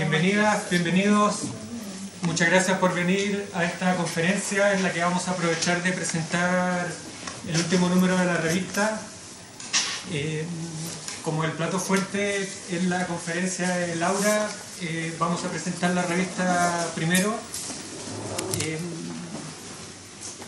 [0.00, 1.40] Bienvenidas, bienvenidos.
[2.22, 6.88] Muchas gracias por venir a esta conferencia en la que vamos a aprovechar de presentar
[7.46, 8.98] el último número de la revista.
[10.10, 10.46] Eh,
[11.22, 14.48] como el plato fuerte en la conferencia de Laura,
[14.80, 17.38] eh, vamos a presentar la revista primero.
[18.62, 18.78] Eh,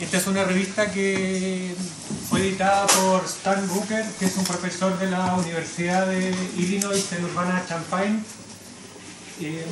[0.01, 1.77] esta es una revista que
[2.31, 7.27] fue editada por Stan Booker, que es un profesor de la Universidad de Illinois en
[7.27, 8.25] Urbana-Champaign.
[9.43, 9.65] Eh,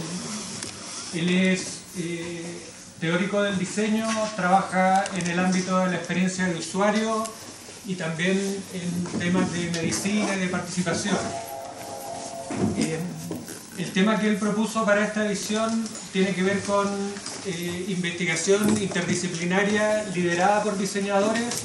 [1.14, 2.60] él es eh,
[3.00, 4.06] teórico del diseño,
[4.36, 7.24] trabaja en el ámbito de la experiencia del usuario
[7.86, 8.38] y también
[8.74, 11.16] en temas de medicina y de participación.
[12.76, 12.98] Eh,
[13.78, 16.86] el tema que él propuso para esta edición tiene que ver con
[17.46, 21.62] eh, investigación interdisciplinaria liderada por diseñadores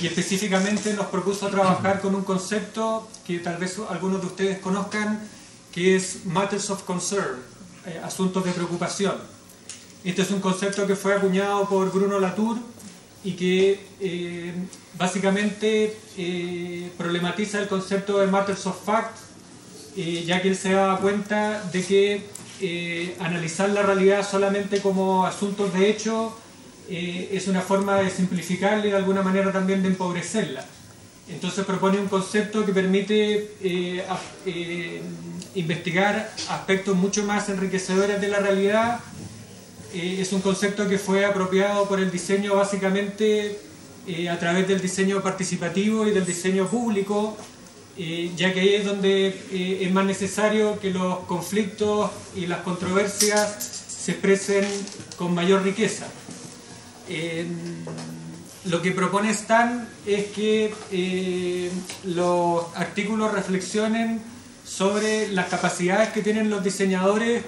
[0.00, 5.20] y específicamente nos propuso trabajar con un concepto que tal vez algunos de ustedes conozcan,
[5.78, 7.38] que es Matters of Concern,
[7.86, 9.16] eh, asuntos de preocupación.
[10.04, 12.58] Este es un concepto que fue acuñado por Bruno Latour
[13.24, 14.54] y que eh,
[14.96, 15.96] básicamente
[16.96, 19.28] problematiza el concepto de Matters of Fact
[20.00, 22.22] eh, ya que él se daba cuenta de que
[22.60, 26.36] eh, analizar la realidad solamente como asuntos de hecho
[26.88, 30.64] eh, es una forma de simplificarla y de alguna manera también de empobrecerla.
[31.28, 34.06] Entonces propone un concepto que permite
[35.54, 39.00] investigar aspectos mucho más enriquecedores de la realidad.
[39.92, 43.58] es un concepto que fue apropiado por el diseño básicamente
[44.30, 47.36] a través del diseño participativo y del diseño público,
[48.00, 52.60] eh, ya que ahí es donde eh, es más necesario que los conflictos y las
[52.60, 54.64] controversias se expresen
[55.16, 56.06] con mayor riqueza.
[58.66, 61.70] lo que propone Stan es que eh,
[62.04, 64.22] los artículos reflexionen
[64.68, 67.42] sobre las capacidades que tienen los diseñadores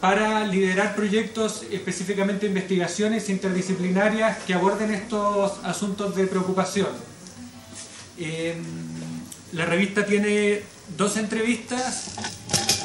[0.00, 6.88] para liderar proyectos, específicamente investigaciones interdisciplinarias que aborden estos asuntos de preocupación.
[9.52, 10.62] La revista tiene
[10.96, 12.12] dos entrevistas,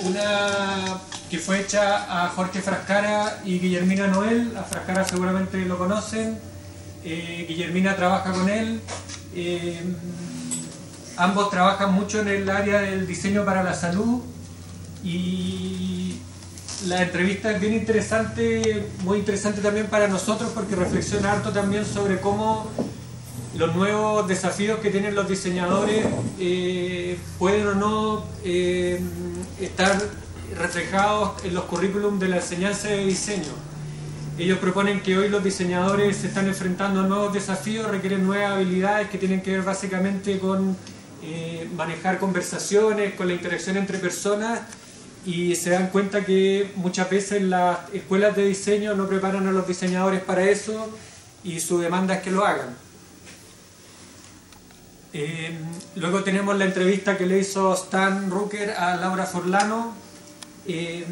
[0.03, 6.39] una que fue hecha a Jorge Frascara y Guillermina Noel, a Frascara seguramente lo conocen,
[7.03, 8.79] eh, Guillermina trabaja con él,
[9.35, 9.81] eh,
[11.17, 14.21] ambos trabajan mucho en el área del diseño para la salud
[15.03, 16.17] y
[16.87, 22.19] la entrevista es bien interesante, muy interesante también para nosotros porque reflexiona harto también sobre
[22.19, 22.67] cómo
[23.57, 26.05] los nuevos desafíos que tienen los diseñadores
[26.39, 28.99] eh, pueden o no eh,
[29.61, 29.97] estar
[30.57, 33.53] reflejados en los currículums de la enseñanza de diseño.
[34.37, 39.09] Ellos proponen que hoy los diseñadores se están enfrentando a nuevos desafíos, requieren nuevas habilidades
[39.09, 40.75] que tienen que ver básicamente con
[41.25, 44.59] eh, manejar conversaciones, con la interacción entre personas
[45.25, 49.65] y se dan cuenta que muchas veces las escuelas de diseño no preparan a los
[49.65, 50.89] diseñadores para eso
[51.43, 52.75] y su demanda es que lo hagan.
[55.13, 55.55] Eh,
[55.95, 59.93] luego tenemos la entrevista que le hizo Stan Rooker a Laura Forlano.
[60.67, 61.05] Eh,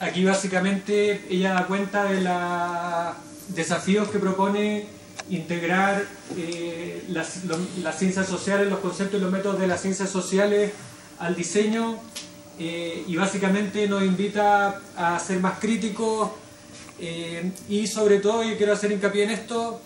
[0.00, 3.14] aquí básicamente ella da cuenta de los
[3.56, 4.99] desafíos que propone
[5.30, 6.04] integrar
[6.36, 7.44] eh, las,
[7.82, 10.72] las, ciencias sociales, los conceptos y los métodos de las ciencias sociales
[11.18, 11.98] al diseño
[12.58, 16.28] y básicamente nos invita a ser más críticos
[17.70, 19.80] y sobre todo, y quiero hacer hincapié en esto,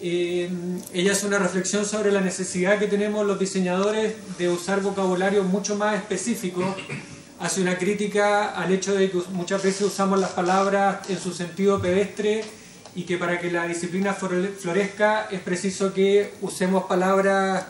[0.00, 0.48] eh,
[0.92, 5.74] ella hace una reflexión sobre la necesidad que tenemos los diseñadores de usar vocabulario mucho
[5.74, 6.76] más específico.
[7.40, 11.80] Hace una crítica al hecho de que muchas veces usamos las palabras en su sentido
[11.80, 12.44] pedestre
[12.98, 17.64] y que para que la disciplina florezca es preciso que usemos palabras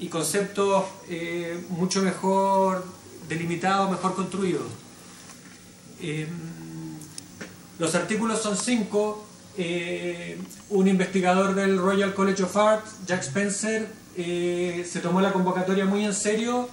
[0.00, 2.84] y conceptos eh, mucho mejor
[3.28, 4.66] delimitados, mejor construidos.
[6.00, 6.26] Eh,
[7.78, 9.24] los artículos son cinco,
[9.56, 10.36] eh,
[10.70, 13.86] un investigador del Royal College of Art, Jack Spencer,
[14.16, 16.68] eh, se tomó la convocatoria muy en serio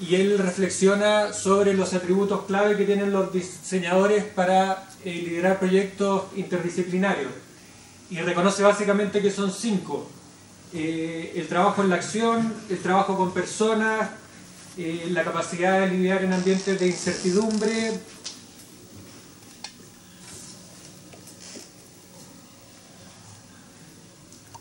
[0.00, 6.24] y él reflexiona sobre los atributos clave que tienen los diseñadores para eh, liderar proyectos
[6.36, 7.30] interdisciplinarios.
[8.10, 10.08] Y reconoce básicamente que son cinco.
[10.72, 14.10] el trabajo en la acción, el trabajo con personas,
[14.76, 18.00] la capacidad de lidiar en ambientes de incertidumbre,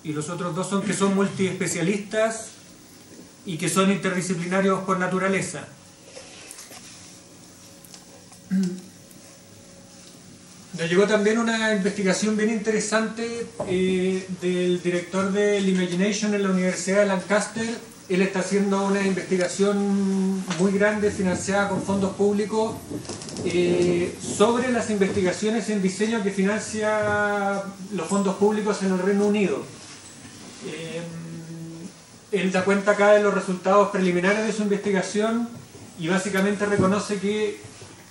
[0.04, 2.50] y los otros dos son que son multiespecialistas
[3.46, 5.68] y que son interdisciplinarios por naturaleza.
[10.78, 17.00] Nos llegó también una investigación bien interesante eh, del director del Imagination en la Universidad
[17.00, 17.66] de Lancaster,
[18.10, 22.76] él está haciendo una investigación muy grande financiada con fondos públicos
[23.46, 27.62] eh, sobre las investigaciones en diseño que financia
[27.94, 29.64] los fondos públicos en el Reino Unido.
[30.66, 31.02] Eh,
[32.32, 35.48] él da cuenta acá de los resultados preliminares de su investigación
[36.00, 37.62] y básicamente reconoce que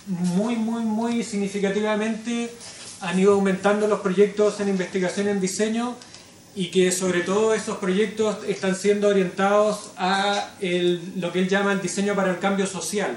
[0.09, 2.51] muy, muy, muy significativamente
[3.01, 5.95] han ido aumentando los proyectos en investigación en diseño
[6.55, 10.51] y que sobre todo esos proyectos están siendo orientados a
[11.17, 13.17] lo que él llama el diseño para el cambio social.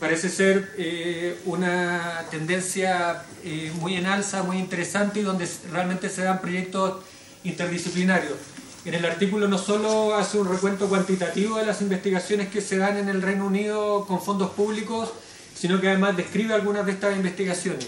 [0.00, 6.22] Parece ser eh, una tendencia eh, muy en alza, muy interesante y donde realmente se
[6.22, 7.04] dan proyectos
[7.44, 8.36] interdisciplinarios.
[8.84, 12.96] En el artículo no solo hace un recuento cuantitativo de las investigaciones que se dan
[12.96, 15.10] en el Reino Unido con fondos públicos,
[15.54, 17.86] sino que además describe algunas de estas investigaciones.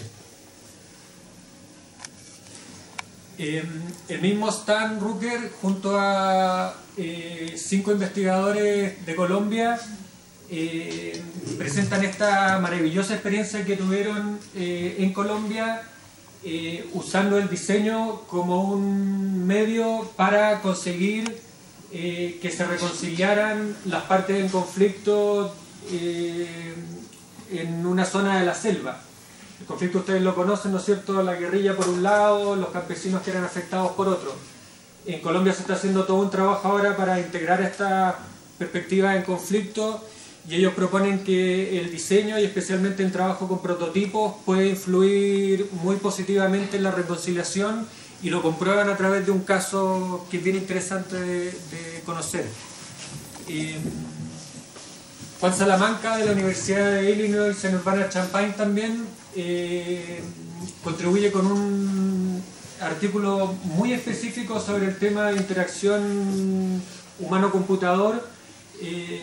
[3.39, 3.65] Em,
[4.07, 9.79] el mismo Stan Rucker, junto a eh, cinco investigadores de Colombia,
[10.51, 11.19] eh,
[11.57, 15.81] presentan esta maravillosa experiencia que tuvieron eh, en Colombia
[16.93, 21.41] usando el diseño como un medio para conseguir
[21.91, 25.53] que se reconciliaran las partes en conflicto
[27.51, 28.99] en una zona de la selva.
[29.59, 31.21] El conflicto ustedes lo conocen, ¿no es cierto?
[31.23, 34.33] La guerrilla por un lado, los campesinos que eran afectados por otro.
[35.05, 38.19] En Colombia se está haciendo todo un trabajo ahora para integrar esta
[38.57, 40.03] perspectiva en conflicto
[40.47, 45.95] y ellos proponen que el diseño y especialmente el trabajo con prototipos puede influir muy
[45.95, 47.87] positivamente en la reconciliación
[48.21, 52.45] y lo comprueban a través de un caso que es bien interesante de, conocer.
[55.39, 59.05] Juan Salamanca de la Universidad de Illinois en Urbana-Champaign también
[59.35, 60.21] eh,
[60.83, 62.43] contribuye con un
[62.81, 66.81] artículo muy específico sobre el tema de interacción
[67.19, 68.32] humano-computador
[68.83, 69.21] eh,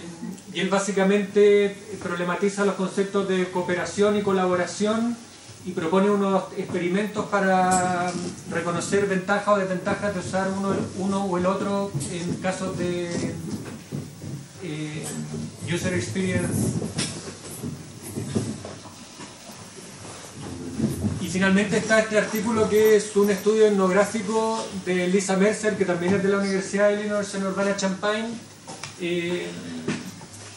[0.52, 5.16] y él básicamente problematiza los conceptos de cooperación y colaboración
[5.64, 8.10] y propone unos experimentos para
[8.50, 10.48] reconocer ventajas o desventajas de usar
[10.98, 13.34] uno, o el otro en casos de
[14.62, 15.04] eh,
[15.72, 16.80] user experience
[21.30, 26.22] finalmente está este artículo que es un estudio etnográfico de Lisa Mercer, que también es
[26.22, 28.49] de la Universidad de Illinois en Urbana-Champaign.
[29.00, 29.46] Eh,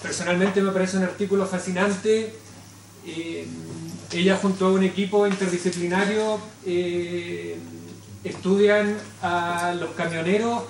[0.02, 2.36] personalmente me parece un artículo fascinante.
[3.06, 3.48] Eh,
[4.12, 7.58] ella junto a un equipo interdisciplinario eh,
[8.24, 10.64] estudian a los camioneros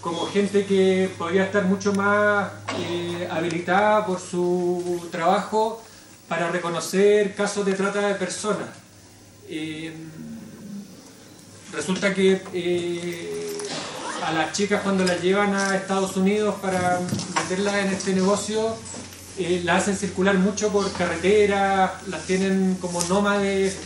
[0.00, 2.50] como gente que podría estar mucho más
[3.30, 5.82] habilitada por su trabajo
[6.28, 8.68] para reconocer casos de trata de personas.
[11.72, 13.55] Resulta que
[14.26, 17.00] a las chicas cuando las llevan a Estados Unidos para
[17.34, 18.76] meterlas en este negocio,
[19.38, 23.78] eh, las hacen circular mucho por carretera, las tienen como nómades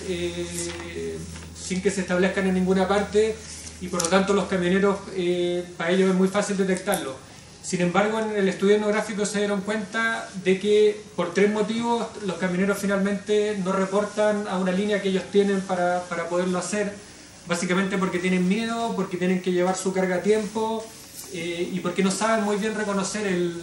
[1.55, 3.37] sin que se establezcan en ninguna parte
[3.81, 4.99] y por lo tanto los camioneros,
[5.77, 7.31] para ellos es muy fácil detectarlo
[7.63, 12.37] sin embargo, en el estudio etnográfico se dieron cuenta de que por tres motivos los
[12.39, 16.93] camioneros finalmente no reportan a una línea que ellos tienen para, poderlo hacer.
[17.51, 20.87] Básicamente porque tienen miedo, porque tienen que llevar su carga a tiempo
[21.33, 23.61] eh, y porque no saben muy bien reconocer el,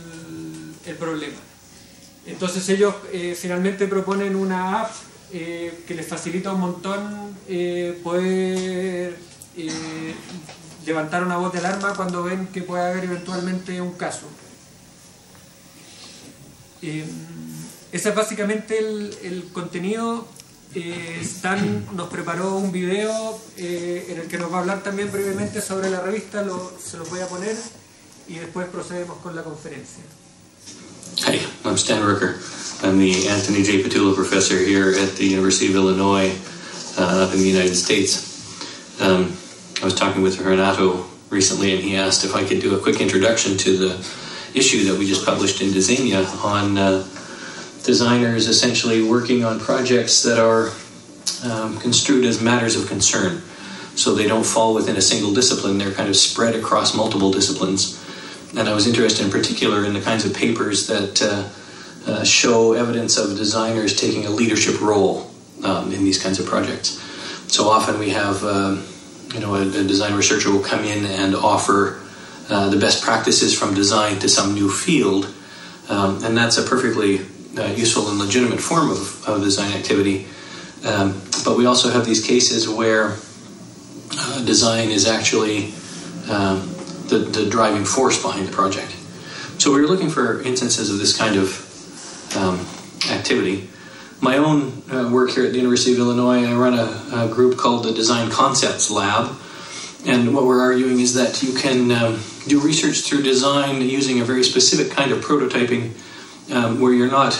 [0.99, 1.37] problema.
[2.25, 4.91] Entonces ellos eh, finalmente proponen una app
[5.31, 7.37] eh, que les facilita un montón
[8.03, 9.17] poder
[10.85, 14.27] levantar una voz de alarma cuando ven que puede haber eventualmente un caso.
[16.81, 20.27] Ese es básicamente el, contenido.
[20.75, 25.11] Eh, Stan nos preparó un video eh, en el que nos va a hablar también
[25.11, 26.45] brevemente sobre la revista,
[26.79, 27.55] se los voy a poner
[28.27, 30.03] y después procedemos con la conferencia.
[31.63, 32.35] I'm Stan Ruecker.
[32.83, 33.81] I'm the Anthony J.
[33.83, 36.31] Petullo Professor here at the University of Illinois
[36.97, 39.01] uh, up in the United States.
[39.01, 39.35] Um,
[39.81, 43.01] I was talking with Renato recently, and he asked if I could do a quick
[43.01, 43.93] introduction to the
[44.53, 47.03] issue that we just published in Diseña on uh,
[47.83, 50.71] designers essentially working on projects that are
[51.43, 53.41] um, construed as matters of concern.
[53.95, 58.03] So they don't fall within a single discipline, they're kind of spread across multiple disciplines.
[58.55, 62.73] And I was interested in particular in the kinds of papers that uh, uh, show
[62.73, 65.31] evidence of designers taking a leadership role
[65.63, 67.03] um, in these kinds of projects.
[67.47, 68.85] So often we have um,
[69.33, 71.99] you know, a, a design researcher will come in and offer
[72.49, 75.33] uh, the best practices from design to some new field,
[75.89, 77.19] um, and that's a perfectly
[77.57, 80.27] uh, useful and legitimate form of, of design activity.
[80.85, 83.17] Um, but we also have these cases where
[84.17, 85.73] uh, design is actually
[86.29, 86.69] um,
[87.07, 88.91] the, the driving force behind the project.
[89.59, 92.65] So we were looking for instances of this kind of um,
[93.11, 93.69] activity.
[94.21, 97.57] My own uh, work here at the University of Illinois, I run a, a, group
[97.57, 99.35] called the Design Concepts Lab.
[100.05, 104.25] And what we're arguing is that you can um, do research through design using a
[104.25, 105.91] very specific kind of prototyping
[106.51, 107.33] um, where you're not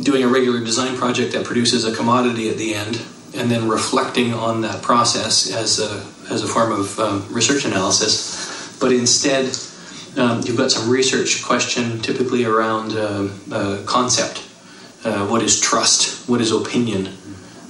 [0.00, 3.00] doing a regular design project that produces a commodity at the end
[3.36, 8.78] and then reflecting on that process as a, as a form of um, research analysis,
[8.78, 9.56] but instead
[10.16, 14.38] um, you've got some research question typically around uh, uh, concept.
[15.04, 16.28] Uh, what is trust?
[16.28, 17.08] What is opinion?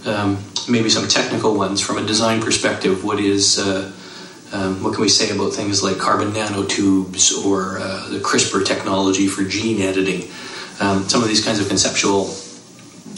[0.05, 0.38] Um,
[0.69, 3.03] maybe some technical ones from a design perspective.
[3.03, 3.91] What is uh,
[4.53, 9.26] um, what can we say about things like carbon nanotubes or uh, the CRISPR technology
[9.26, 10.31] for gene editing?
[10.81, 12.35] Um, some of these kinds of conceptual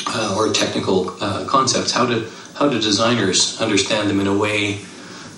[0.07, 1.07] uh, or technical
[1.47, 1.93] concepts.
[1.93, 4.81] How do how do designers understand them in a way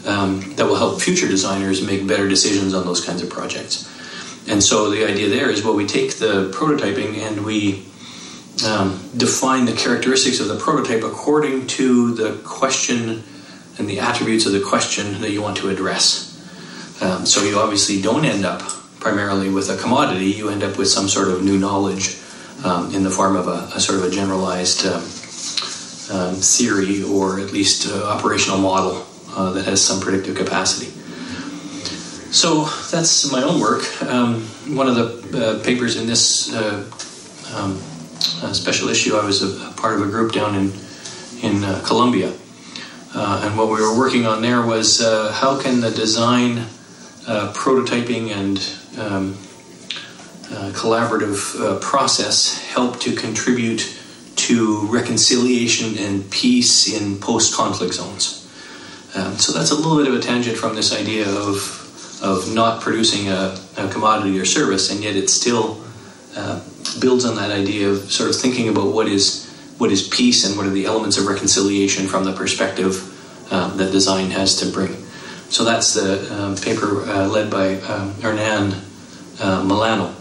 [0.07, 3.89] um, that will help future designers make better decisions on those kinds of projects?
[4.49, 7.87] And so the idea there is well, we take the prototyping and we
[8.67, 13.23] um, define the characteristics of the prototype according to the question
[13.79, 16.25] and the attributes of the question that you want to address.
[17.01, 18.63] Um, so you obviously don't end up
[19.01, 22.19] primarily with a commodity, you end up with some sort of new knowledge
[22.65, 25.03] um, in the form of a, a sort of a generalized um,
[26.11, 30.91] um, theory or at least uh, operational model uh, that has some predictive capacity.
[32.31, 33.85] So that's my own work.
[34.03, 34.43] Um,
[34.77, 36.85] one of the uh, papers in this uh,
[37.55, 37.81] um,
[38.43, 40.73] uh, special issue, I was a, a, part of a group down in
[41.41, 42.33] in uh, Colombia,
[43.15, 46.67] and what we were working on there was how can the design,
[47.29, 48.59] prototyping, and
[48.99, 49.35] um,
[50.73, 53.95] collaborative process help to contribute
[54.37, 58.39] to reconciliation and peace in post conflict zones.
[59.15, 62.81] Um, so that's a little bit of a tangent from this idea of, of not
[62.81, 65.83] producing a, a commodity or service, and yet it still
[66.37, 66.63] uh,
[67.01, 70.57] builds on that idea of sort of thinking about what is, what is peace and
[70.57, 73.03] what are the elements of reconciliation from the perspective
[73.53, 74.95] um, that design has to bring.
[75.51, 78.75] So that's the um, paper uh, led by um, Hernan
[79.41, 80.15] uh, Milano.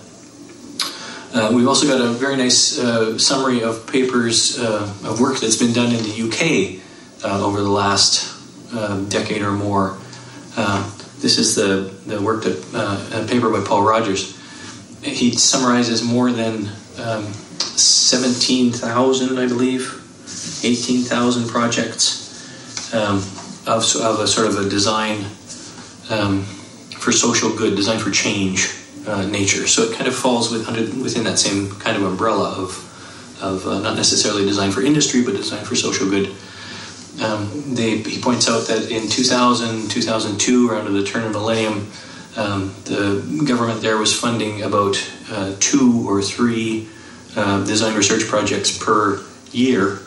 [1.34, 5.58] Uh, we've also got a very nice uh, summary of papers uh, of work that's
[5.58, 6.80] been done in the UK
[7.26, 8.34] uh, over the last
[8.74, 9.98] uh, decade or more.
[11.20, 12.56] This is the, the work that
[13.14, 14.38] a paper by Paul Rodgers.
[15.02, 16.70] He summarizes more than
[17.00, 19.94] um, 17,000, I believe,
[20.64, 23.22] 18,000 projects um,
[23.68, 25.26] of, of a sort of a design
[26.10, 26.44] um,
[26.98, 28.74] for social good, design for change
[29.06, 29.68] uh, nature.
[29.68, 33.68] So it kind of falls with, under, within that same kind of umbrella of, of
[33.68, 36.34] uh, not necessarily designed for industry, but designed for social good.
[37.22, 41.88] Um, they, he points out that in 2000, 2002, around the turn of the millennium,
[42.36, 44.96] um, the government there was funding about
[45.32, 46.88] uh, two or three
[47.36, 50.00] uh, design research projects per year.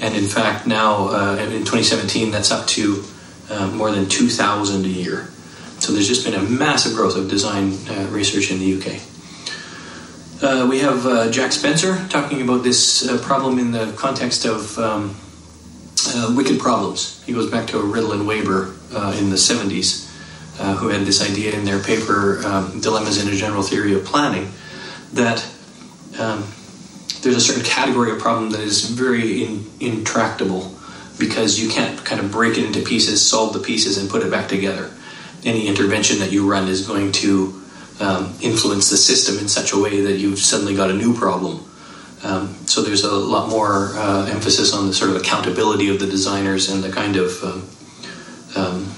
[0.00, 3.04] And in fact, now uh, in 2017, that's up to
[3.50, 5.28] uh, more than 2,000 a year.
[5.78, 9.00] So there's just been a massive growth of design uh, research in the UK.
[10.42, 14.78] Uh, we have uh, Jack Spencer talking about this uh, problem in the context of
[14.78, 15.16] um,
[16.34, 17.22] wicked problems.
[17.24, 18.74] He goes back to Rittel and Webber
[19.18, 20.08] in the 70s,
[20.78, 24.50] who had this idea in their paper, um, Dilemmas in a General Theory of Planning,
[25.12, 25.46] that
[26.18, 26.44] um,
[27.22, 30.74] there's a certain category of problem that is very in, intractable
[31.18, 34.30] because you can't kind of break it into pieces, solve the pieces, and put it
[34.30, 34.90] back together
[35.44, 37.60] any intervention that you run is going to
[38.00, 41.64] um, influence the system in such a way that you've suddenly got a new problem.
[42.22, 46.06] Um, so there's a lot more uh, emphasis on the sort of accountability of the
[46.06, 47.68] designers and the kind of um,
[48.56, 48.94] um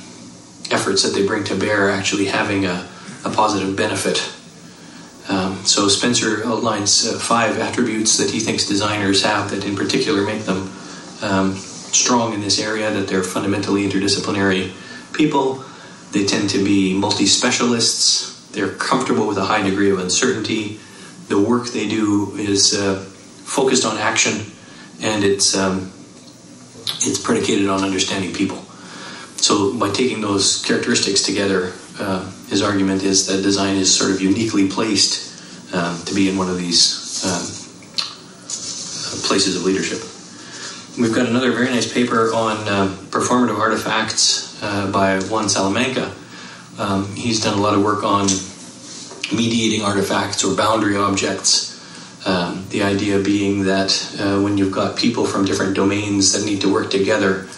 [0.70, 2.88] efforts that they bring to bear actually having a,
[3.24, 4.32] a positive benefit.
[5.32, 10.26] Um, so Spencer outlines uh, five attributes that he thinks designers have that in particular
[10.26, 10.70] make them
[11.22, 14.72] um, strong in this area, that they're fundamentally interdisciplinary
[15.14, 15.64] people,
[16.12, 18.50] they tend to be multi specialists.
[18.50, 20.78] They're comfortable with a high degree of uncertainty.
[21.28, 22.96] The work they do is uh,
[23.44, 24.52] focused on action,
[25.00, 25.90] and it's um,
[27.00, 28.58] it's predicated on understanding people.
[29.36, 34.20] So, by taking those characteristics together, uh, his argument is that design is sort of
[34.20, 37.42] uniquely placed um, to be in one of these um,
[39.26, 40.00] places of leadership.
[40.98, 46.14] We've got another very nice paper on uh, performative artifacts uh, by Juan Salamanca.
[46.78, 48.26] Um, he's done a lot of work on
[49.34, 51.70] mediating artifacts or boundary objects.
[52.26, 56.60] Um, the idea being that uh, when you've got people from different domains that need
[56.60, 57.48] to work together,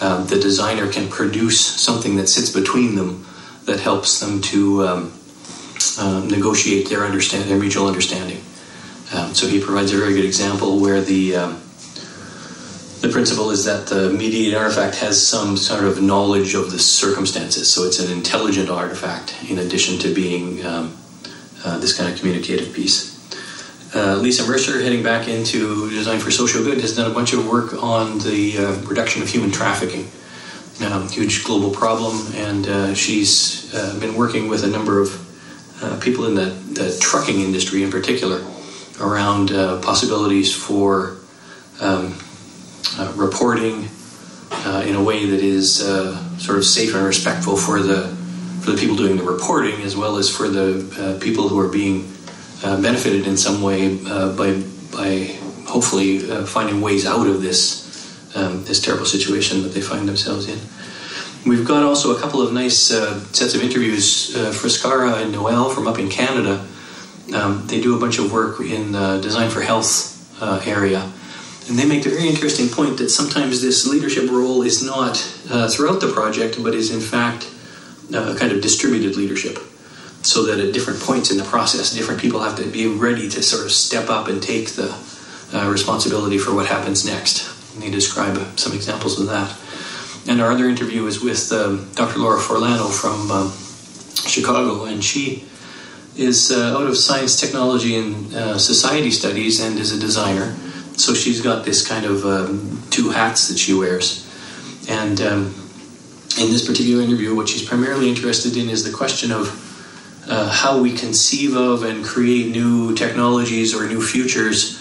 [0.00, 3.24] the designer can produce something that sits between them
[3.68, 5.12] that helps them to um,
[5.98, 8.42] uh, negotiate their understand their mutual understanding.
[9.14, 11.62] Um, so he provides a very good example where the um,
[13.00, 17.72] the principle is that the mediated artifact has some sort of knowledge of the circumstances,
[17.72, 20.96] so it's an intelligent artifact in addition to being um,
[21.64, 23.16] uh, this kind of communicative piece.
[23.94, 27.48] Uh, Lisa Mercer, heading back into Design for Social Good, has done a bunch of
[27.48, 30.08] work on the uh, reduction of human trafficking.
[30.80, 35.98] Um, huge global problem, and uh, she's uh, been working with a number of uh,
[36.00, 38.44] people in the, the, trucking industry in particular
[39.00, 41.16] around uh, possibilities for
[41.80, 42.16] um,
[43.16, 43.88] reporting
[44.86, 45.78] in a way that is
[46.38, 48.06] sort of safe and respectful for the
[48.60, 52.12] for the people doing the reporting as well as for the people who are being
[52.64, 55.26] uh, benefited in some way uh, by by
[55.66, 57.87] hopefully uh, finding ways out of this
[58.34, 60.58] um, this terrible situation that they find themselves in.
[61.48, 64.34] We've got also a couple of nice uh, sets of interviews.
[64.36, 66.66] Uh, Frascara and Noel from up in Canada.
[67.34, 70.14] Um, they do a bunch of work in the design for health
[70.66, 71.10] area.
[71.68, 76.00] And they make the very interesting point that sometimes this leadership role is not throughout
[76.00, 77.50] the project, but is in fact
[78.14, 79.58] a kind of distributed leadership
[80.22, 83.42] so that at different points in the process, different people have to be ready to
[83.42, 84.90] sort of step up and take the
[85.54, 87.57] uh, responsibility for what happens next.
[87.78, 89.56] And they describe some examples of that.
[90.28, 92.18] And our other interview is with um, Dr.
[92.18, 93.52] Laura Forlano from um,
[94.28, 95.44] Chicago, and she
[96.16, 100.56] is uh, out of science, technology, and uh, society studies and is a designer.
[100.96, 104.26] So she's got this kind of um, two hats that she wears.
[104.88, 105.54] And um,
[106.36, 110.82] in this particular interview, what she's primarily interested in is the question of uh, how
[110.82, 114.77] we conceive of and create new technologies or new futures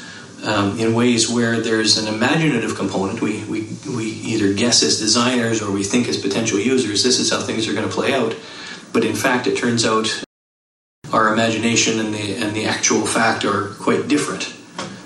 [0.48, 3.22] um, in ways where there's an imaginative component.
[3.22, 7.30] We, we, we either guess as designers or we think as potential users, this is
[7.30, 8.34] how things are going to play out.
[8.94, 10.24] But in fact, it turns out
[11.12, 14.54] our imagination and the, and the actual fact are quite different.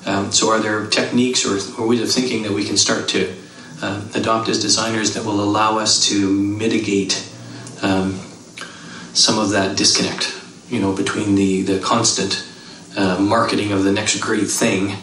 [0.06, 3.36] Um, so, are there techniques or, or, ways of thinking that we can start to
[3.84, 7.24] uh, adopt as designers that will allow us to mitigate
[7.84, 8.14] um,
[9.14, 12.44] some of that disconnect, you know, between the the constant
[12.98, 14.98] uh, marketing of the next great thing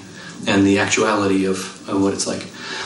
[0.47, 2.43] and the actuality of, of what it's like.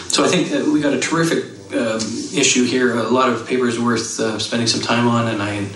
[0.09, 2.01] So I think we got a terrific um,
[2.35, 2.97] issue here.
[2.99, 5.69] A lot of papers worth uh, spending some time on, and I,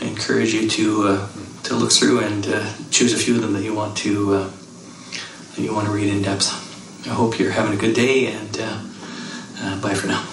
[0.00, 1.28] I encourage you to uh,
[1.64, 4.50] to look through and uh, choose a few of them that you want to uh,
[5.54, 6.48] that you want to read in depth.
[7.06, 10.26] I hope you're having a good day, and uh, bye for now.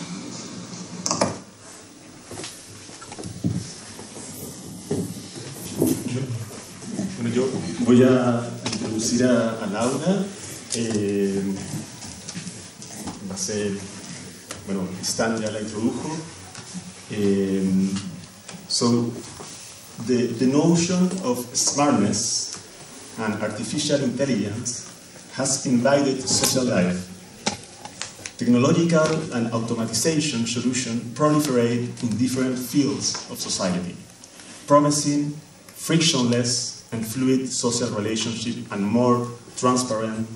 [7.83, 10.42] voy a introducir a, a Laura.
[10.75, 11.39] Eh,
[13.29, 13.77] va a ser,
[14.65, 16.09] bueno, Stan ya la introdujo.
[17.11, 17.89] Eh,
[18.67, 19.13] so,
[20.07, 22.57] the, the notion of smartness
[23.19, 24.89] and artificial intelligence
[25.35, 27.09] has invaded social life.
[28.37, 33.95] Technological and automatization solutions proliferate in different fields of society,
[34.65, 35.39] promising
[35.75, 40.27] frictionless and fluid social relationships and more transparent,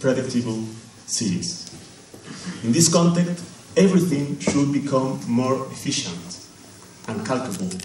[0.00, 0.64] predictable
[1.06, 1.70] cities.
[2.64, 3.44] In this context,
[3.76, 6.46] everything should become more efficient
[7.08, 7.78] and calculable,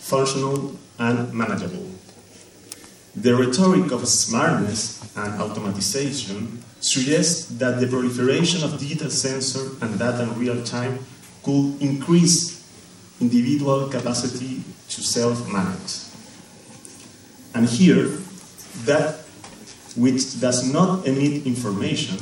[0.00, 1.86] functional and manageable.
[3.16, 10.22] The rhetoric of smartness and automatization suggests that the proliferation of digital sensor and data
[10.22, 11.04] in real time
[11.42, 12.58] could increase
[13.20, 16.06] individual capacity to self-manage.
[17.54, 18.18] And here,
[18.84, 19.24] that
[19.98, 22.16] which does not emit information,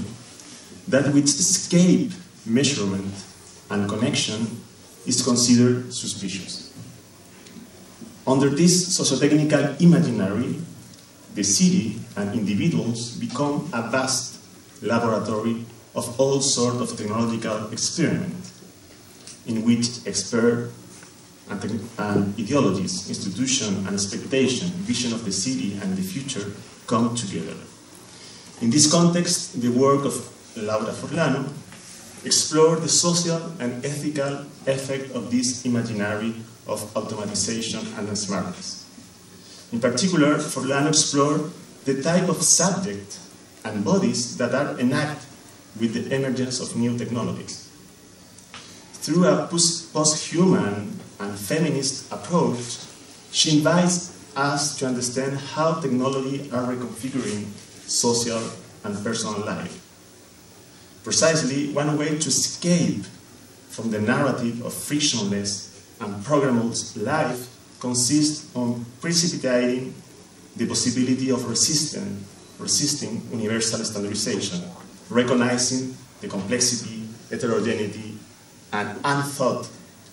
[0.88, 2.10] that which escape
[2.46, 3.12] measurement
[3.70, 4.46] and connection
[5.04, 6.72] is considered suspicious.
[8.26, 10.56] Under this sociotechnical imaginary,
[11.34, 14.40] the city and individuals become a vast
[14.82, 18.34] laboratory of all sorts of technological experiment
[19.46, 20.70] in which expert
[21.50, 21.62] and,
[21.98, 26.50] and ideologies, institution and expectation, vision of the city and the future
[26.86, 27.56] come together.
[28.60, 30.14] In this context, the work of
[30.56, 31.52] Laura Forlano
[32.24, 36.34] explored the social and ethical effect of this imaginary
[36.66, 38.84] of automatization and smartness.
[39.72, 41.50] In particular, Forlano explored
[41.84, 43.18] the type of subject
[43.64, 45.26] and bodies that are enact
[45.78, 47.68] with the emergence of new technologies.
[48.94, 52.78] Through a post-human and feminist approach,
[53.30, 57.46] she invites us to understand how technology are reconfiguring
[57.88, 58.42] social
[58.84, 59.82] and personal life.
[61.02, 63.04] Precisely one way to escape
[63.70, 67.48] from the narrative of frictionless and programmable life
[67.80, 69.94] consists on precipitating
[70.56, 72.24] the possibility of resisting,
[72.58, 74.62] resisting universal standardization,
[75.10, 78.16] recognizing the complexity, heterogeneity,
[78.72, 79.68] and unthought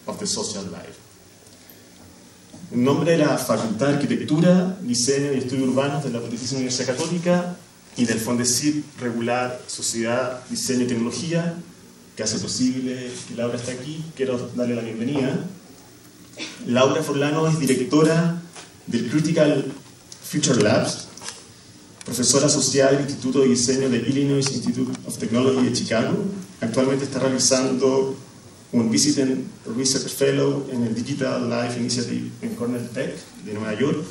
[0.07, 1.02] of the social life.
[2.73, 6.95] En nombre de la Facultad de Arquitectura, Diseño y Estudios Urbanos de la Pontificia Universidad
[6.95, 7.55] Católica
[7.95, 11.53] y del FONDECIP Regular Sociedad, Diseño y Tecnología,
[12.17, 15.45] que hace posible que Laura esté aquí, quiero darle la bienvenida.
[16.65, 18.41] Laura Forlano es directora
[18.87, 19.71] del Critical
[20.23, 21.09] Future Labs,
[22.03, 26.17] profesora asociada del Instituto de Diseño de Illinois Institute of Technology de Chicago.
[26.59, 28.17] Actualmente está realizando
[28.73, 29.45] un Visiting
[29.77, 34.03] Research Fellow en el Digital Life Initiative en Cornell Tech de Nueva York.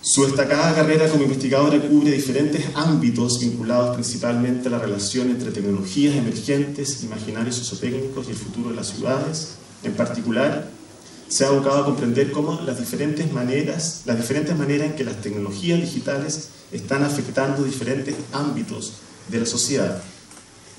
[0.00, 6.16] Su destacada carrera como investigadora cubre diferentes ámbitos vinculados principalmente a la relación entre tecnologías
[6.16, 9.56] emergentes, imaginarios sociotécnicos y el futuro de las ciudades.
[9.84, 10.68] En particular,
[11.28, 15.20] se ha abocado a comprender cómo las diferentes maneras, las diferentes maneras en que las
[15.20, 18.94] tecnologías digitales están afectando diferentes ámbitos
[19.28, 20.02] de la sociedad,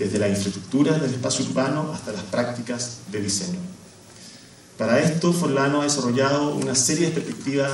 [0.03, 3.59] desde la infraestructura del espacio urbano hasta las prácticas de diseño.
[4.77, 7.71] Para esto, Forlano ha desarrollado una serie de perspectivas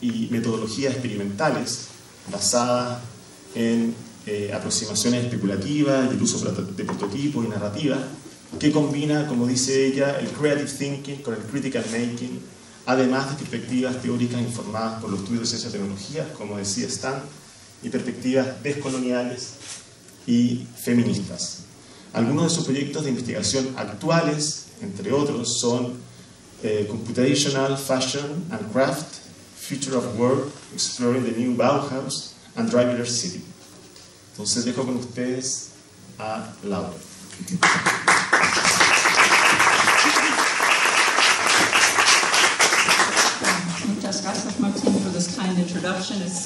[0.00, 1.86] y metodologías experimentales
[2.32, 2.98] basadas
[3.54, 3.94] en
[4.26, 8.00] eh, aproximaciones especulativas y el uso de prototipos y narrativas
[8.58, 12.40] que combina, como dice ella, el creative thinking con el critical making,
[12.86, 17.22] además de perspectivas teóricas informadas por los estudios de ciencia y tecnología, como decía Stan,
[17.82, 19.50] y perspectivas descoloniales
[20.30, 21.64] y feministas.
[22.12, 25.94] Algunos de sus proyectos de investigación actuales, entre otros, son
[26.62, 29.16] eh, Computational Fashion and Craft,
[29.58, 33.42] Future of Work, Exploring the New Bauhaus, and Driverless City.
[34.32, 35.70] Entonces dejo con ustedes
[36.18, 36.92] a Laura.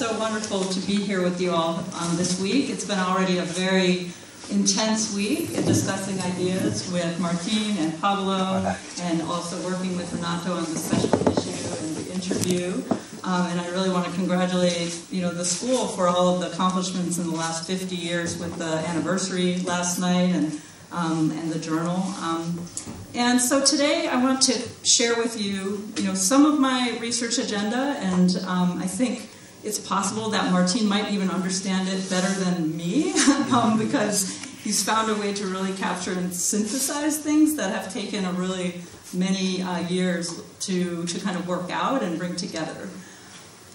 [0.05, 2.69] So wonderful to be here with you all um, this week.
[2.69, 4.11] It's been already a very
[4.51, 10.63] intense week in discussing ideas with Martin and Pablo, and also working with Renato on
[10.65, 12.83] the special issue and the interview.
[13.23, 16.51] Um, and I really want to congratulate, you know, the school for all of the
[16.51, 21.57] accomplishments in the last 50 years with the anniversary last night and um, and the
[21.59, 21.97] journal.
[22.21, 22.61] Um,
[23.15, 27.39] and so today I want to share with you, you know, some of my research
[27.39, 29.29] agenda, and um, I think
[29.65, 33.13] it's possible that Martin might even understand it better than me
[33.51, 38.25] um, because he's found a way to really capture and synthesize things that have taken
[38.25, 42.87] a really many uh, years to, to kind of work out and bring together.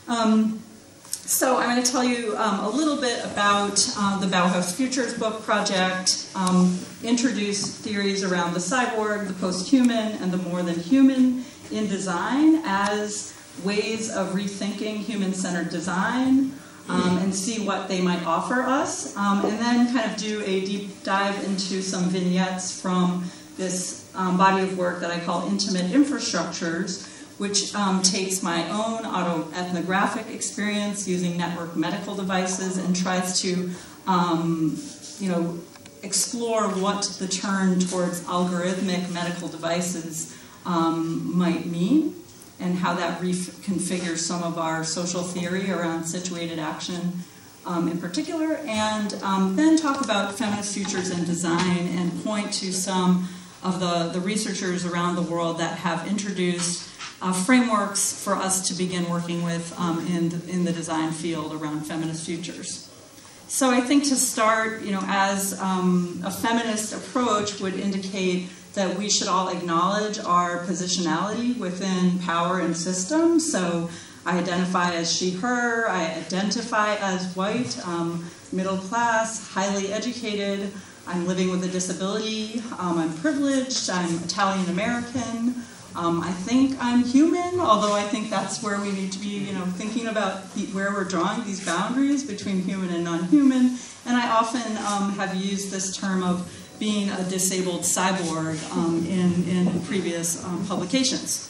[0.07, 0.62] Um,
[1.03, 5.16] so I'm going to tell you um, a little bit about uh, the Bauhaus Futures
[5.18, 11.44] Book Project, um, introduce theories around the cyborg, the post-human, and the more than human
[11.70, 13.33] in design as
[13.65, 16.53] ways of rethinking human-centered design,
[16.89, 20.65] um, and see what they might offer us, um, and then kind of do a
[20.65, 23.25] deep dive into some vignettes from
[23.57, 27.07] this um, body of work that I call Intimate Infrastructures,
[27.39, 33.71] which um, takes my own autoethnographic experience using network medical devices and tries to,
[34.07, 34.77] um,
[35.19, 35.59] you know,
[36.03, 40.37] explore what the turn towards algorithmic medical devices
[40.67, 42.15] um, might mean
[42.61, 47.12] and how that reconfigures some of our social theory around situated action
[47.66, 52.73] um, in particular, and um, then talk about feminist futures and design and point to
[52.73, 53.29] some
[53.62, 56.88] of the, the researchers around the world that have introduced
[57.23, 61.53] uh, frameworks for us to begin working with um, in, the, in the design field
[61.53, 62.90] around feminist futures.
[63.49, 68.97] So I think to start, you know, as um, a feminist approach would indicate that
[68.97, 73.51] we should all acknowledge our positionality within power and systems.
[73.51, 73.91] So
[74.25, 80.73] I identify as she, her, I identify as white, um, middle class, highly educated,
[81.07, 85.55] I'm living with a disability, um, I'm privileged, I'm Italian American.
[85.97, 89.53] Um, I think I'm human, although I think that's where we need to be, you
[89.53, 93.77] know, thinking about the, where we're drawing these boundaries between human and non-human.
[94.07, 96.49] And I often um, have used this term of
[96.81, 101.47] being a disabled cyborg um, in, in previous um, publications.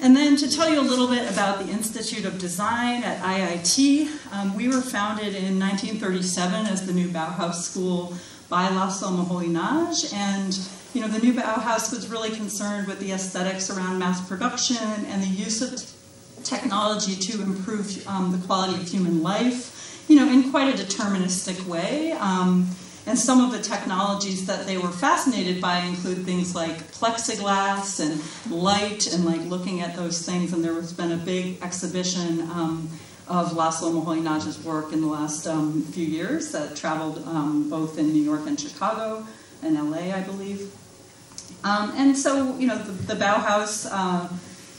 [0.00, 4.32] And then to tell you a little bit about the Institute of Design at IIT,
[4.32, 8.14] um, we were founded in 1937 as the new Bauhaus School
[8.48, 10.58] by Laszlo Moholy-Nagy, and
[10.94, 15.22] you know, the new Bauhaus was really concerned with the aesthetics around mass production and
[15.22, 20.50] the use of technology to improve um, the quality of human life, you know, in
[20.50, 22.12] quite a deterministic way.
[22.12, 22.68] Um,
[23.10, 28.22] and some of the technologies that they were fascinated by include things like plexiglass and
[28.54, 30.52] light and like looking at those things.
[30.52, 32.88] And there has been a big exhibition um,
[33.26, 38.12] of Laszlo Moholy-Nagy's work in the last um, few years that traveled um, both in
[38.12, 39.26] New York and Chicago
[39.64, 40.72] and LA, I believe.
[41.64, 44.28] Um, and so, you know, the, the Bauhaus uh,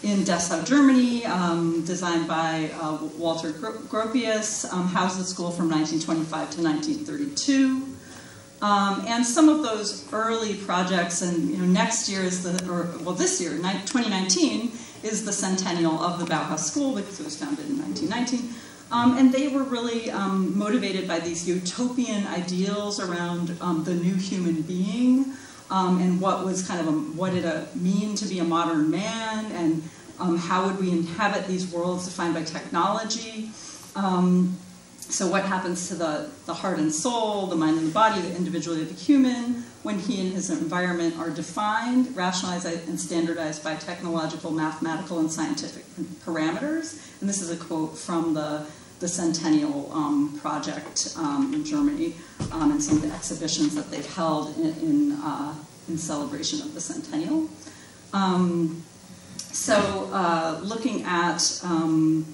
[0.03, 6.49] in Dessau, Germany, um, designed by uh, Walter Gropius, um, housed the school from 1925
[6.51, 7.90] to 1932.
[8.61, 12.89] Um, and some of those early projects, and you know, next year is the, or
[13.03, 14.71] well, this year, 2019,
[15.03, 18.53] is the centennial of the Bauhaus School because it was founded in 1919.
[18.91, 24.15] Um, and they were really um, motivated by these utopian ideals around um, the new
[24.15, 25.33] human being
[25.71, 28.91] um, and what was kind of a, what did it mean to be a modern
[28.91, 29.81] man and
[30.19, 33.49] um, how would we inhabit these worlds defined by technology.
[33.95, 34.57] Um,
[35.11, 38.33] so what happens to the, the heart and soul, the mind and the body, the
[38.35, 43.75] individuality of the human, when he and his environment are defined, rationalized, and standardized by
[43.75, 45.83] technological, mathematical, and scientific
[46.23, 47.19] parameters.
[47.19, 48.65] And this is a quote from the,
[48.99, 52.15] the Centennial um, Project um, in Germany
[52.53, 55.53] um, and some of the exhibitions that they've held in, in, uh,
[55.89, 57.49] in celebration of the Centennial.
[58.13, 58.83] Um,
[59.51, 62.33] so uh, looking at um,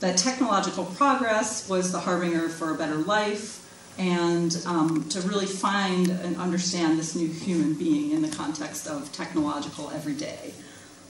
[0.00, 3.62] that technological progress was the harbinger for a better life,
[3.98, 9.10] and um, to really find and understand this new human being in the context of
[9.12, 10.52] technological everyday.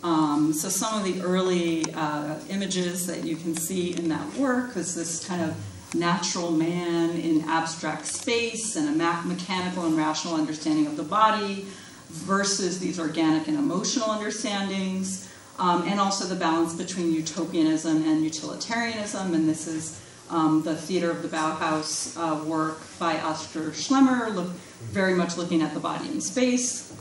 [0.04, 4.76] Um, so some of the early uh, images that you can see in that work
[4.76, 5.56] is this kind of
[5.94, 11.66] natural man in abstract space and a mechanical and rational understanding of the body
[12.10, 19.34] versus these organic and emotional understandings um, and also the balance between utopianism and utilitarianism.
[19.34, 24.48] And this is um, the Theater of the Bauhaus uh, work by Oskar Schlemmer, look,
[24.90, 26.92] very much looking at the body in space.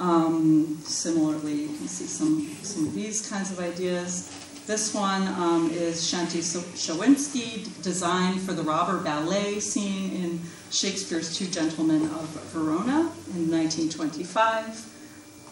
[0.00, 4.30] Um, similarly, you can see some, some of these kinds of ideas.
[4.66, 10.40] This one um, is Xanti Schawinsky, designed for the robber ballet scene in
[10.70, 14.93] Shakespeare's Two Gentlemen of Verona in 1925.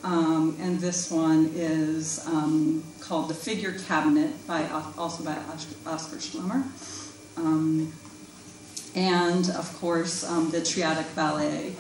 [0.05, 5.37] Um, and this one is um, called The Figure Cabinet, by also by
[5.87, 6.65] Oskar Schlemmer.
[7.37, 7.93] Um,
[8.95, 11.75] and of course, um, the Triadic Ballet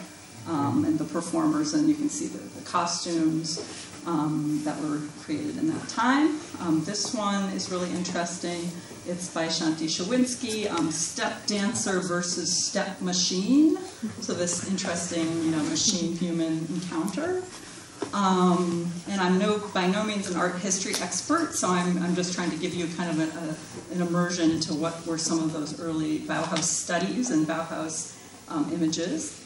[0.48, 3.58] um, and the performers, and you can see the, the costumes
[4.06, 6.38] um, that were created in that time.
[6.84, 8.70] this one is really interesting.
[9.06, 13.78] It's by Xanti Schawinsky, Step Dancer versus Step Machine.
[14.20, 17.42] So this interesting, you know, machine-human encounter.
[18.12, 22.34] Um, and I'm no, by no means an art history expert, so I'm, I'm just
[22.34, 25.52] trying to give you kind of a, a, an immersion into what were some of
[25.52, 28.16] those early Bauhaus studies and Bauhaus
[28.48, 29.38] um, images.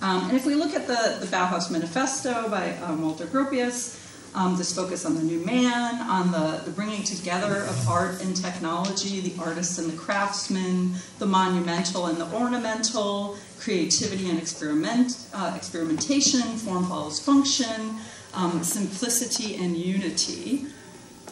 [0.00, 3.98] Um, and if we look at the, the Bauhaus Manifesto by um, Walter Gropius,
[4.34, 8.36] um, this focus on the new man, on the, the bringing together of art and
[8.36, 15.52] technology, the artist and the craftsman, the monumental and the ornamental, creativity and experiment, uh,
[15.56, 17.96] experimentation, form follows function,
[18.34, 20.66] um, simplicity and unity.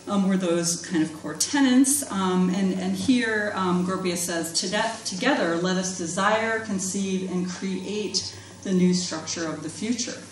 [0.09, 2.09] Um, were those kind of core tenets.
[2.12, 8.73] Um, and, and here, um, Gropius says, Together, let us desire, conceive, and create the
[8.73, 10.23] new structure of the future.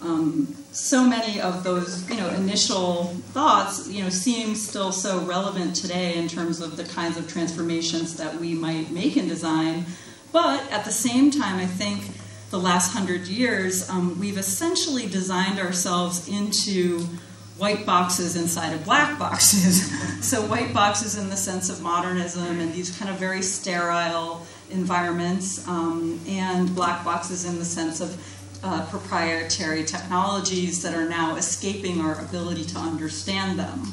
[0.00, 5.76] Um, so many of those, you know, initial thoughts, you know, seem still so relevant
[5.76, 9.86] today in terms of the kinds of transformations that we might make in design
[10.34, 12.02] but at the same time, I think
[12.50, 17.06] the last hundred years, um, we've essentially designed ourselves into
[17.56, 19.88] white boxes inside of black boxes.
[20.28, 25.66] so, white boxes in the sense of modernism and these kind of very sterile environments,
[25.68, 28.20] um, and black boxes in the sense of
[28.64, 33.84] uh, proprietary technologies that are now escaping our ability to understand them.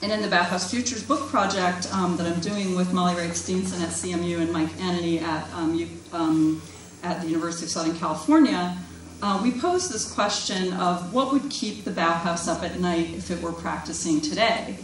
[0.00, 3.82] And in the Bauhaus Futures book project um, that I'm doing with Molly Wright Steenson
[3.82, 6.62] at CMU and Mike Ananny at, um, um,
[7.02, 8.78] at the University of Southern California,
[9.22, 13.32] uh, we posed this question of what would keep the Bauhaus up at night if
[13.32, 14.78] it were practicing today.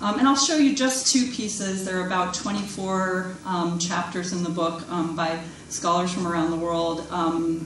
[0.00, 1.84] Um, and I'll show you just two pieces.
[1.84, 6.56] There are about 24 um, chapters in the book um, by scholars from around the
[6.56, 7.06] world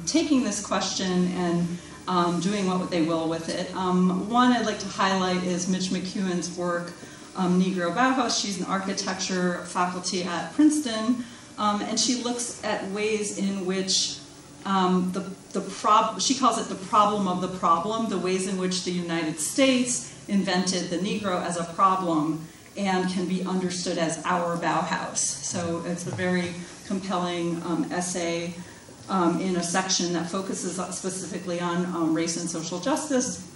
[0.07, 3.75] taking this question and um, doing what they will with it.
[3.75, 6.92] Um, one I'd like to highlight is Mitch McEwen's work,
[7.37, 8.40] um, Negro Bauhaus.
[8.40, 11.25] She's an architecture faculty at Princeton,
[11.59, 14.19] um, and she looks at ways in which
[14.64, 15.21] um, the,
[15.53, 18.90] the prob- she calls it the problem of the problem, the ways in which the
[18.92, 25.19] United States invented the Negro as a problem and can be understood as our Bauhaus.
[25.19, 26.53] So it's a very
[26.87, 28.55] compelling um, essay
[29.09, 33.53] um, in a section that focuses specifically on um, race and social justice.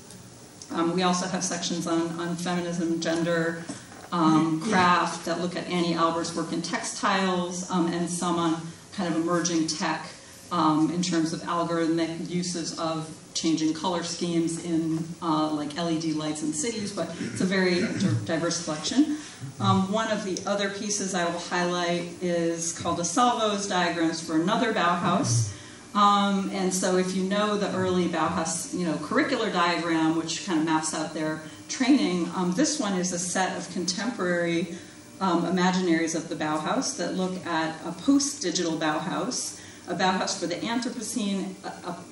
[0.73, 3.65] Um, we also have sections on, on feminism, gender,
[4.13, 8.61] um, craft that look at Anni Albers' work in textiles, um, and some on
[8.93, 10.07] kind of emerging tech
[10.53, 16.43] um, in terms of algorithmic uses of changing color schemes in uh, like LED lights
[16.43, 17.81] in cities, but it's a very
[18.25, 19.19] diverse collection.
[19.59, 24.41] Um, one of the other pieces I will highlight is called a Salvo's Diagrams for
[24.41, 25.53] Another Bauhaus.
[25.95, 30.61] Um, and so if you know the early Bauhaus, you know, curricular diagram, which kind
[30.61, 34.77] of maps out their training, um, this one is a set of contemporary
[35.21, 39.60] um, imaginaries of the Bauhaus that look at a post-digital Bauhaus,
[39.91, 41.55] a Bauhaus for the Anthropocene,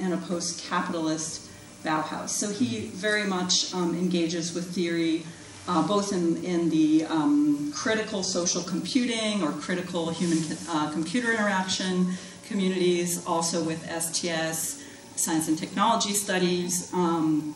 [0.01, 1.49] and a post-capitalist
[1.85, 2.31] Bauhaus.
[2.31, 5.25] So he very much um, engages with theory
[5.69, 10.39] uh, both in, in the um, critical social computing or critical human
[10.71, 12.15] uh, computer interaction
[12.47, 14.83] communities, also with STS,
[15.17, 17.55] science and technology studies, um,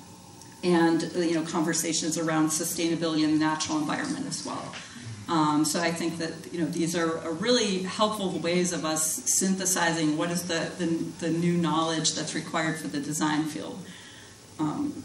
[0.63, 4.75] and you know conversations around sustainability in the natural environment as well.
[5.29, 9.05] Um, so I think that you know these are, are, really helpful ways of us
[9.05, 10.87] synthesizing what is the, the,
[11.21, 13.79] the new knowledge that's required for the design field.
[14.59, 15.05] Um,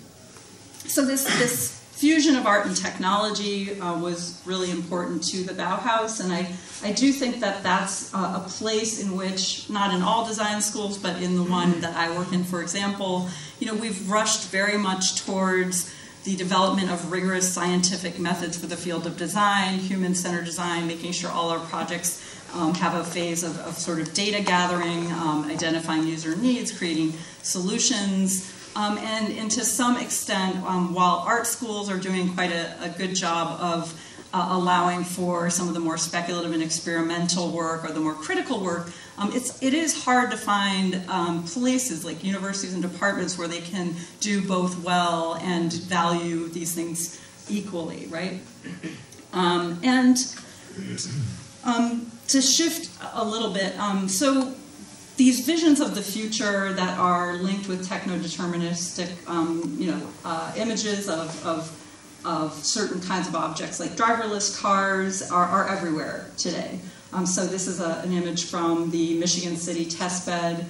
[0.85, 6.23] so this this fusion of art and technology uh, was really important to the Bauhaus,
[6.23, 6.47] and I,
[6.83, 10.99] I do think that that's uh, a place in which, not in all design schools,
[10.99, 13.27] but in the one that I work in, for example,
[13.59, 15.91] you know, we've rushed very much towards
[16.27, 21.31] the development of rigorous scientific methods for the field of design, human-centered design, making sure
[21.31, 22.21] all our projects
[22.53, 27.13] um, have a phase of, of, sort of data gathering, um, identifying user needs, creating
[27.43, 32.75] solutions, um, and, and to some extent, um, while art schools are doing quite a,
[32.83, 33.97] a good job of
[34.33, 38.61] uh, allowing for some of the more speculative and experimental work or the more critical
[38.61, 43.47] work, um, it's, it is hard to find um, places like universities and departments where
[43.47, 48.39] they can do both well and value these things equally, right?
[49.33, 50.17] Um, and
[51.63, 53.73] um, to shift a little bit,
[54.09, 54.53] so
[55.17, 61.09] these visions of the future that are linked with techno-deterministic, um, you know, uh, images
[61.09, 61.83] of, of,
[62.25, 66.79] of, certain kinds of objects, like driverless cars, are, are everywhere today.
[67.13, 70.65] Um, so this is a, an image from the Michigan City testbed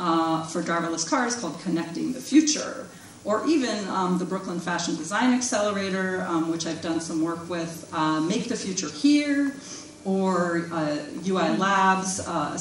[0.00, 2.86] uh, for driverless cars called Connecting the Future.
[3.24, 7.88] Or even um, the Brooklyn Fashion Design Accelerator, um, which I've done some work with,
[7.92, 9.54] uh, Make the Future Here,
[10.04, 12.58] or uh, UI Labs, uh,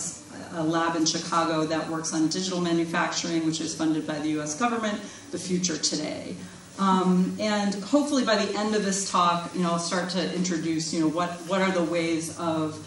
[0.53, 4.59] a lab in Chicago that works on digital manufacturing, which is funded by the US
[4.59, 4.99] government,
[5.31, 6.35] the future today.
[6.81, 10.91] Um, and hopefully by the end of this talk, you know, I'll start to introduce,
[10.91, 12.83] you know, what, what are the ways of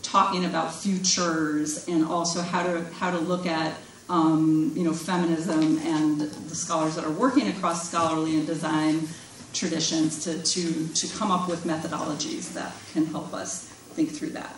[0.00, 3.74] talking about futures and also how to, how to look at,
[4.08, 9.06] um, you know, feminism and the scholars that are working across scholarly and design
[9.52, 14.56] traditions to, to, to come up with methodologies that can help us think through that.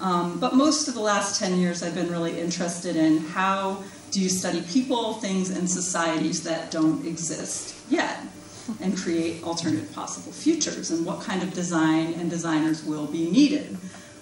[0.00, 3.84] Um, but most of the last 10 years, I've been really interested in how
[4.14, 8.20] do you study people, things, and societies that don't exist yet
[8.80, 13.76] and create alternative possible futures and what kind of design and designers will be needed.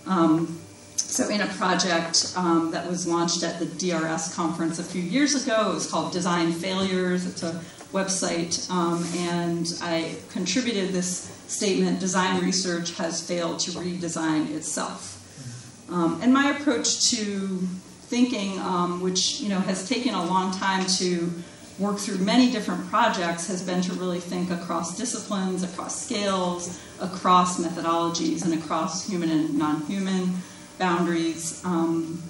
[0.06, 0.58] Um,
[0.96, 5.34] so in a project um, that was launched at the DRS conference a few years
[5.34, 7.26] ago, it was called Design Failures.
[7.26, 7.60] It's a
[7.92, 15.18] website, um, and I contributed this statement, design research has failed to redesign itself.
[15.90, 17.58] Um, and my approach to
[18.12, 21.32] thinking, um, which you know has taken a long time to
[21.78, 27.58] work through many different projects, has been to really think across disciplines, across scales, across
[27.58, 30.30] methodologies, and across human and non-human
[30.78, 31.64] boundaries.
[31.64, 32.22] Um,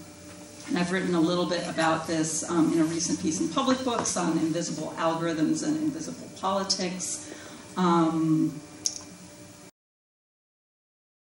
[0.68, 3.82] and I've written a little bit about this um, in a recent piece in public
[3.84, 7.28] books on invisible algorithms and invisible politics.
[7.76, 8.60] Um,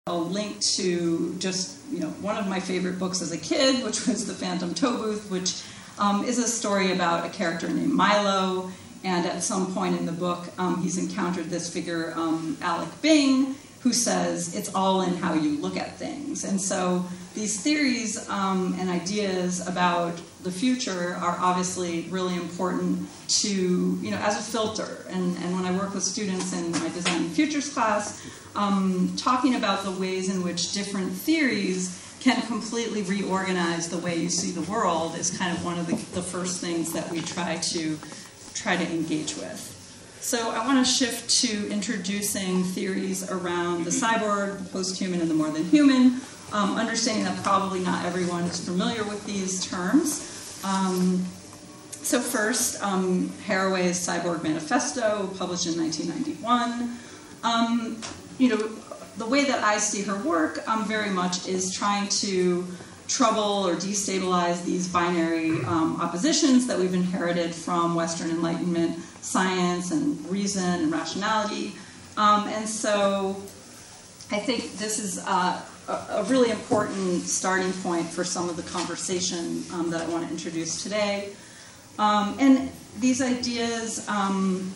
[0.09, 4.07] I'll link to just you know one of my favorite books as a kid, which
[4.07, 5.65] was The Phantom Tollbooth, which
[5.99, 8.71] um, is a story about a character named Milo.
[9.03, 13.57] And at some point in the book, um, he's encountered this figure, um, Alec Bing,
[13.81, 16.45] who says it's all in how you look at things.
[16.45, 17.05] And so
[17.35, 24.17] these theories um, and ideas about the future are obviously really important to, you know,
[24.19, 25.05] as a filter.
[25.11, 28.25] And, and when I work with students in my Design Futures class,
[28.55, 34.29] um, talking about the ways in which different theories can completely reorganize the way you
[34.29, 37.57] see the world is kind of one of the, the first things that we try
[37.57, 37.99] to
[38.55, 39.61] try to engage with.
[40.21, 45.35] So I want to shift to introducing theories around the cyborg, the post-human, and the
[45.35, 46.21] more than human.
[46.53, 50.33] um, understanding that probably not everyone is familiar with these terms.
[50.65, 51.25] Um,
[51.91, 56.99] so first, um, Haraway's Cyborg Manifesto, published in 1991.
[57.43, 58.01] Um,
[58.39, 58.71] you know,
[59.17, 62.67] the way that I see her work um, very much is trying to
[63.09, 70.29] trouble or destabilize these binary um, oppositions that we've inherited from Western Enlightenment science and
[70.31, 71.75] reason and rationality.
[72.17, 73.37] Um, and so
[74.31, 79.63] I think this is uh, a, really important starting point for some of the conversation
[79.73, 81.31] um, that I want to introduce today.
[81.99, 84.73] Um, and these ideas um,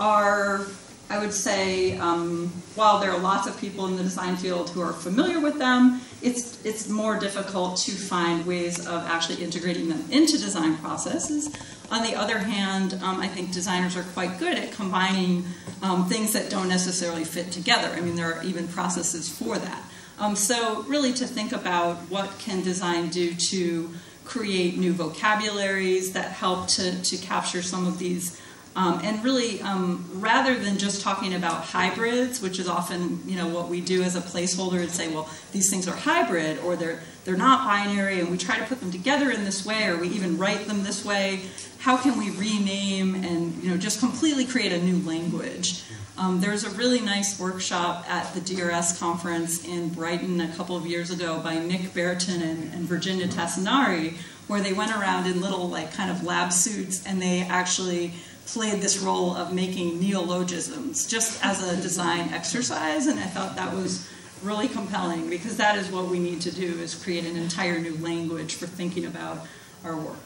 [0.00, 0.66] are
[1.10, 4.80] I would say, um, while there are lots of people in the design field who
[4.80, 10.04] are familiar with them, it's, it's more difficult to find ways of actually integrating them
[10.10, 11.54] into design processes.
[11.90, 15.44] On the other hand, um, I think designers are quite good at combining
[15.82, 17.88] um, things that don't necessarily fit together.
[17.88, 19.84] I mean, there are even processes for that.
[20.18, 23.90] Um, so, really, to think about what can design do to
[24.24, 28.40] create new vocabularies that help to, to capture some of these
[28.76, 33.46] um, and really, um, rather than just talking about hybrids, which is often you know
[33.46, 37.00] what we do as a placeholder and say, well, these things are hybrid or they're
[37.24, 40.08] they're not binary, and we try to put them together in this way, or we
[40.08, 41.42] even write them this way.
[41.78, 45.84] How can we rename and you know just completely create a new language?
[46.16, 50.76] Um, there was a really nice workshop at the DRS conference in Brighton a couple
[50.76, 54.14] of years ago by Nik Baerten and, and Virginia Tassinari,
[54.46, 58.14] where they went around in little like kind of lab suits and they actually
[58.46, 63.74] played this role of making neologisms just as a design exercise, and I thought that
[63.74, 64.08] was
[64.42, 67.96] really compelling because that is what we need to do is create an entire new
[67.98, 69.38] language for thinking about
[69.84, 70.16] our work.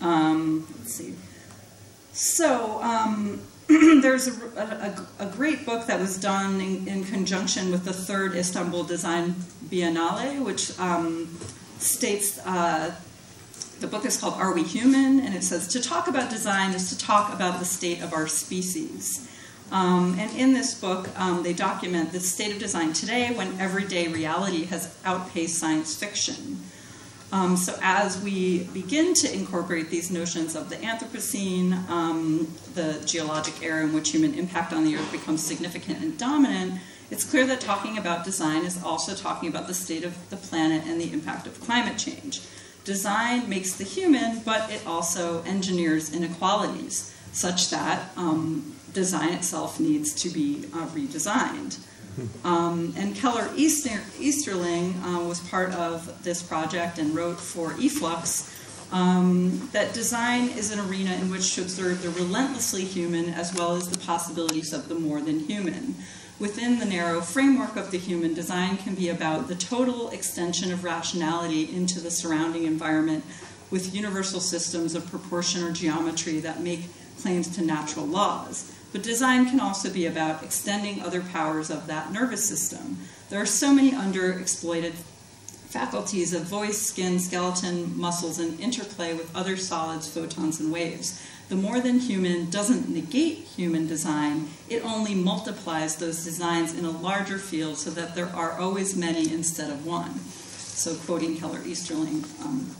[0.00, 1.14] Um, let's see.
[2.12, 7.84] So um, there's a, a, a, great book that was done in, in, conjunction with
[7.84, 9.34] the third Istanbul Design
[9.68, 11.28] Biennale, which um,
[11.78, 12.94] states uh,
[13.80, 15.20] the book is called Are We Human?
[15.20, 18.28] And it says to talk about design is to talk about the state of our
[18.28, 19.26] species.
[19.72, 24.08] Um, and in this book, um, they document the state of design today when everyday
[24.08, 26.60] reality has outpaced science fiction.
[27.32, 33.62] Um, so, as we begin to incorporate these notions of the Anthropocene, um, the geologic
[33.62, 37.60] era in which human impact on the earth becomes significant and dominant, it's clear that
[37.60, 41.46] talking about design is also talking about the state of the planet and the impact
[41.46, 42.40] of climate change.
[42.84, 50.14] Design makes the human, but it also engineers inequalities such that um, design itself needs
[50.22, 51.78] to be uh, redesigned.
[52.44, 58.56] Um, and Keller Easter, Easterling uh, was part of this project and wrote for eFlux
[58.92, 63.76] um, that design is an arena in which to observe the relentlessly human as well
[63.76, 65.94] as the possibilities of the more than human
[66.40, 70.82] within the narrow framework of the human, design can be about the total extension of
[70.82, 73.22] rationality into the surrounding environment
[73.70, 76.88] with universal systems of proportion or geometry that make
[77.20, 78.72] claims to natural laws.
[78.90, 82.98] But design can also be about extending other powers of that nervous system.
[83.28, 84.94] There are so many underexploited
[85.68, 91.56] faculties of voice, skin, skeleton, muscles, and interplay with other solids, photons, and waves the
[91.56, 97.38] more than human doesn't negate human design, it only multiplies those designs in a larger
[97.38, 100.16] field so that there are always many instead of one.
[100.20, 102.24] So, quoting Keller Easterling.
[102.44, 102.76] Um,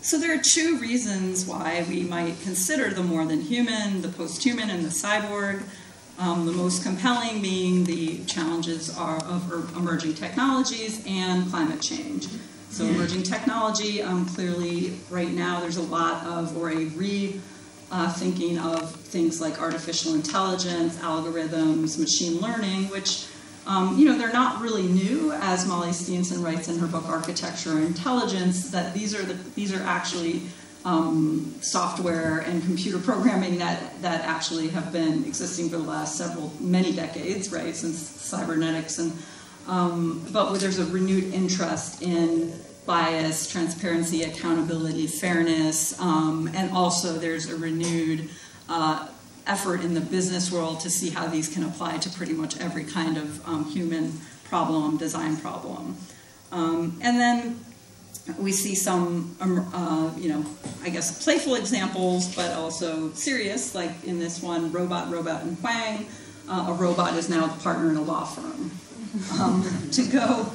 [0.00, 4.42] so, there are two reasons why we might consider the more than human, the post
[4.42, 5.62] human, and the cyborg.
[6.18, 12.26] Um, the most compelling being the challenges are of emerging technologies and climate change.
[12.74, 18.78] So emerging technology, um, clearly right now there's a lot of, or a rethinking uh,
[18.80, 23.28] of things like artificial intelligence, algorithms, machine learning, which
[23.68, 27.76] um, you know, they're not really new, as Molly Steenson writes in her book Architectural
[27.76, 30.42] Intelligence, that these are the, these are actually
[30.84, 36.52] um, software and computer programming that, that actually have been existing for the last several,
[36.58, 39.12] many decades, right, since cybernetics and
[39.66, 42.52] um, but there's a renewed interest in
[42.86, 48.28] bias, transparency, accountability, fairness, um, and also there's a renewed
[48.68, 49.08] uh,
[49.46, 52.84] effort in the business world to see how these can apply to pretty much every
[52.84, 54.12] kind of um, human
[54.44, 55.96] problem, design problem.
[56.52, 57.64] Um, and then
[58.38, 60.44] we see some, um, uh, you know,
[60.82, 66.06] I guess playful examples, but also serious, like in this one, Robot, Robot, and Hwang.
[66.46, 68.70] Uh, a robot is now the partner in a law firm
[69.40, 70.50] um, to go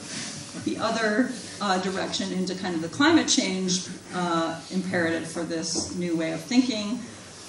[0.66, 1.32] the other
[1.62, 6.41] uh, direction into kind of the climate change uh, imperative for this new way of
[6.41, 6.99] thinking.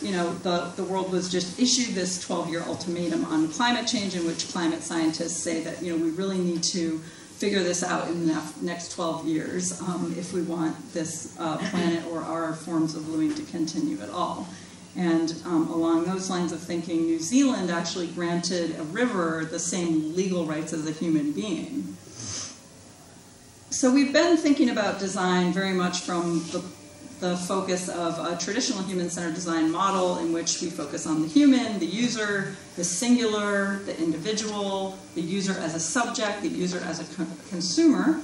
[0.02, 4.26] you know, the, the world was just issued this 12-year ultimatum on climate change in
[4.26, 8.26] which climate scientists say that, you know, we really need to figure this out in
[8.26, 13.08] the next 12 years um, if we want this uh, planet or our forms of
[13.08, 14.46] living to continue at all.
[14.96, 20.14] And um, along those lines of thinking, New Zealand actually granted a river the same
[20.16, 21.96] legal rights as a human being.
[23.70, 26.62] So we've been thinking about design very much from the,
[27.20, 31.78] the focus of a traditional human-centered design model in which we focus on the human,
[31.78, 37.16] the user, the singular, the individual, the user as a subject, the user as a
[37.16, 38.20] co consumer,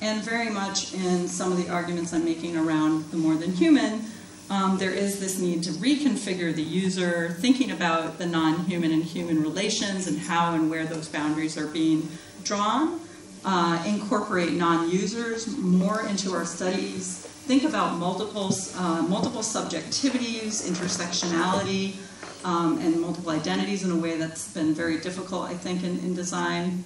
[0.00, 4.02] and very much in some of the arguments I'm making around the more than human,
[4.48, 9.42] um, there is this need to reconfigure the user, thinking about the non-human and human
[9.42, 12.08] relations and how and where those boundaries are being
[12.44, 13.00] drawn,
[13.44, 21.96] uh, incorporate non-users more into our studies, think about multiple, uh, multiple subjectivities, intersectionality,
[22.44, 26.14] um, and multiple identities in a way that's been very difficult, I think, in, in
[26.14, 26.84] design.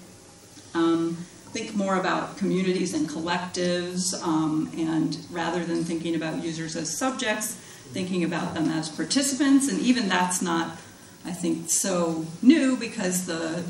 [0.74, 1.16] Um,
[1.53, 7.55] think more about communities and collectives, um, and rather than thinking about users as subjects,
[7.92, 10.76] thinking about them as participants, and even that's not,
[11.24, 13.64] I think, so new because the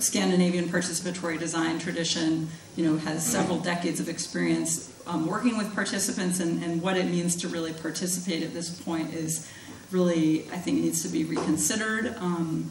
[0.00, 6.40] Scandinavian participatory design tradition, you know, has several decades of experience um, working with participants,
[6.40, 9.48] and, and what it means to really participate at this point is
[9.92, 12.16] really, I think, needs to be reconsidered.
[12.18, 12.70] Um,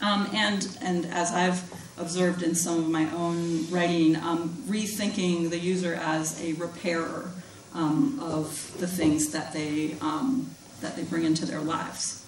[0.00, 1.62] um, and and as I've
[1.96, 7.30] observed in some of my own writing, um, rethinking the user as a repairer
[7.74, 12.24] um, of the things that they um, that they bring into their lives.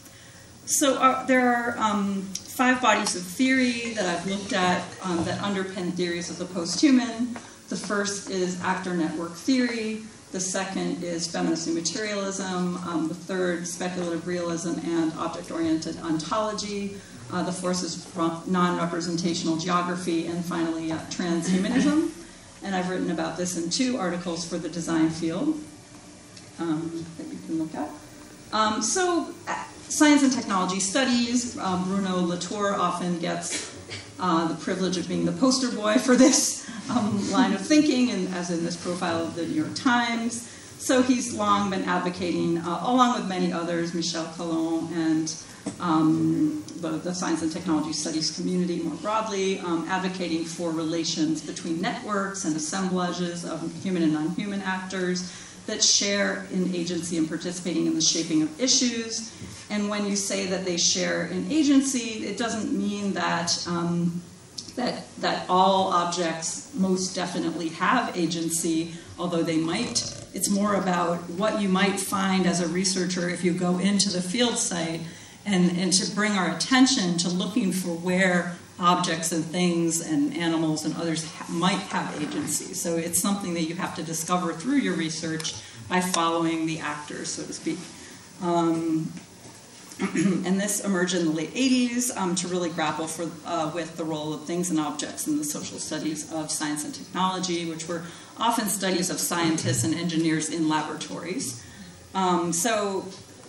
[0.64, 5.38] So uh, there are um, five bodies of theory that I've looked at um, that
[5.40, 7.36] underpin theories of the post-human.
[7.68, 10.02] The first is actor network theory.
[10.32, 12.78] The second is feminist materialism.
[12.78, 16.96] Um, the third, speculative realism and object-oriented ontology
[17.32, 22.10] uh, the forces from non-representational geography, and finally uh, transhumanism.
[22.62, 25.60] And I've written about this in two articles for the design field
[26.58, 27.90] um, that you can look at.
[28.52, 33.74] Um, so, uh, science and technology studies, um, Bruno Latour often gets
[34.18, 38.32] uh, the privilege of being the poster boy for this um, line of thinking, and
[38.34, 40.52] as in this profile of the New York Times.
[40.78, 45.34] So he's long been advocating, uh, along with many others, Michel Callon and
[45.80, 51.80] um, the, the, science and technology studies community more broadly, um, advocating for relations between
[51.80, 55.32] networks and assemblages of human and non-human actors
[55.66, 59.32] that share in agency and participating in the shaping of issues.
[59.68, 64.22] And when you say that they share in agency, it doesn't mean that um,
[64.76, 70.14] that that all objects most definitely have agency, although they might.
[70.34, 74.20] It's more about what you might find as a researcher if you go into the
[74.20, 75.00] field site
[75.47, 80.84] and, and to bring our attention to looking for where objects and things and animals
[80.84, 82.74] and others ha might have agency.
[82.74, 85.55] So it's something that you have to discover through your research
[85.88, 87.78] by following the actors, so to speak.
[88.42, 89.11] Um,
[90.01, 94.05] and this emerged in the late 80s um, to really grapple for, uh, with the
[94.05, 98.03] role of things and objects in the social studies of science and technology, which were
[98.36, 101.64] often studies of scientists and engineers in laboratories.
[102.14, 103.07] Um, so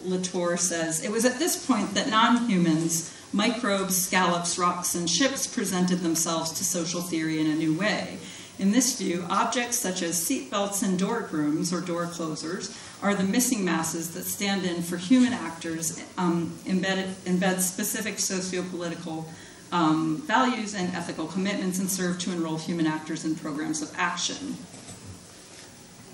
[0.08, 6.00] Latour says, it was at this point that non-humans, microbes, scallops, rocks, and ships presented
[6.00, 8.18] themselves to social theory in a new way.
[8.58, 13.24] In this view, objects such as seatbelts and door grooms, or door closers, are the
[13.24, 19.30] missing masses that stand in for human actors, um, embed, embed specific socio-political
[19.72, 24.58] um, values and ethical commitments, and serve to enroll human actors in programs of action.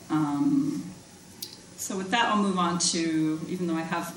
[0.09, 0.92] Um,
[1.83, 4.15] so with that, I'll move on to, even though I have,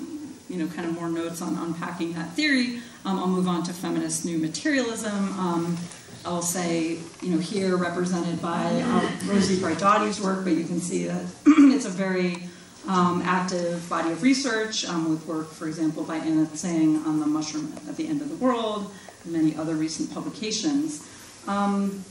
[0.48, 3.72] you know, kind of more notes on unpacking that theory, um, I'll move on to
[3.72, 5.36] feminist new materialism.
[5.36, 5.76] Um,
[6.24, 11.06] I'll say, you know, here represented by uh, Rosi Braidotti's work, but you can see
[11.06, 12.44] that it's a very
[12.86, 17.26] um, active body of research um, with work, for example, by Anna Tsing on the
[17.26, 18.92] mushroom at the end of the world,
[19.24, 21.04] and many other recent publications.
[21.48, 22.04] Um,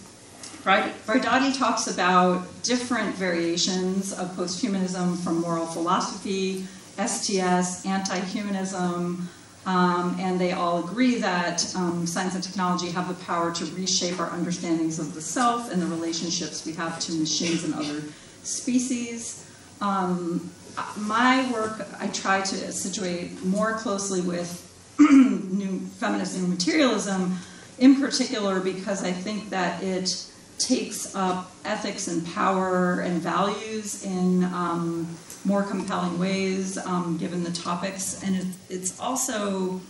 [0.65, 6.65] Braidotti talks about different variations of posthumanism from moral philosophy,
[6.97, 9.29] STS, anti-humanism,
[9.67, 14.19] um, and they all agree that um, science and technology have the power to reshape
[14.19, 18.01] our understandings of the self and the relationships we have to machines and other
[18.43, 19.47] species.
[19.81, 20.49] Um,
[20.97, 24.63] my work, I try to situate more closely with
[24.99, 27.37] new feminist new materialism,
[27.77, 34.43] in particular because I think that it takes up ethics and power and values in
[34.45, 35.07] um,
[35.43, 38.23] more compelling ways, um, given the topics.
[38.23, 39.81] And it, it's also,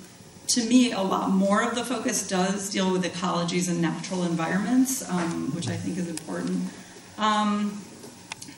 [0.47, 5.07] to me, a lot more of the focus does deal with ecologies and natural environments,
[5.09, 6.69] um, which I think is important.
[7.17, 7.81] Um,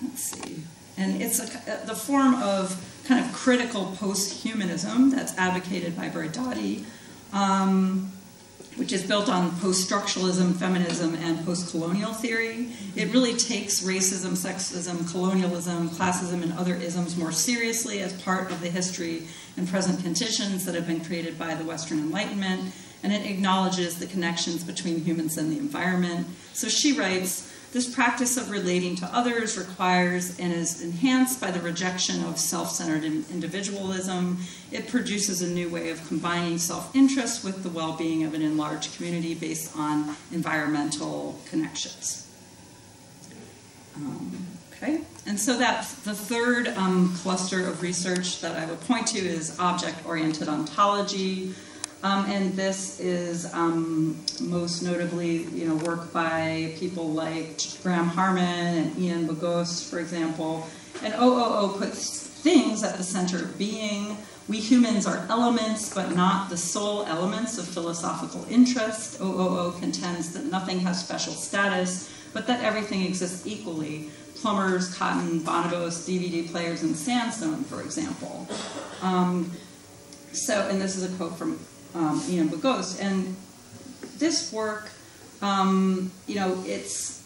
[0.01, 0.63] let's see.
[0.97, 6.83] And it's a, the form of kind of critical post-humanism that's advocated by Braidotti.
[7.31, 8.11] Um,
[8.77, 12.69] which is built on post structuralism, feminism, and post colonial theory.
[12.95, 18.61] It really takes racism, sexism, colonialism, classism, and other isms more seriously as part of
[18.61, 19.23] the history
[19.57, 22.71] and present conditions that have been created by the Western Enlightenment,
[23.03, 26.27] and it acknowledges the connections between humans and the environment.
[26.53, 31.59] So she writes, this practice of relating to others requires and is enhanced by the
[31.59, 34.37] rejection of self centered individualism.
[34.71, 38.41] It produces a new way of combining self interest with the well being of an
[38.41, 42.23] enlarged community based on environmental connections.
[43.97, 49.07] Um, okay, and so that the third um, cluster of research that I would point
[49.07, 51.53] to is object oriented ontology.
[52.07, 58.77] Um, and this is um, most notably, you know, work by people like Graham Harman
[58.77, 60.65] and Ian Bogost, for example.
[61.03, 64.15] And OOO puts things at the center of being.
[64.47, 69.19] We humans are elements, but not the sole elements of philosophical interest.
[69.19, 74.09] OOO contends that nothing has special status, but that everything exists equally.
[74.35, 78.47] Plumbers, cotton, bonobos, DVD players, and sandstone, for example.
[79.01, 79.51] Um,
[80.31, 81.59] so, and this is a quote from
[81.95, 83.01] um, Ian Bogost.
[83.01, 83.35] And
[84.17, 84.89] this work,
[85.41, 87.17] um, you know, it's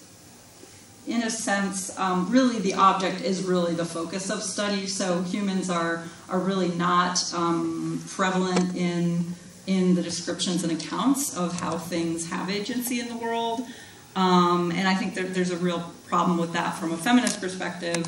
[1.08, 4.86] in a sense, um, really the object is really the focus of study.
[4.88, 9.36] So humans are are really not um, prevalent in
[9.68, 13.62] in the descriptions and accounts of how things have agency in the world.
[14.16, 18.08] Um, and I think there, there's a real problem with that from a feminist perspective.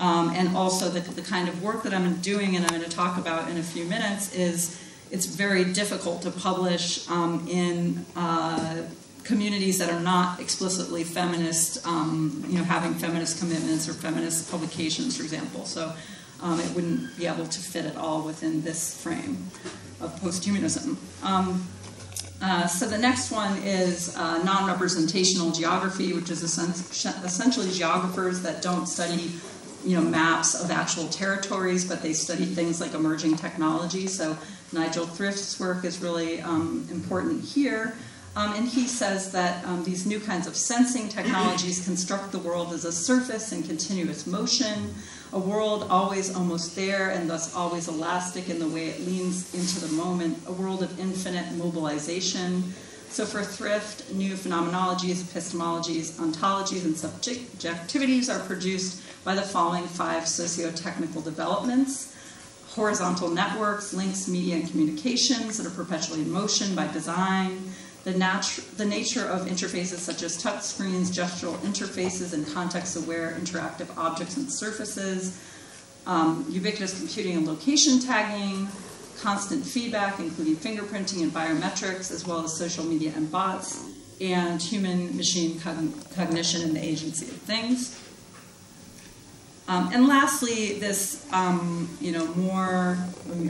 [0.00, 2.96] Um, and also the, the kind of work that I'm doing and I'm going to
[2.96, 4.83] talk about in a few minutes is
[5.14, 8.82] it's very difficult to publish um, in uh,
[9.22, 15.16] communities that are not explicitly feminist, um, you know, having feminist commitments or feminist publications,
[15.16, 15.64] for example.
[15.66, 15.92] So
[16.42, 19.38] um, it wouldn't be able to fit at all within this frame
[20.00, 20.96] of posthumanism.
[21.22, 21.64] Um,
[22.42, 28.86] uh, so the next one is uh, non-representational geography, which is essentially geographers that don't
[28.86, 29.30] study
[29.84, 34.06] you know, maps of actual territories, but they study things like emerging technology.
[34.06, 34.36] So
[34.74, 37.94] Nigel Thrift's work is really um, important here.
[38.36, 42.72] Um, and he says that um, these new kinds of sensing technologies construct the world
[42.72, 44.92] as a surface in continuous motion,
[45.32, 49.80] a world always almost there and thus always elastic in the way it leans into
[49.86, 52.74] the moment, a world of infinite mobilization.
[53.08, 60.26] So for Thrift, new phenomenologies, epistemologies, ontologies, and subjectivities are produced by the following five
[60.26, 62.13] socio-technical developments
[62.74, 67.72] horizontal networks, links, media, and communications that are perpetually in motion by design,
[68.02, 68.12] the,
[68.76, 74.36] the nature of interfaces such as touch screens, gestural interfaces, and context aware interactive objects
[74.36, 75.40] and surfaces,
[76.06, 78.68] um, ubiquitous computing and location tagging,
[79.20, 83.84] constant feedback, including fingerprinting and biometrics, as well as social media and bots,
[84.20, 88.03] and human machine cognition and the agency of things.
[89.66, 92.98] Um, and lastly, this um, you know more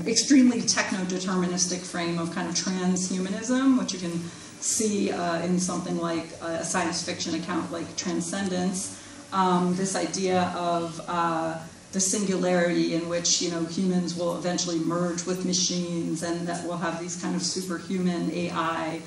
[0.06, 4.18] extremely techno-deterministic frame of kind of transhumanism, which you can
[4.60, 9.00] see uh, in something like a science fiction account like Transcendence.
[9.32, 11.58] Um, this idea of uh,
[11.90, 16.76] the singularity in which you know humans will eventually merge with machines, and that we'll
[16.76, 19.00] have these kind of superhuman AI.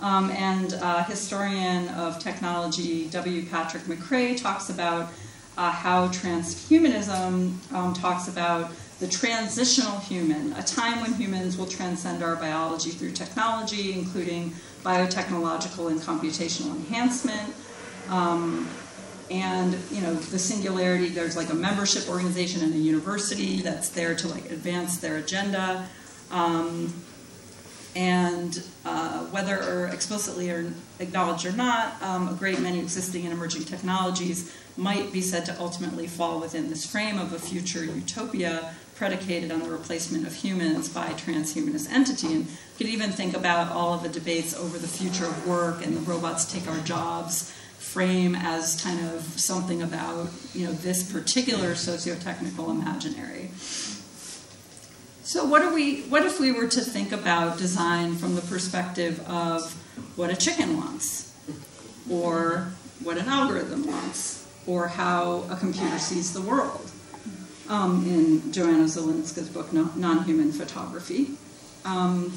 [0.00, 3.46] Um, and uh, historian of technology W.
[3.46, 5.10] Patrick McCray talks about
[5.56, 12.22] uh, how transhumanism um, talks about the transitional human, a time when humans will transcend
[12.22, 14.52] our biology through technology, including
[14.82, 17.54] biotechnological and computational enhancement.
[18.08, 18.68] Um,
[19.30, 24.14] and you know the singularity there's like a membership organization in a university that's there
[24.14, 25.88] to like advance their agenda
[26.30, 26.92] um,
[27.96, 33.32] and uh, whether or explicitly or acknowledged or not um, a great many existing and
[33.32, 38.74] emerging technologies might be said to ultimately fall within this frame of a future utopia
[38.96, 42.28] predicated on the replacement of humans by transhumanist entity.
[42.28, 45.84] And you could even think about all of the debates over the future of work
[45.84, 51.12] and the robots take our jobs frame as kind of something about you know this
[51.12, 53.50] particular socio-technical imaginary.
[55.22, 59.20] So what are we what if we were to think about design from the perspective
[59.28, 59.72] of
[60.16, 61.32] what a chicken wants
[62.10, 62.72] or
[63.02, 66.90] what an algorithm wants or how a computer sees the world.
[67.68, 71.30] um, in Joanna Zylinska's book, Non-Human Photography.
[71.84, 72.30] Um,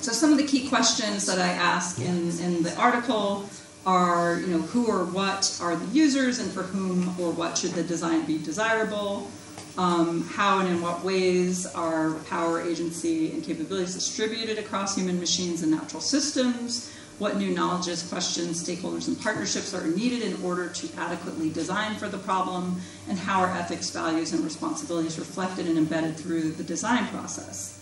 [0.00, 3.48] so some of the key questions that I ask in, in the article
[3.86, 7.72] are, you know, who or what are the users and for whom or what should
[7.72, 9.30] the design be desirable?
[9.76, 15.62] Um, how and in what ways are power, agency, and capabilities distributed across human machines
[15.62, 16.92] and natural systems?
[17.18, 22.08] What new knowledges, questions, stakeholders, and partnerships are needed in order to adequately design for
[22.08, 22.80] the problem?
[23.08, 27.80] And how are ethics, values, and responsibilities reflected and embedded through the design process?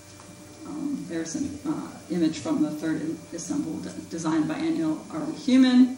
[0.67, 3.81] Um, there's an uh, image from the third Istanbul
[4.11, 5.97] design biennial Are We Human?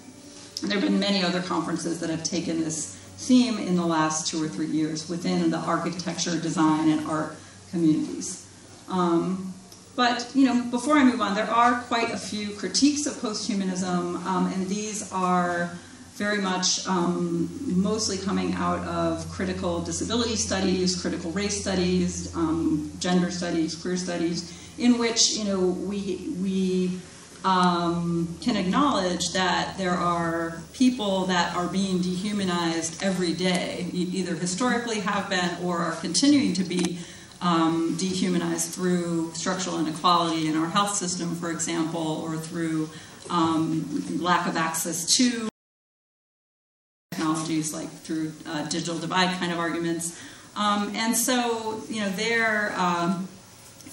[0.62, 4.28] And there have been many other conferences that have taken this theme in the last
[4.28, 7.36] two or three years within the architecture, design, and art
[7.70, 8.46] communities.
[8.88, 9.53] Um,
[9.96, 14.24] but you know, before I move on, there are quite a few critiques of posthumanism,
[14.24, 15.70] um, and these are
[16.14, 23.30] very much um, mostly coming out of critical disability studies, critical race studies, um, gender
[23.30, 27.00] studies, queer studies, in which you know we we
[27.44, 35.00] um, can acknowledge that there are people that are being dehumanized every day, either historically
[35.00, 36.98] have been or are continuing to be
[37.44, 42.88] um, dehumanized through structural inequality in our health system, for example, or through
[43.28, 45.48] um, lack of access to
[47.12, 50.18] technologies like through uh, digital divide kind of arguments.
[50.56, 53.28] Um, and so, you know, their um,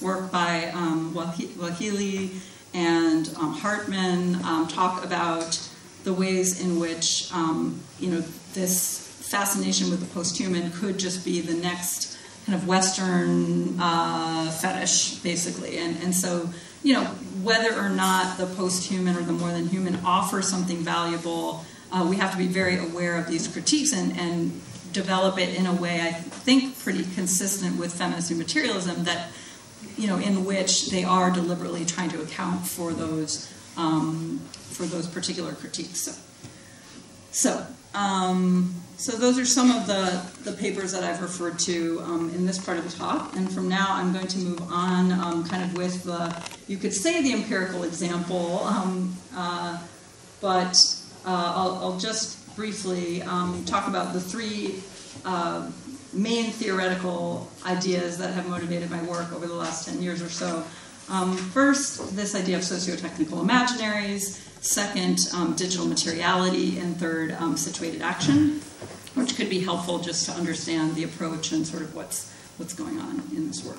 [0.00, 2.40] work by um, Wakili
[2.72, 5.60] and um, Hartman um, talk about
[6.04, 7.30] the ways in which,
[8.00, 8.22] you know,
[8.54, 12.11] this fascination with the post-human could just be the next
[12.46, 15.78] kind of Western uh, fetish, basically.
[15.78, 16.50] And, and so,
[16.82, 17.04] you know,
[17.42, 22.16] whether or not the post-human or the more than human offers something valuable uh, we
[22.16, 24.60] have to be very aware of these critiques and, and
[24.92, 29.28] develop it in a way I think pretty consistent with feminist new materialism that
[29.96, 35.06] you know in which they are deliberately trying to account for those um, for those
[35.06, 36.00] particular critiques.
[36.00, 36.12] So,
[37.30, 42.30] so, um, so those are some of the, the papers that I've referred to um,
[42.34, 43.34] in this part of the talk.
[43.34, 46.32] And from now, I'm going to move on, um, kind of with the
[46.68, 49.78] you could say the empirical example, um, uh,
[50.40, 54.82] but uh, I'll, I'll, just briefly um, talk about the three
[55.24, 55.68] uh,
[56.12, 60.64] main theoretical ideas that have motivated my work over the last 10 years or so.
[61.12, 64.40] Um, first, this idea of socio-technical imaginaries.
[64.62, 66.78] Second, um, digital materiality.
[66.78, 68.62] And third, um, situated action,
[69.14, 72.98] which could be helpful just to understand the approach and sort of what's, what's going
[72.98, 73.78] on in this work.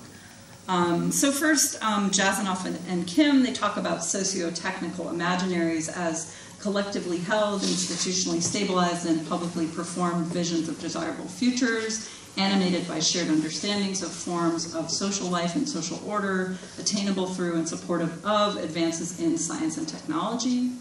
[0.68, 7.18] Um, so first, um, Jasanoff and, and, Kim, they talk about socio-technical imaginaries as collectively
[7.18, 14.12] held, institutionally stabilized, and publicly performed visions of desirable futures, animated by shared understandings of
[14.12, 19.78] forms of social life and social order, attainable through and supportive of advances in science
[19.78, 20.72] and technology.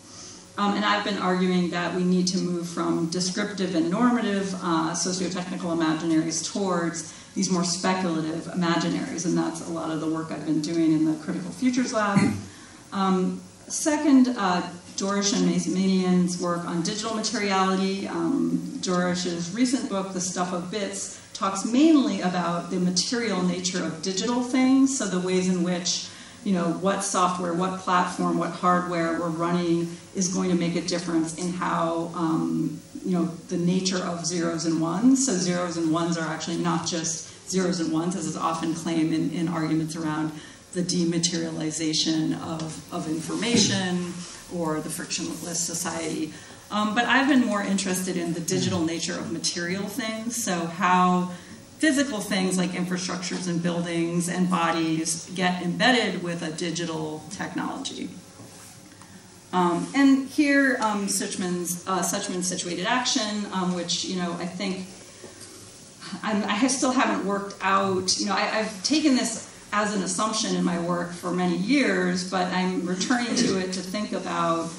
[0.59, 4.95] Um, and I've been arguing that we need to move from descriptive and normative uh,
[4.95, 10.45] socio-technical imaginaries towards these more speculative imaginaries, and that's a lot of the work I've
[10.45, 12.19] been doing in the Critical Futures Lab.
[12.93, 14.63] Um, second, uh,
[14.97, 18.07] Dourish and Mazmanian's work on digital materiality.
[18.07, 24.01] Um, Dourish's recent book, The Stuff of Bits, talks mainly about the material nature of
[24.01, 26.07] digital things, so the ways in which
[26.45, 30.81] you know what software, what platform, what hardware we're running is going to make a
[30.83, 35.27] difference in how um, you know the nature of zeros and ones.
[35.27, 39.13] So zeros and ones are actually not just zeros and ones, as is often claimed
[39.13, 40.31] in, in arguments around
[40.75, 44.15] the dematerialization of, of information
[44.55, 46.33] or the frictionless society.
[46.73, 51.31] Um, but I've been more interested in the digital nature of material things, so how
[51.77, 58.09] physical things like infrastructures and buildings and bodies get embedded with a digital technology.
[59.53, 64.87] Um, and here, um, Suchman's, uh, Suchman's situated action, um, which you know I think
[66.23, 68.19] I'm, i still haven't worked out.
[68.19, 72.31] You know, I, have taken this as an assumption in my work for many years,
[72.31, 74.71] but I'm returning to it to think about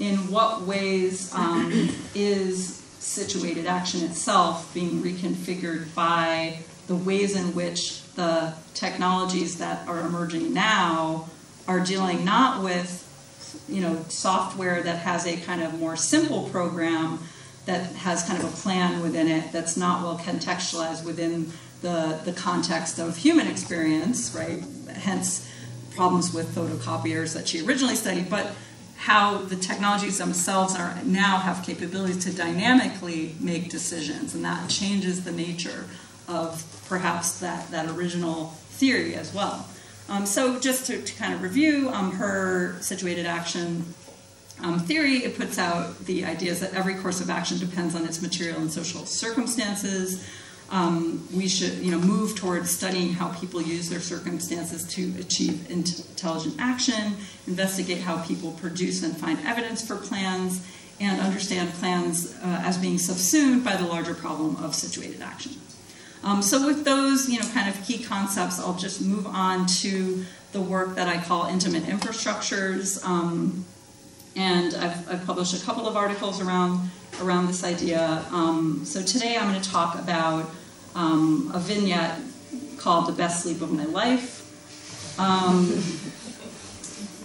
[0.00, 8.02] in what ways um, is situated action itself being reconfigured by the ways in which
[8.14, 11.28] the technologies that are emerging now
[11.68, 13.06] are dealing not with
[13.68, 17.18] you know software that has a kind of more simple program
[17.66, 22.32] that has kind of a plan within it that's not well contextualized within the, the
[22.32, 24.62] context of human experience, right?
[24.94, 25.48] Hence
[25.94, 28.52] problems with photocopiers that she originally studied, but
[29.00, 35.24] how the technologies themselves are now have capabilities to dynamically make decisions, and that changes
[35.24, 35.86] the nature
[36.28, 39.66] of perhaps that, that original theory as well.
[40.10, 43.86] Um, so just to, to, kind of review, um, her situated action
[44.62, 48.20] um, theory, it puts out the ideas that every course of action depends on its
[48.20, 50.28] material and social circumstances.
[50.70, 55.68] Um, we should you know, move towards studying how people use their circumstances to achieve
[55.68, 57.16] intelligent action,
[57.48, 60.64] investigate how people produce and find evidence for plans,
[61.00, 65.52] and understand plans uh, as being subsumed by the larger problem of situated action.
[66.22, 70.24] Um, so with those, you know, kind of key concepts, I'll just move on to
[70.52, 73.04] the work that I call intimate infrastructures.
[73.04, 73.64] Um,
[74.36, 76.90] and I've, I've, published a couple of articles around
[77.20, 78.24] around this idea.
[78.30, 80.48] Um, so today I'm going to talk about
[80.94, 82.20] um, a vignette
[82.78, 84.38] called "The Best Sleep of My Life."
[85.18, 85.82] Um,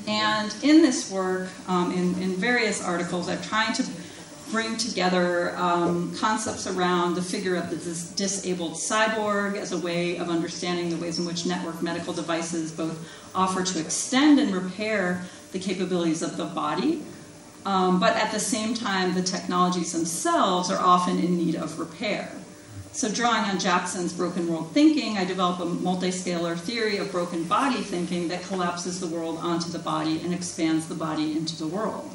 [0.07, 3.86] and in this work, um, in, in various articles, I'm trying to
[4.51, 10.18] bring together um, concepts around the figure of the dis- disabled cyborg as a way
[10.18, 15.26] of understanding the ways in which network medical devices both offer to extend and repair
[15.51, 17.01] the capabilities of the body.
[17.66, 22.32] Um, but at the same time, the technologies themselves are often in need of repair.
[22.95, 27.81] So, drawing on Jackson's broken world thinking, I develop a multiscalar theory of broken body
[27.81, 32.09] thinking that collapses the world onto the body and expands the body into the world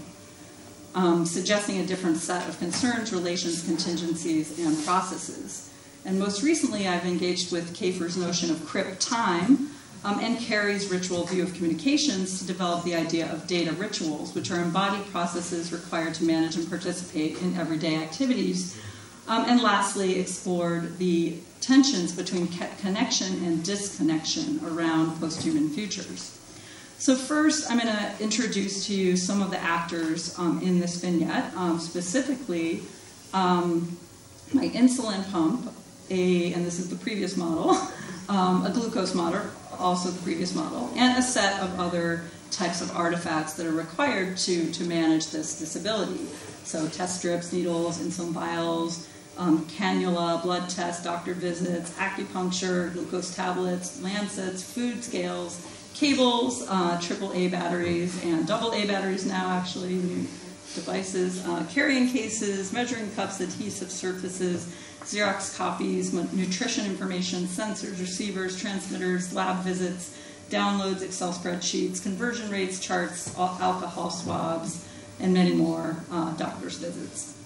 [0.94, 5.70] um, suggesting a different set of concerns, relations, contingencies, and processes.
[6.04, 9.70] And most recently, I've engaged with Kafer's notion of crip time
[10.02, 14.50] um, and Carey's ritual view of communications to develop the idea of data rituals, which
[14.50, 18.80] are embodied processes required to manage and participate in everyday activities.
[19.28, 22.48] Um, and lastly, explored the tensions between
[22.80, 26.36] connection and disconnection around post human futures.
[26.98, 30.96] So first, I'm going to introduce to you some of the actors um, in this
[31.00, 32.82] vignette, um, specifically
[33.32, 33.96] um,
[34.52, 35.72] my insulin pump,
[36.10, 37.70] a, and this is the previous model,
[38.28, 42.94] um, a glucose monitor, also the previous model, and a set of other types of
[42.96, 46.26] artifacts that are required to, to manage this disability.
[46.64, 49.08] So test strips, needles, insulin vials,
[49.38, 57.50] um, cannula, blood tests, doctor visits, acupuncture, glucose tablets, lancets, food scales, cables, uh, AAA
[57.50, 60.26] batteries, and double A batteries now, actually, new
[60.74, 69.34] devices, uh, carrying cases, measuring cups, adhesive surfaces, Xerox copies, nutrition information, sensors, receivers, transmitters,
[69.34, 70.14] lab visits,
[70.50, 74.84] downloads, Excel spreadsheets, conversion rates, charts, alcohol swabs,
[75.20, 77.36] and many more uh, doctor's visits.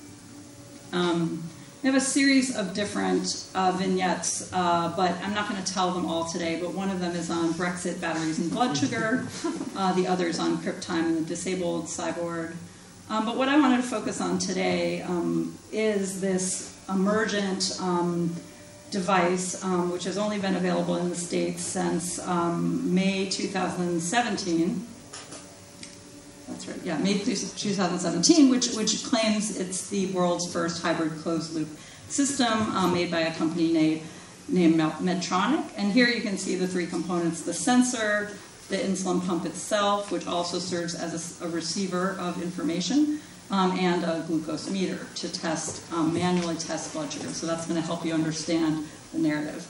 [0.93, 1.43] Um,
[1.83, 5.91] we have a series of different uh, vignettes, uh, but I'm not going to tell
[5.91, 6.59] them all today.
[6.59, 9.27] But one of them is on Brexit, batteries, and blood sugar.
[9.77, 12.55] Uh, the other is on crip time and the disabled cyborg.
[13.11, 18.37] Um, but what I wanted to focus on today um, is this emergent um,
[18.93, 24.87] device, um, which has only been available in the States since um, May 2017
[26.49, 26.79] that's right.
[26.85, 31.69] Yeah, May 2017, which which claims it's the world's first hybrid closed loop
[32.09, 34.03] system um, made by a company named
[34.49, 35.65] named Medtronic.
[35.77, 38.37] And here you can see the three components: the sensor,
[38.69, 43.21] the insulin pump itself, which also serves as a, a receiver of information,
[43.51, 47.29] um, and a glucose meter to test um, manually test blood sugar.
[47.29, 49.63] So that's going to help you understand the narrative.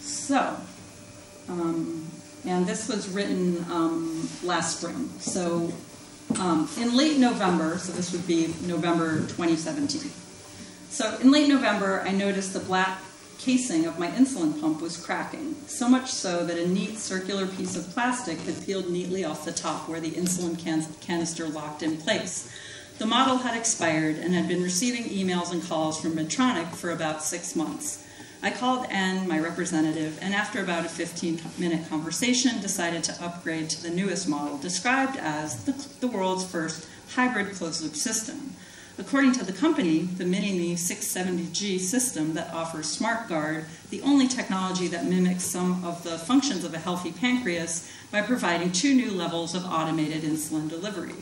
[0.00, 0.56] So.
[1.50, 2.07] Um,
[2.48, 5.10] and this was written um, last spring.
[5.18, 5.70] So
[6.40, 10.10] um, in late November, so this would be November 2017.
[10.88, 13.00] So in late November, I noticed the black
[13.38, 17.76] casing of my insulin pump was cracking, so much so that a neat circular piece
[17.76, 21.98] of plastic had peeled neatly off the top where the insulin can- canister locked in
[21.98, 22.50] place.
[22.96, 27.22] The model had expired and had been receiving emails and calls from Medtronic for about
[27.22, 28.04] six months.
[28.40, 33.68] I called N, my representative, and after about a 15 minute conversation, decided to upgrade
[33.70, 38.54] to the newest model, described as the, the world's first hybrid closed loop system.
[38.96, 45.06] According to the company, the MiniMed 670G system that offers SmartGuard, the only technology that
[45.06, 49.64] mimics some of the functions of a healthy pancreas by providing two new levels of
[49.64, 51.14] automated insulin delivery.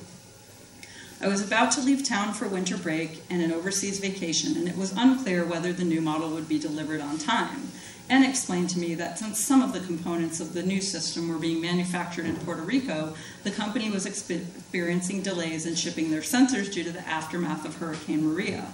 [1.19, 4.77] I was about to leave town for winter break and an overseas vacation, and it
[4.77, 7.69] was unclear whether the new model would be delivered on time.
[8.09, 11.39] And explained to me that since some of the components of the new system were
[11.39, 13.15] being manufactured in Puerto Rico,
[13.45, 18.25] the company was experiencing delays in shipping their sensors due to the aftermath of Hurricane
[18.25, 18.69] Maria.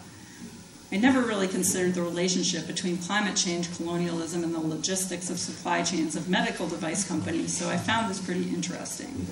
[0.93, 5.83] I never really considered the relationship between climate change, colonialism, and the logistics of supply
[5.83, 9.27] chains of medical device companies, so I found this pretty interesting.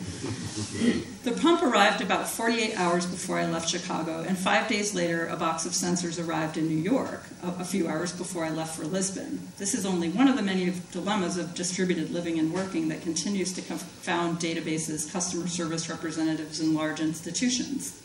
[1.22, 5.36] The pump arrived about 48 hours before I left Chicago, and five days later, a
[5.36, 9.46] box of sensors arrived in New York, a, few hours before I left for Lisbon.
[9.58, 13.52] This is only one of the many dilemmas of distributed living and working that continues
[13.52, 18.00] to confound databases, customer service representatives, and large institutions.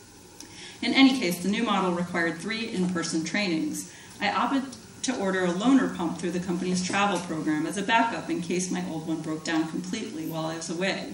[0.81, 3.91] In any case, the new model required three in-person trainings.
[4.21, 4.63] I opted
[5.03, 8.71] to order a loaner pump through the company's travel program as a backup in case
[8.71, 11.13] my old one broke down completely while I was away.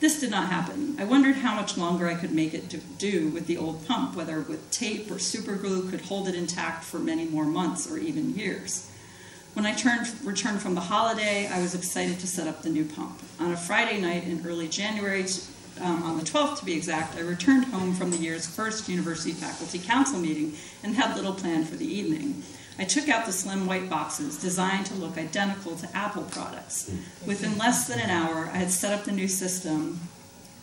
[0.00, 0.96] This did not happen.
[0.98, 4.40] I wondered how much longer I could make it do with the old pump, whether
[4.40, 8.90] with tape or superglue could hold it intact for many more months or even years.
[9.54, 12.84] When I turned, returned from the holiday, I was excited to set up the new
[12.84, 13.22] pump.
[13.40, 15.24] On a Friday night in early January,
[15.80, 19.32] um, on the 12th to be exact, I returned home from the year's first University
[19.32, 22.42] Faculty Council meeting and had little planned for the evening.
[22.78, 26.90] I took out the slim white boxes designed to look identical to Apple products.
[27.24, 30.00] Within less than an hour, I had set up the new system,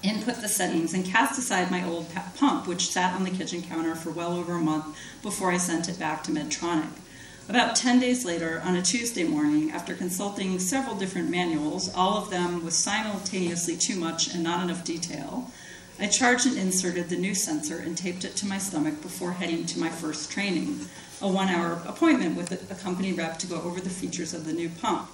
[0.03, 3.95] input the settings, and cast aside my old pump, which sat on the kitchen counter
[3.95, 6.91] for well over a month before I sent it back to Medtronic.
[7.50, 12.30] About 10 days later, on a Tuesday morning, after consulting several different manuals, all of
[12.30, 15.52] them with simultaneously too much and not enough detail,
[16.00, 19.66] I charged and inserted the new sensor and taped it to my stomach before heading
[19.66, 20.88] to my first training,
[21.22, 24.54] a one hour appointment with a company rep to go over the features of the
[24.54, 25.10] new pump.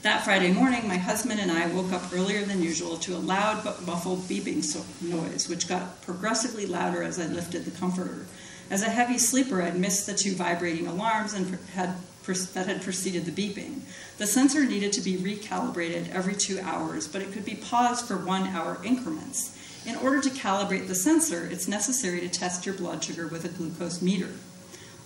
[0.00, 3.62] That Friday morning, my husband and I woke up earlier than usual to a loud
[3.64, 4.64] but muffled beeping
[5.02, 8.26] noise, which got progressively louder as I lifted the comforter.
[8.70, 11.94] As a heavy sleeper, I'd missed the two vibrating alarms and had,
[12.26, 13.80] that had preceded the beeping.
[14.18, 18.18] The sensor needed to be recalibrated every two hours, but it could be paused for
[18.18, 19.56] one hour increments.
[19.86, 23.48] In order to calibrate the sensor, it's necessary to test your blood sugar with a
[23.48, 24.28] glucose meter.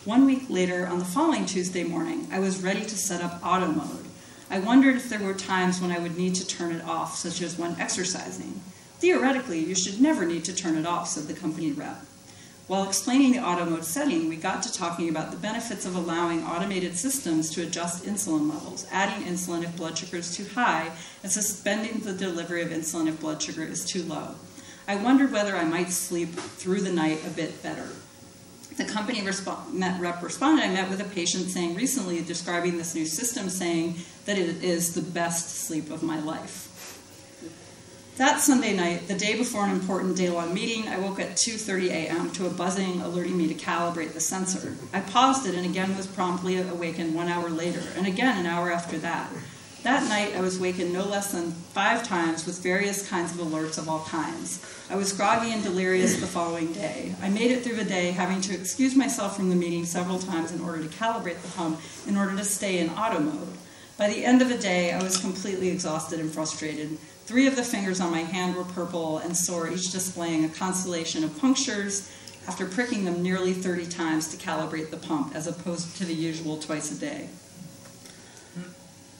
[0.04, 3.68] One week later, on the following Tuesday morning, I was ready to set up auto
[3.68, 4.06] mode.
[4.50, 7.40] I wondered if there were times when I would need to turn it off, such
[7.40, 8.60] as when exercising.
[8.98, 12.04] Theoretically, you should never need to turn it off, said the company rep.
[12.68, 16.44] While explaining the auto mode setting, we got to talking about the benefits of allowing
[16.44, 20.92] automated systems to adjust insulin levels, adding insulin if blood sugar is too high,
[21.24, 24.36] and suspending the delivery of insulin if blood sugar is too low.
[24.86, 27.88] I wondered whether I might sleep through the night a bit better.
[28.76, 30.64] The company met, rep responded.
[30.64, 34.94] I met with a patient saying recently, describing this new system, saying that it is
[34.94, 36.71] the best sleep of my life.
[38.18, 42.30] That Sunday night, the day before an important day-long meeting, I woke at 2.30 a.m.
[42.32, 44.76] to a buzzing alerting me to calibrate the sensor.
[44.92, 48.70] I paused it and again was promptly awakened one hour later, and again an hour
[48.70, 49.32] after that.
[49.82, 53.78] That night, I was wakened no less than five times with various kinds of alerts
[53.78, 54.62] of all kinds.
[54.90, 57.14] I was groggy and delirious the following day.
[57.22, 60.52] I made it through the day, having to excuse myself from the meeting several times
[60.52, 63.56] in order to calibrate the pump in order to stay in auto mode.
[63.96, 66.98] By the end of the day, I was completely exhausted and frustrated.
[67.24, 71.22] Three of the fingers on my hand were purple and sore, each displaying a constellation
[71.22, 72.10] of punctures
[72.48, 76.58] after pricking them nearly 30 times to calibrate the pump, as opposed to the usual
[76.58, 77.28] twice a day.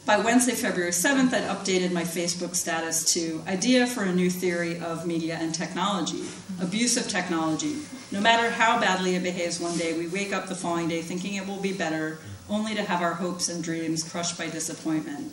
[0.05, 4.77] By Wednesday, February 7th, I'd updated my Facebook status to idea for a new theory
[4.77, 6.25] of media and technology,
[6.61, 7.77] abuse of technology.
[8.11, 11.35] No matter how badly it behaves one day, we wake up the following day thinking
[11.35, 15.31] it will be better, only to have our hopes and dreams crushed by disappointment.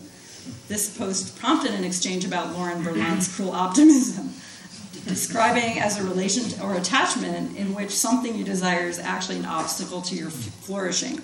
[0.69, 4.35] This post prompted an exchange about Lauren Berlant's cruel optimism,
[5.07, 10.03] describing as a relation or attachment in which something you desire is actually an obstacle
[10.03, 11.21] to your flourishing.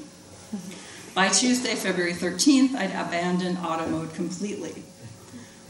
[1.15, 4.83] By Tuesday, February 13th, I'd abandoned auto mode completely.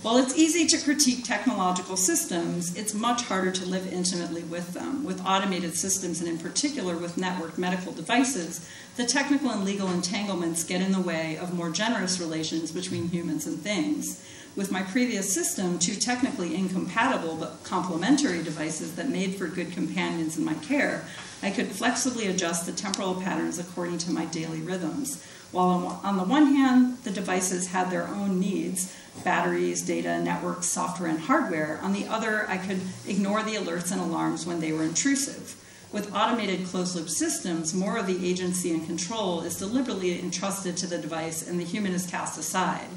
[0.07, 5.04] While it's easy to critique technological systems, it's much harder to live intimately with them.
[5.04, 10.62] With automated systems, and in particular with networked medical devices, the technical and legal entanglements
[10.62, 14.24] get in the way of more generous relations between humans and things.
[14.54, 20.38] With my previous system, two technically incompatible but complementary devices that made for good companions
[20.38, 21.04] in my care,
[21.42, 25.20] I could flexibly adjust the temporal patterns according to my daily rhythms.
[25.50, 28.94] While on the one hand, the devices had their own needs,
[29.24, 31.78] batteries, data, networks, software, and hardware.
[31.82, 35.56] On the other, I could ignore the alerts and alarms when they were intrusive.
[35.92, 40.86] With automated closed loop systems, more of the agency and control is deliberately entrusted to
[40.86, 42.88] the device and the human is cast aside.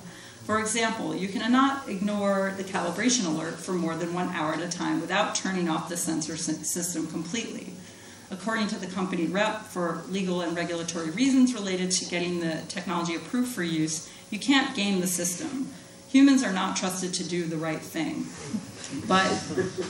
[0.46, 4.68] For example, you cannot ignore the calibration alert for more than one hour at a
[4.68, 7.74] time without turning off the sensor system completely.
[8.32, 13.16] According to the company rep, for legal and regulatory reasons related to getting the technology
[13.16, 15.70] approved for use, you can't game the system.
[16.10, 18.26] Humans are not trusted to do the right thing.
[19.08, 19.32] But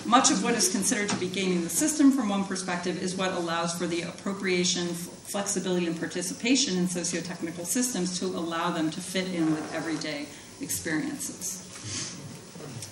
[0.06, 3.32] much of what is considered to be gaming the system from one perspective is what
[3.32, 9.30] allows for the appropriation, flexibility, and participation in socio-technical systems to allow them to fit
[9.34, 10.26] in with everyday
[10.60, 11.66] experiences.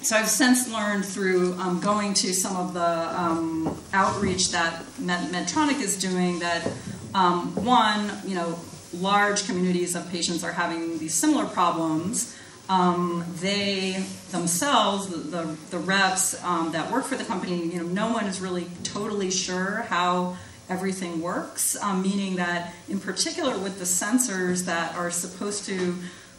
[0.02, 5.82] So I've since learned through um, going to some of the um, outreach that Medtronic
[5.82, 6.72] is doing that
[7.14, 8.58] um, one, you know,
[8.94, 12.34] large communities of patients are having these similar problems.
[12.70, 17.88] Um, they themselves, the, the, the reps um, that work for the company, you know,
[17.88, 20.38] no one is really totally sure how
[20.70, 25.96] everything works, um, meaning that in particular with the sensors that are supposed to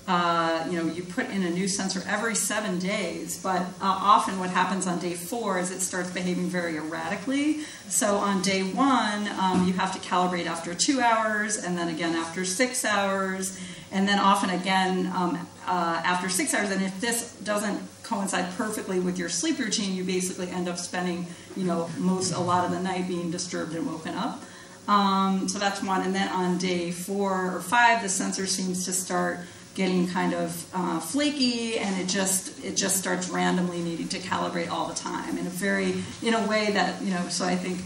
[0.08, 4.38] uh, you know, you put in a new sensor every seven days, but uh, often
[4.38, 7.60] what happens on day four is it starts behaving very erratically.
[7.88, 12.14] So on day one, um, you have to calibrate after two hours, and then again
[12.14, 13.60] after six hours,
[13.90, 16.70] and then often again um, uh, after six hours.
[16.70, 21.26] And if this doesn't coincide perfectly with your sleep routine, you basically end up spending,
[21.56, 24.42] you know, most a lot of the night being disturbed and woken up.
[24.88, 26.02] Um, so that's one.
[26.02, 29.40] And then on day four or five, the sensor seems to start
[29.74, 34.68] getting kind of uh, flaky and it just it just starts randomly needing to calibrate
[34.68, 37.78] all the time in a very in a way that you know so i think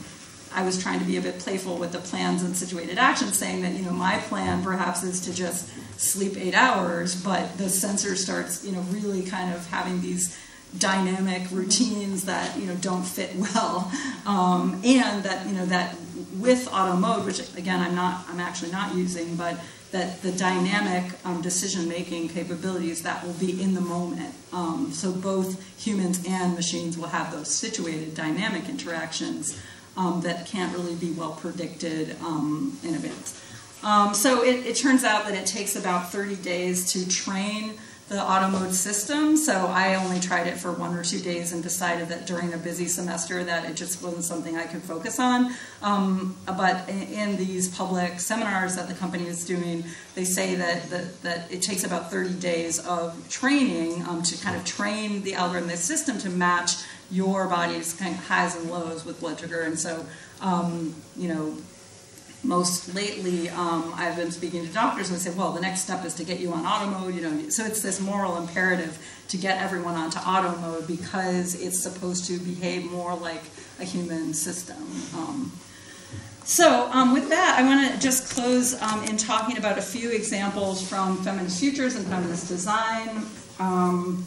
[0.54, 3.62] i was trying to be a bit playful with the plans and situated actions saying
[3.62, 8.16] that you know my plan perhaps is to just sleep eight hours but the sensor
[8.16, 10.38] starts you know really kind of having these
[10.78, 13.90] dynamic routines that you know don't fit well
[14.26, 15.94] um, and that you know that
[16.38, 19.56] with auto mode which again i'm not i'm actually not using but
[19.92, 24.34] that the dynamic um, decision making capabilities that will be in the moment.
[24.52, 29.60] Um, so both humans and machines will have those situated dynamic interactions
[29.96, 33.40] um, that can't really be well predicted um, in advance.
[33.82, 37.74] Um, so it, it turns out that it takes about 30 days to train
[38.12, 39.36] the auto mode system.
[39.36, 42.58] So I only tried it for one or two days and decided that during a
[42.58, 45.54] busy semester that it just wasn't something I could focus on.
[45.80, 49.84] Um, but in, these public seminars that the company is doing,
[50.14, 54.56] they say that, that, that it takes about 30 days of training um, to kind
[54.56, 56.74] of train the algorithm, the system to match
[57.12, 59.60] your body's kind of highs and lows with blood sugar.
[59.60, 60.04] And so,
[60.40, 61.56] um, you know,
[62.42, 66.04] most lately, um, I've been speaking to doctors and they say, well, the next step
[66.04, 67.14] is to get you on auto mode.
[67.14, 68.98] You know, so it's this moral imperative
[69.28, 73.42] to get everyone onto auto mode because it's supposed to behave more like
[73.78, 74.82] a human system.
[75.14, 75.52] Um,
[76.44, 80.10] so um, with that, I want to just close um, in talking about a few
[80.10, 83.24] examples from feminist futures and feminist design
[83.60, 84.26] um,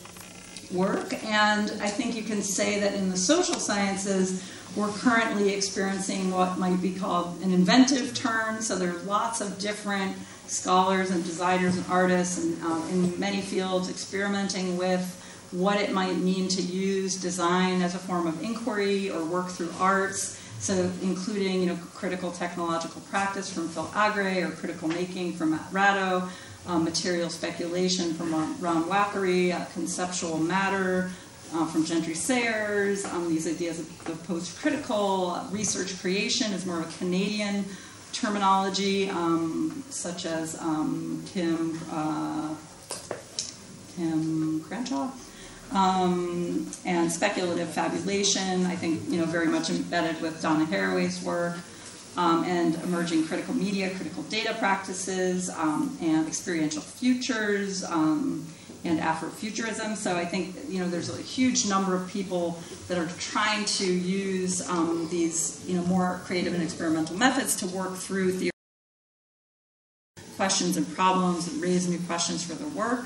[0.76, 1.14] work.
[1.24, 4.44] And I think you can say that in the social sciences,
[4.76, 8.62] we're currently experiencing what might be called an inventive turn.
[8.62, 10.16] So there are lots of different
[10.48, 15.22] scholars and designers and artists and um, in many fields experimenting with
[15.52, 19.72] what it might mean to use design as a form of inquiry or work through
[19.80, 20.42] arts.
[20.60, 25.68] So including you know, critical technological practice from Phil Agre or critical making from Matt
[25.72, 26.28] Ratto,
[26.68, 31.12] um, material speculation from Ron, Wakkary, uh, conceptual matter,
[31.54, 36.98] uh, from Jentery Sayers, um, these ideas of post-critical, research creation is more of a
[36.98, 37.66] Canadian
[38.12, 42.56] terminology, um, such as um, Kim, uh,
[43.96, 45.12] Kim Crenshaw,
[45.72, 51.58] um, and speculative fabulation, I think, you know, very much embedded with Donna Haraway's work,
[52.18, 57.84] um, and emerging critical media, critical data practices, um, and experiential futures,
[58.86, 59.96] and Afrofuturism.
[59.96, 63.86] So I think you know there's a huge number of people that are trying to
[63.86, 68.52] use um, these you know more creative and experimental methods to work through
[70.36, 73.06] questions and problems and raise new questions for their work.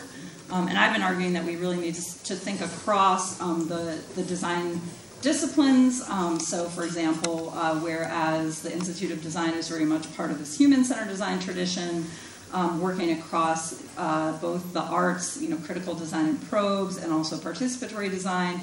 [0.52, 4.02] Um, and I've been arguing that we really need to, to think across um, the,
[4.16, 4.82] the design
[5.22, 6.02] disciplines.
[6.10, 10.40] Um, so, for example, uh, whereas the Institute of Design is very much part of
[10.40, 12.06] this human centered design tradition,
[12.54, 17.38] um, working across uh, both the arts, you know, critical design and probes, and also
[17.38, 18.62] participatory design,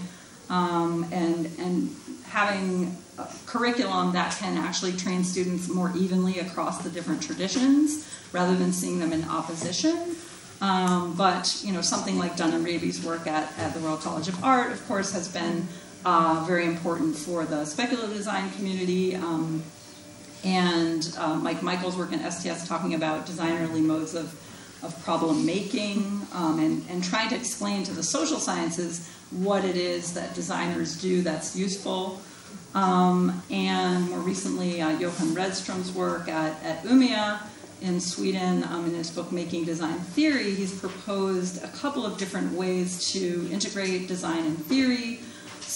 [0.50, 6.90] um, and and having a curriculum that can actually train students more evenly across the
[6.90, 10.16] different traditions rather than seeing them in opposition.
[10.60, 14.28] Um, but you know, something like Dunne and Raby's work at, at the Royal College
[14.28, 15.68] of Art, of course, has been
[16.06, 19.16] uh, very important for the speculative design community.
[19.16, 19.60] Um,
[20.44, 24.32] and uh, Mike Michael's work in STS talking about designerly modes of,
[24.84, 29.74] of problem making um, and, and trying to explain to the social sciences what it
[29.74, 32.20] is that designers do that's useful.
[32.76, 37.40] Um, and more recently, uh, Johan Redstrom's work at, at Umeå
[37.80, 42.52] in Sweden um, in his book Making Design Theory, he's proposed a couple of different
[42.52, 45.18] ways to integrate design and theory.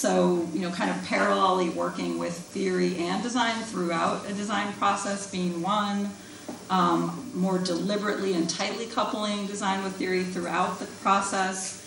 [0.01, 5.31] So, you know, kind of parallelly working with theory and design throughout a design process
[5.31, 6.09] being one,
[6.71, 11.87] um, more deliberately and tightly coupling design with theory throughout the process,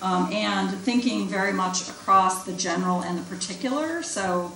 [0.00, 4.02] um, and thinking very much across the general and the particular.
[4.02, 4.52] So,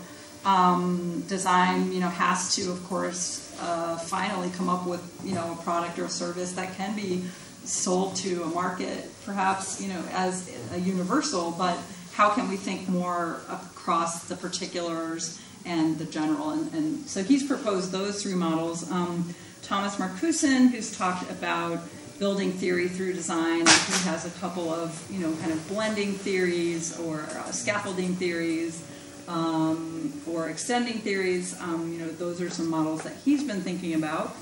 [0.46, 5.52] um, design, you know, has to, of course, uh, finally come up with, you know,
[5.52, 7.24] a product or a service that can be
[7.64, 11.76] sold to a market, perhaps, you know, as a universal, but
[12.14, 16.50] how can we think more across the particulars and the general?
[16.50, 18.90] And, and so he's proposed those three models.
[18.90, 21.80] Um, Thomas Markussen, who's talked about
[22.20, 26.96] building theory through design, he has a couple of, you know, kind of blending theories
[27.00, 28.86] or uh, scaffolding theories
[29.26, 31.60] um, or extending theories.
[31.60, 34.36] Um, you know, those are some models that he's been thinking about.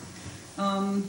[0.58, 1.08] Um,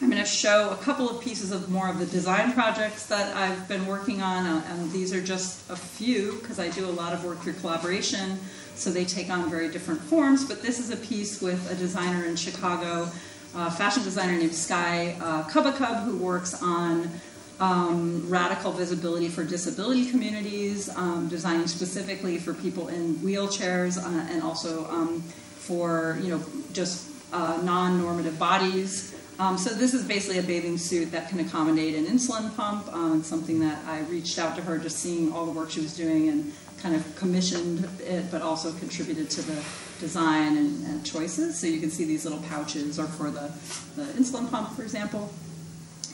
[0.00, 3.36] I'm going to show a couple of pieces of more of the design projects that
[3.36, 6.90] I've been working on, uh, and these are just a few because I do a
[6.90, 8.38] lot of work through collaboration,
[8.76, 10.44] so they take on very different forms.
[10.44, 13.10] But this is a piece with a designer in Chicago,
[13.56, 17.10] a fashion designer named Sky uh, Cubacub, who works on
[17.58, 24.44] um, radical visibility for disability communities, um, designing specifically for people in wheelchairs uh, and
[24.44, 26.42] also um, for you know
[26.72, 29.17] just uh, non-normative bodies.
[29.38, 32.92] Um, so this is basically a bathing suit that can accommodate an insulin pump.
[32.92, 35.96] Um, something that I reached out to her, just seeing all the work she was
[35.96, 36.52] doing, and
[36.82, 39.64] kind of commissioned it, but also contributed to the
[40.00, 41.58] design and, and choices.
[41.58, 43.52] So you can see these little pouches are for the,
[43.96, 45.32] the insulin pump, for example.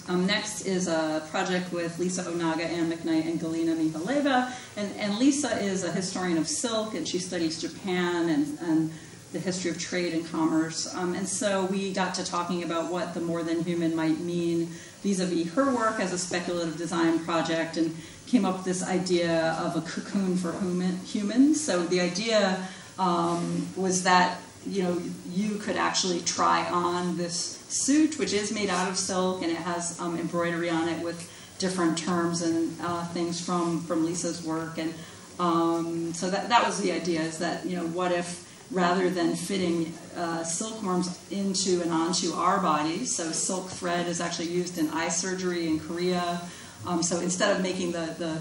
[0.07, 4.53] Um, next is a project with Lisa Onaga, Anne McKnight, and Galina Mihaleva.
[4.77, 8.93] And, and Lisa is a historian of silk, and she studies Japan and, and
[9.35, 10.95] the history of trade and commerce.
[10.95, 14.69] Um, and so we got to talking about what the more than human might mean
[15.03, 17.95] vis-a-vis her work as a speculative design project and
[18.27, 21.61] came up with this idea of a cocoon for human, humans.
[21.61, 22.67] So the idea
[22.99, 27.35] um, was that you know you could actually try on this
[27.69, 31.31] suit, which is made out of silk and it has um, embroidery on it with
[31.59, 34.79] different terms and uh, things from from Lisa's work.
[34.79, 34.95] And
[35.39, 39.37] um, so that that was the idea: is that you know what if rather than
[39.37, 43.15] fitting uh, silkworms into and onto our bodies.
[43.15, 46.41] So silk thread is actually used in eye surgery in Korea.
[46.87, 48.41] Um, so instead of making the, the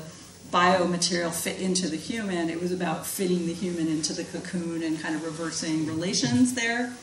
[0.52, 5.00] biomaterial fit into the human, it was about fitting the human into the cocoon and
[5.00, 6.94] kind of reversing relations there.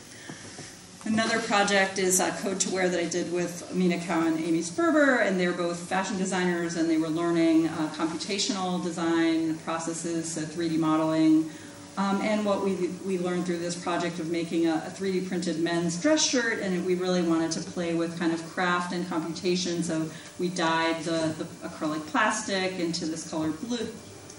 [1.03, 4.59] Another project is uh, Code to Wear that I did with Amina Cow and Amy
[4.59, 10.41] Sperber, and they're both fashion designers and they were learning uh, computational design processes, so
[10.41, 11.49] 3D modeling,
[11.97, 15.59] um, and what we, we learned through this project of making a, a, 3D printed
[15.59, 19.83] men's dress shirt, and we really wanted to play with kind of craft and computation.
[19.83, 20.09] So
[20.39, 23.87] we dyed the, the acrylic plastic into this color blue,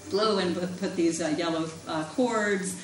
[0.09, 2.75] blue and put these uh, yellow uh, cords.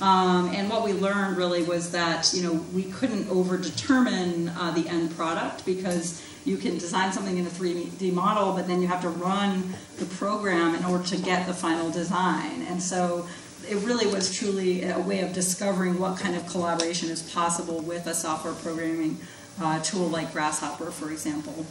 [0.00, 4.70] Um, and what we learned really was that you know we couldn't over determine uh,
[4.70, 8.88] the end product because you can design something in a 3D model, but then you
[8.88, 12.62] have to run the program in order to get the final design.
[12.68, 13.26] And so
[13.68, 18.06] it really was truly a way of discovering what kind of collaboration is possible with
[18.06, 19.18] a software programming
[19.60, 21.66] uh, tool like Grasshopper, for example.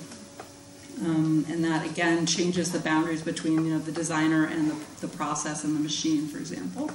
[1.01, 5.07] Um, and that again changes the boundaries between you know the designer and the, the
[5.07, 6.91] process and the machine, for example.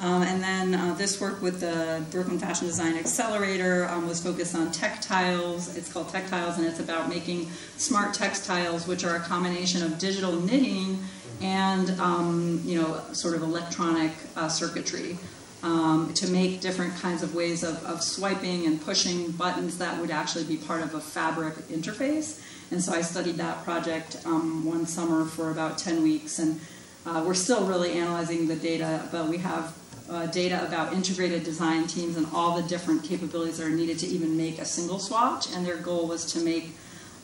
[0.00, 4.56] Um, and then uh, this work with the Brooklyn Fashion Design Accelerator um, was focused
[4.56, 5.76] on textiles.
[5.76, 10.32] It's called Textiles, and it's about making smart textiles, which are a combination of digital
[10.32, 10.98] knitting
[11.42, 15.18] and um, you know sort of electronic uh, circuitry
[15.62, 20.10] um, to make different kinds of ways of, of, swiping and pushing buttons that would
[20.10, 22.42] actually be part of a fabric interface.
[22.72, 26.60] And so I studied that project um, one summer for about 10 weeks, and
[27.06, 29.76] uh, we're still really analyzing the data, but we have
[30.10, 34.06] uh, data about integrated design teams and all the different capabilities that are needed to
[34.06, 35.52] even make a single swatch.
[35.54, 36.74] And their goal was to make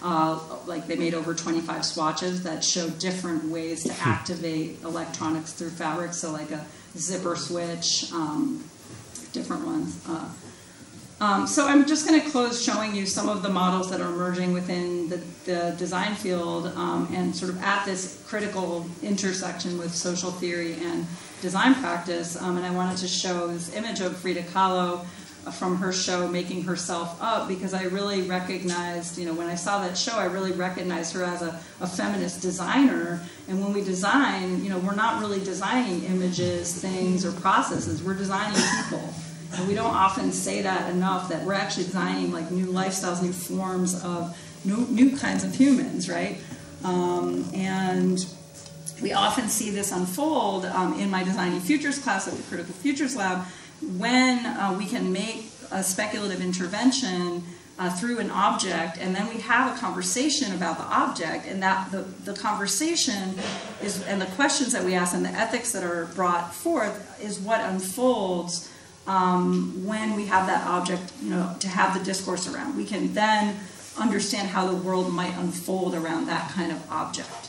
[0.03, 4.09] uh, like they made over 25 swatches that showed different ways to hmm.
[4.09, 6.13] activate electronics through fabric.
[6.13, 6.65] So like a
[6.97, 8.65] zipper switch, um,
[9.33, 10.05] different ones.
[10.09, 10.29] Uh,
[11.21, 14.09] um, so I'm just going to close showing you some of the models that are
[14.09, 15.17] emerging within the,
[15.47, 21.07] the design field um, and sort of at this critical intersection with social theory and
[21.43, 22.41] design practice.
[22.41, 25.05] Um, and I wanted to show this image of Frida Kahlo
[25.51, 29.81] from her show making herself up because I really recognized, you know, when I saw
[29.83, 33.21] that show, I really recognized her as a, a feminist designer.
[33.49, 38.03] And when we design, you know, we're not really designing images, things, or processes.
[38.03, 39.15] We're designing people.
[39.55, 43.33] And we don't often say that enough, that we're actually designing like new lifestyles, new
[43.33, 46.39] forms of new, new kinds of humans, right?
[46.85, 48.25] Um, and
[49.03, 53.17] we often see this unfold um, in my Designing Futures class at the Critical Futures
[53.17, 53.47] Lab
[53.83, 57.43] when uh, we can make a speculative intervention
[57.79, 61.91] uh, through an object, and then we have a conversation about the object, and that
[61.93, 63.35] the, the conversation
[63.81, 67.39] is, and the questions that we ask and the ethics that are brought forth is
[67.39, 68.69] what unfolds
[69.07, 72.77] um, when we have that object, you know, to have the discourse around.
[72.77, 73.57] We can then
[73.97, 77.48] understand how the world might unfold around that kind of object.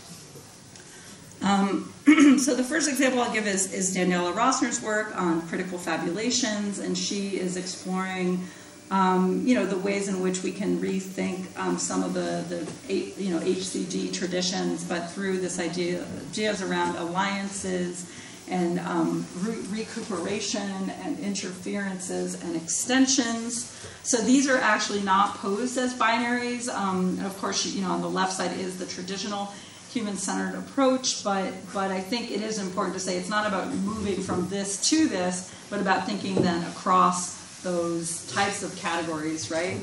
[1.41, 1.93] Um,
[2.39, 6.97] so the first example I'll give is, is Daniela Rosner's work on critical fabulations, and
[6.97, 8.45] she is exploring
[8.91, 12.93] um, you know, the ways in which we can rethink um, some of the, the,
[13.21, 18.11] you know, HCI traditions, but through this idea, ideas around alliances
[18.49, 23.71] and um, re- recuperation and interferences and extensions.
[24.01, 26.67] So these are actually not posed as binaries.
[26.67, 29.53] Um, and of course, you know, on the left side is the traditional
[29.91, 34.21] human-centered approach, but but I think it is important to say it's not about moving
[34.21, 39.77] from this to this, but about thinking then across those types of categories, right?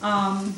[0.00, 0.54] Um,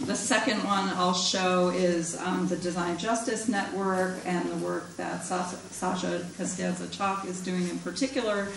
[0.00, 5.24] the second one I'll show is um, the Design Justice Network and the work that
[5.24, 8.48] Sasha Costanza-Chock is doing in particular.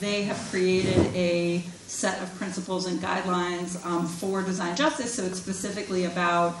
[0.00, 5.38] They have created a set of principles and guidelines um, for design justice, so it's
[5.38, 6.60] specifically about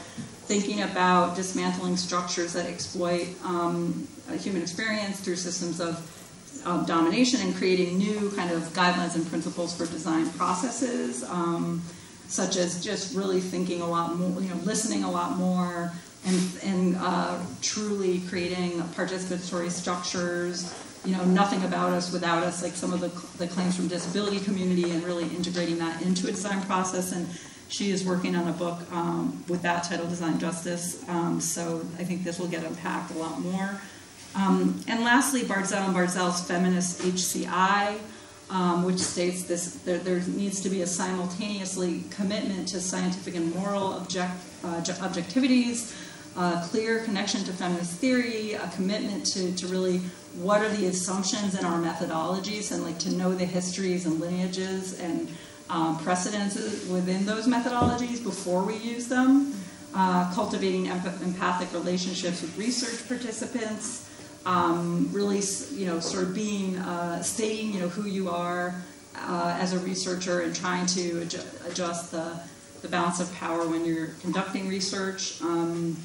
[0.50, 4.08] thinking about dismantling structures that exploit um,
[4.38, 6.00] human experience through systems of
[6.66, 11.82] um, domination and creating new kind of guidelines and principles for design processes, um,
[12.30, 15.92] such as just really thinking a lot more, you know, listening a lot more,
[16.24, 20.72] and, and uh, truly creating participatory structures.
[21.04, 23.08] You know, nothing about us without us, like some of the,
[23.44, 27.12] the claims from disability community, and really integrating that into a design process.
[27.12, 27.26] And
[27.68, 31.02] she is working on a book um, with that title, Design Justice.
[31.08, 33.80] Um, so I think this will get unpacked a lot more.
[34.36, 37.98] Um, and lastly, Bardzell and Bardzell's feminist HCI,
[38.50, 43.54] um, which states this there, there, needs to be a simultaneously commitment to scientific and
[43.54, 44.32] moral object,
[44.64, 45.94] uh, objectivities,
[46.36, 49.98] a clear connection to feminist theory, a commitment to, to really
[50.34, 54.98] what are the assumptions in our methodologies, and like to know the histories and lineages
[55.00, 55.28] and
[55.68, 56.56] um, precedents
[56.88, 59.54] within those methodologies before we use them.
[59.92, 64.08] Uh, cultivating empath- empathic relationships with research participants,
[64.46, 65.40] um, really,
[65.72, 68.74] you know, sort of being, uh, stating, you know, who you are
[69.16, 72.40] uh, as a researcher and trying to adjust, adjust the,
[72.82, 75.96] the balance of power when you're conducting research, um,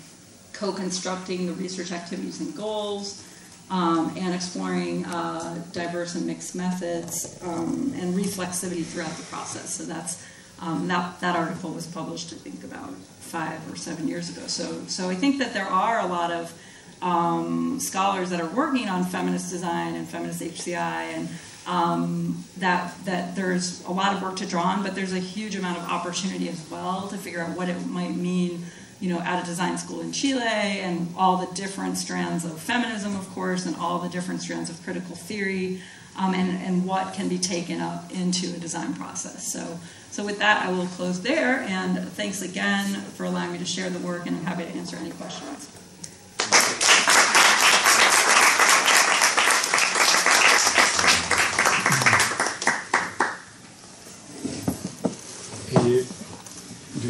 [0.54, 3.24] co-constructing the research activities and goals,
[3.70, 9.74] um, and exploring uh, diverse and mixed methods um, and reflexivity throughout the process.
[9.74, 10.24] So that's
[10.62, 14.48] um, that that article was published, I think, about five or seven years ago.
[14.48, 16.54] So so I think that there are a lot of
[17.02, 21.30] um, scholars that are working on feminist design and feminist HCI, and
[21.68, 25.56] um, that that there's a lot of work to draw on, but there's a huge
[25.56, 28.66] amount of opportunity as well to figure out what it might mean,
[29.00, 33.16] you know, at a design school in Chile, and all the different strands of feminism,
[33.16, 35.82] of course, and all the different strands of critical theory.
[36.18, 39.52] Um, and, and what can be taken up into a design process.
[39.52, 39.78] So,
[40.12, 41.60] so with that, I will close there.
[41.68, 44.96] And thanks again for allowing me to share the work, and I'm happy to answer
[44.96, 45.75] any questions.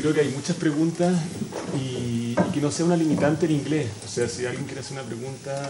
[0.06, 1.20] Creo que hay muchas preguntas
[1.76, 3.90] y, que no sea una limitante en inglés.
[4.06, 5.68] O sea, si alguien quiere hacer una pregunta,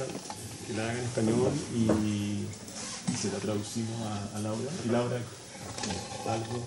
[0.68, 2.44] que la haga en español y,
[3.18, 3.96] se la traducimos
[4.36, 4.70] a, Laura.
[4.86, 5.20] Y Laura,
[6.28, 6.66] algo.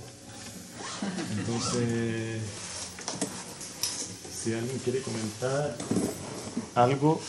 [1.37, 2.41] Entonces,
[4.39, 5.74] si alguien quiere comentar
[6.77, 7.20] algo.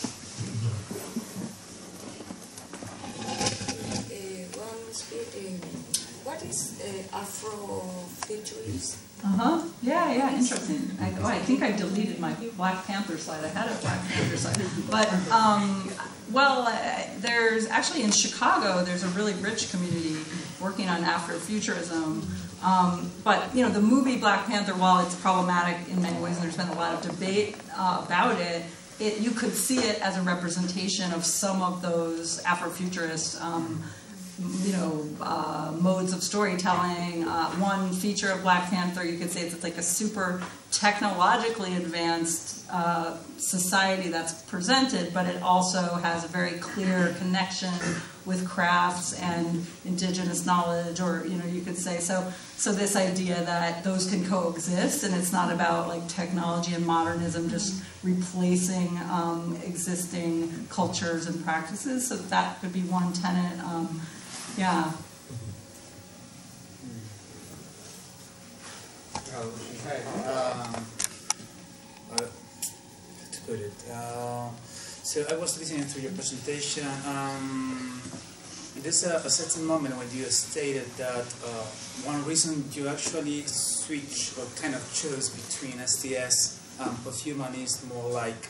[4.12, 4.46] Eh,
[5.36, 5.58] eh,
[6.24, 8.98] what is uh, Afrofuturism?
[9.24, 9.62] Uh huh.
[9.82, 10.38] Yeah, yeah.
[10.38, 10.92] Interesting.
[11.02, 13.44] I, oh, I think I deleted my Black Panther slide.
[13.44, 15.92] I had a Black Panther slide, but um,
[16.32, 18.84] well, uh, there's actually in Chicago.
[18.84, 20.16] There's a really rich community
[20.62, 22.24] working on Afrofuturism.
[22.64, 26.44] Um, but you know, the movie Black Panther, while it's problematic in many ways, and
[26.44, 28.66] there's been a lot of debate uh, about it,
[29.00, 33.82] it, you could see it as a representation of some of those Afrofuturist um,
[34.62, 37.28] you know, uh, modes of storytelling.
[37.28, 40.42] Uh, one feature of Black Panther, you could say it's like a super
[40.72, 47.74] technologically advanced uh, society that's presented, but it also has a very clear connection
[48.26, 52.32] with crafts and indigenous knowledge, or you know, you could say so.
[52.58, 57.50] So this idea that those can coexist, and it's not about like technology and modernism
[57.50, 62.08] just replacing um, existing cultures and practices.
[62.08, 63.60] So that could be one tenet.
[63.64, 64.02] Um,
[64.58, 64.92] yeah.
[69.40, 70.04] Okay.
[70.28, 70.86] Um,
[72.12, 72.18] uh,
[73.32, 73.72] to put it.
[73.90, 76.86] Uh, so I was listening to your presentation.
[77.08, 78.02] Um,
[78.84, 81.64] there's a, a, certain moment when you stated that uh,
[82.04, 88.44] one reason you actually switch or kind of chose between STS and posthumanist, more like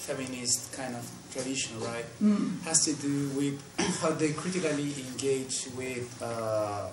[0.00, 2.06] feminist kind of tradition, right?
[2.22, 2.62] Mm.
[2.62, 3.60] Has to do with
[4.00, 6.88] how they critically engage with uh,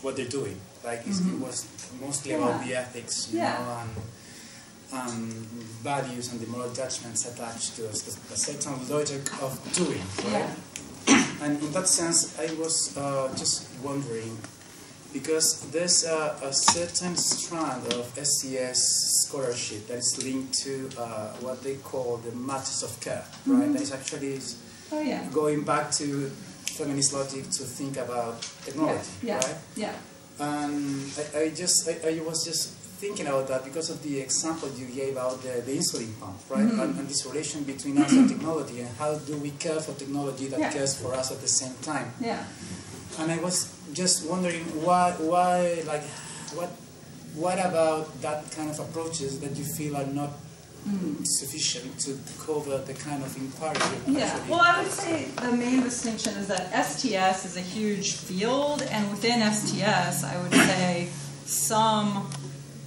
[0.00, 0.58] what they're doing.
[0.84, 1.36] Like mm-hmm.
[1.36, 1.64] it was
[2.00, 2.38] mostly yeah.
[2.38, 3.58] about the ethics, you yeah.
[3.58, 5.32] know, and, and
[5.82, 10.32] values and the moral judgments attached to a, a certain logic of doing, right?
[10.32, 10.54] Yeah.
[11.42, 14.38] And in that sense, I was uh, just wondering
[15.12, 21.62] because there's a, a, certain strand of STS scholarship that is linked to uh, what
[21.62, 23.62] they call the matters of care, right?
[23.62, 23.72] Mm-hmm.
[23.74, 24.40] That is actually
[24.90, 25.24] oh, yeah.
[25.32, 26.30] going back to
[26.76, 29.36] feminist logic to think about technology, yeah.
[29.36, 29.56] right?
[29.76, 29.92] Yeah.
[30.40, 34.68] And I, I just I, I, was just thinking about that because of the example
[34.76, 36.66] you gave out the, the insulin pump, right?
[36.66, 36.80] Mm-hmm.
[36.80, 40.46] And, and, this relation between us and technology, and how do we care for technology
[40.48, 40.72] that yeah.
[40.72, 42.12] cares for us at the same time?
[42.20, 42.44] Yeah.
[43.20, 46.02] And I was just wondering why why like
[46.58, 46.70] what
[47.34, 50.30] what about that kind of approaches that you feel are not
[50.86, 51.26] mm.
[51.26, 53.76] sufficient to cover the kind of inquiry.
[54.06, 58.82] Yeah, well, I would say the main distinction is that STS is a huge field,
[58.82, 61.08] and within STS, I would say
[61.44, 62.30] some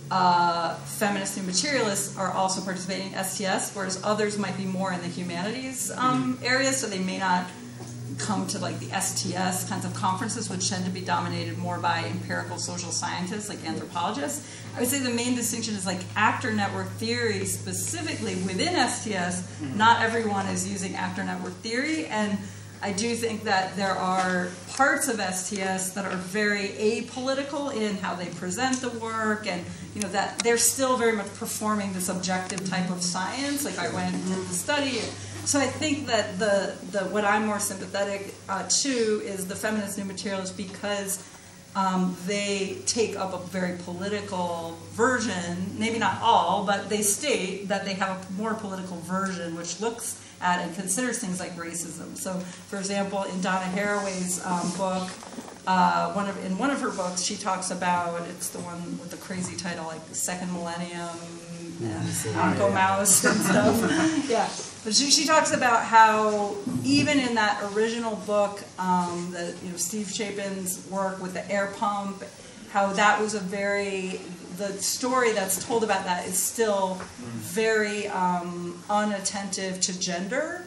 [0.10, 5.02] uh, feminist and materialists are also participating in STS, whereas others might be more in
[5.02, 6.46] the humanities um, mm-hmm.
[6.46, 7.46] area, so they may not
[8.18, 12.04] come to like the STS kinds of conferences, which tend to be dominated more by
[12.06, 14.48] empirical social scientists like anthropologists.
[14.78, 19.42] I would say the main distinction is like actor network theory, specifically within STS.
[19.42, 19.76] Mm-hmm.
[19.76, 22.38] Not everyone is using actor network theory, and
[22.84, 28.14] I do think that there are parts of STS that are very apolitical in how
[28.14, 32.70] they present the work, and you know that they're still very much performing this objective
[32.70, 33.66] type of science.
[33.66, 35.02] Like I went through the study
[35.48, 39.98] so I think that the, the what I'm more sympathetic uh, to is the feminist
[39.98, 41.24] new materialists because
[41.78, 47.86] um, they take up a very political version, maybe not all, but they state that
[47.86, 52.18] they have a more political version which looks at and considers things like racism.
[52.18, 52.34] So,
[52.70, 55.08] for example, in Donna Haraway's um, book,
[55.68, 59.12] uh, one of, in one of her books, she talks about it's the one with
[59.12, 61.16] the crazy title like Second Millennium
[61.84, 64.26] and OncoMouse and stuff.
[64.30, 64.50] yeah.
[64.88, 66.56] But she, she talks about how
[66.86, 71.74] even in that original book, um, the you know Steve Shapin's work with the air
[71.76, 72.24] pump,
[72.70, 74.22] how that was a very
[74.56, 80.64] the story that's told about that is still very um, unattentive to gender,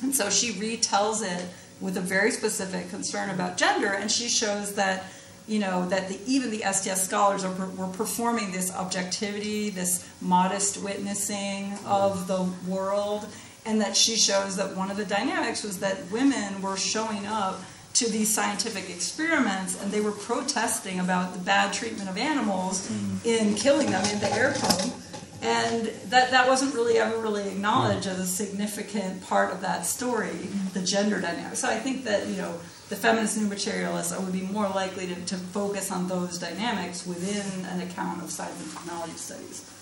[0.00, 1.44] and so she retells it
[1.78, 5.04] with a very specific concern about gender, and she shows that
[5.46, 10.82] you know that the, even the STS scholars are, were performing this objectivity, this modest
[10.82, 13.28] witnessing of the world,
[13.68, 17.60] and that she shows that one of the dynamics was that women were showing up
[17.92, 23.26] to these scientific experiments and they were protesting about the bad treatment of animals mm.
[23.26, 24.94] in killing them in the air pump.
[25.42, 30.48] And that, that wasn't really ever really acknowledged as a significant part of that story
[30.72, 31.56] the gender dynamic.
[31.56, 32.54] So i think that you know
[32.88, 37.66] the feminist new materialists would be more likely to, to focus on those dynamics within
[37.66, 39.77] an account of science and technology studies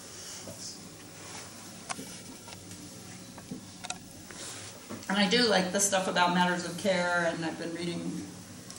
[5.08, 8.22] and I do like the stuff about matters of care, and I've been reading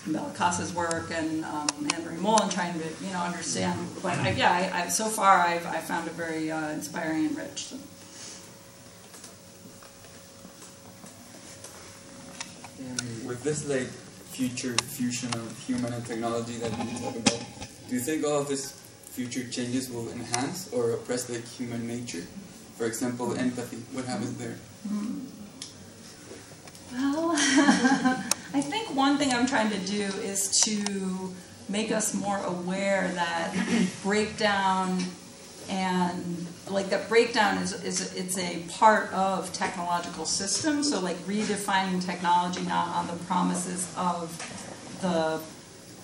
[0.07, 3.87] Bellacasa's work and um, Anne-Marie Mullen trying to you know understand.
[4.01, 7.37] But I, yeah, I, I, so far I've I found it very uh, inspiring and
[7.37, 7.65] rich.
[7.65, 7.77] So.
[13.25, 13.87] with this like
[14.31, 17.43] future fusion of human and technology that you talk about,
[17.89, 18.71] do you think all of this
[19.11, 22.23] future changes will enhance or oppress like human nature?
[22.77, 23.77] For example, empathy.
[23.91, 24.55] What happens there?
[24.87, 25.36] Mm.
[26.91, 27.33] Well,
[28.53, 31.33] I think one thing I'm trying to do is to
[31.69, 33.53] make us more aware that
[34.03, 35.03] breakdown
[35.69, 40.89] and like that breakdown is, is it's a part of technological systems.
[40.89, 44.31] So like redefining technology not on the promises of
[45.01, 45.41] the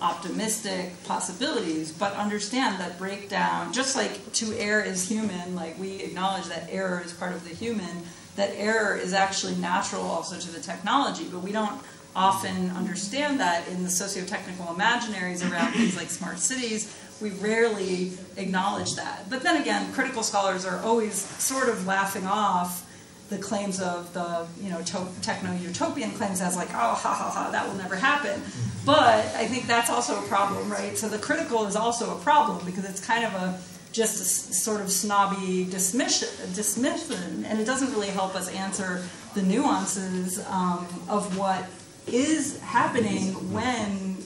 [0.02, 6.44] optimistic possibilities, but understand that breakdown, just like to err is human, like we acknowledge
[6.46, 8.02] that error is part of the human,
[8.36, 11.80] that error is actually natural also to the technology, but we don't
[12.16, 16.94] often understand that in the socio-technical imaginaries around things like smart cities.
[17.20, 19.30] We rarely acknowledge that.
[19.30, 22.84] But then again, critical scholars are always sort of laughing off
[23.30, 24.82] the claims of the you know
[25.22, 28.40] techno-utopian claims as like oh ha ha ha that will never happen
[28.84, 32.64] but i think that's also a problem right so the critical is also a problem
[32.66, 33.58] because it's kind of a
[33.94, 39.02] just a sort of snobby dismission, and it doesn't really help us answer
[39.34, 41.64] the nuances um, of what
[42.08, 44.16] is happening when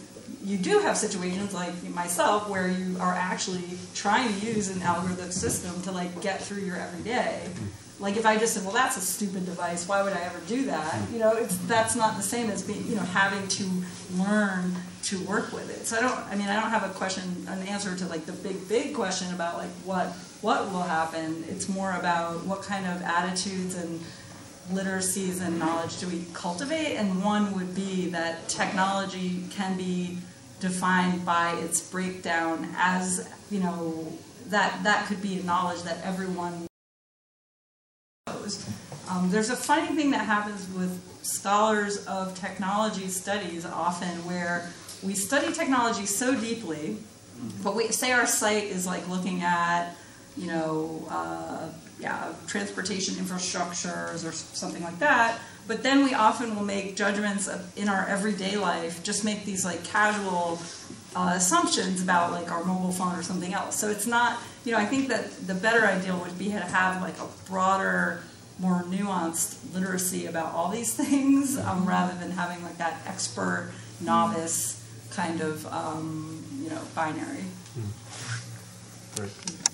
[0.43, 3.62] you do have situations like myself where you are actually
[3.95, 7.43] trying to use an algorithmic system to like get through your everyday
[8.01, 9.89] like if I just said, well, that's a stupid device.
[9.89, 10.95] Why would I ever do that?
[10.95, 11.15] Hmm.
[11.15, 13.65] You know, it's, that's not the same as being, you know, having to
[14.15, 15.87] learn to work with it.
[15.87, 16.19] So I don't.
[16.27, 19.33] I mean, I don't have a question, an answer to like the big, big question
[19.35, 20.09] about like what
[20.43, 21.45] what will happen.
[21.49, 24.01] It's more about what kind of attitudes and
[24.73, 26.97] literacies and knowledge do we cultivate.
[26.97, 30.19] And one would be that technology can be
[30.61, 34.12] defined by its breakdown as you know
[34.49, 36.66] that that could be knowledge that everyone
[39.11, 40.93] um, there's a funny thing that happens with
[41.23, 44.70] scholars of technology studies often where
[45.03, 46.97] we study technology so deeply,
[47.62, 49.95] but we say our site is like looking at,
[50.37, 51.69] you know, uh,
[52.01, 55.39] yeah, transportation infrastructures or something like that.
[55.66, 59.85] But then we often will make judgments in our everyday life, just make these like
[59.85, 60.59] casual
[61.15, 63.77] uh, assumptions about like our mobile phone or something else.
[63.77, 67.03] So it's not, you know, I think that the better ideal would be to have
[67.03, 68.23] like a broader
[68.59, 74.85] more nuanced literacy about all these things um, rather than having like that expert novice
[75.11, 77.45] kind of um, you know binary.
[77.79, 79.21] Mm.
[79.21, 79.69] Right.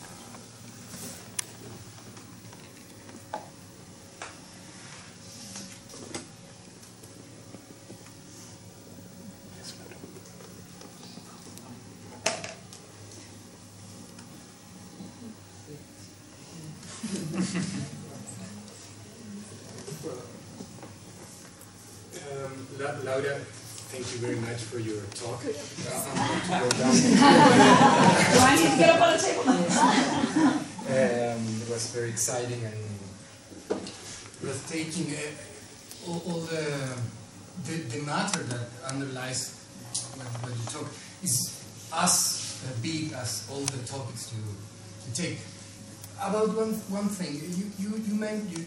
[23.04, 23.38] Laura,
[23.92, 25.42] thank you very much for your talk.
[25.42, 25.50] Do
[28.40, 29.44] I need to get up on the table
[30.84, 32.74] um, it was very exciting and
[34.40, 35.14] breathtaking.
[35.14, 36.64] Uh, all, all the,
[37.64, 39.66] the, the matter that underlies
[40.16, 40.88] what, what you talk
[41.22, 41.34] is
[41.92, 44.36] as big as all the topics to,
[45.06, 45.38] to take.
[46.16, 48.64] About one, one thing, you, you, you, meant, you,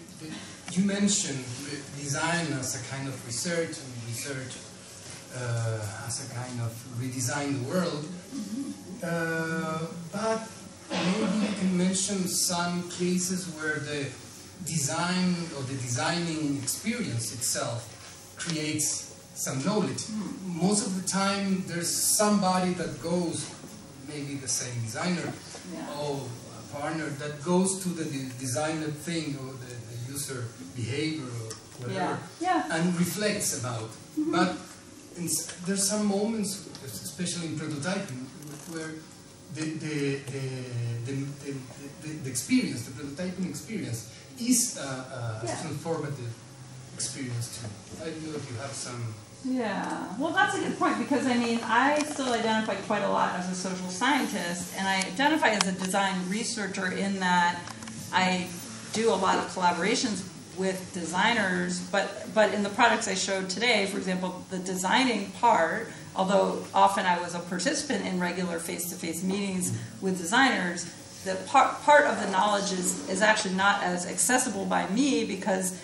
[0.71, 1.45] you mentioned
[1.97, 4.53] design as a kind of research and research
[5.35, 8.05] uh, as a kind of redesign the world.
[9.03, 10.41] Uh, but
[10.89, 14.07] maybe you can mention some cases where the
[14.65, 17.93] design or the designing experience itself
[18.37, 20.03] creates some knowledge.
[20.45, 23.49] Most of the time, there's somebody that goes,
[24.07, 25.31] maybe the same designer
[25.73, 25.99] yeah.
[25.99, 26.21] or
[26.57, 30.45] a partner that goes to the de designer thing or the, the user
[30.75, 31.49] behavior or
[31.79, 32.65] whatever, yeah.
[32.65, 32.75] Yeah.
[32.75, 33.89] and reflects about.
[34.17, 34.31] Mm -hmm.
[34.35, 34.49] But
[35.17, 35.27] in,
[35.65, 38.25] there's some moments, especially in prototyping,
[38.71, 38.93] where
[39.53, 40.19] the, the,
[41.05, 41.25] the,
[42.03, 45.55] the, the experience, the prototyping experience, is a, a yeah.
[45.55, 46.31] transformative
[46.93, 47.67] experience too.
[48.01, 49.13] I don't know if you have some.
[49.45, 53.35] Yeah, well, that's a good point because I mean, I still identify quite a lot
[53.35, 57.59] as a social scientist, and I identify as a design researcher in that
[58.11, 58.47] I
[58.93, 60.27] do a lot of collaborations
[60.57, 65.89] with designers, but but in the products I showed today, for example, the designing part,
[66.15, 70.85] although often I was a participant in regular face-to-face meetings with designers,
[71.23, 75.79] the part part of the knowledge is is actually not as accessible by me because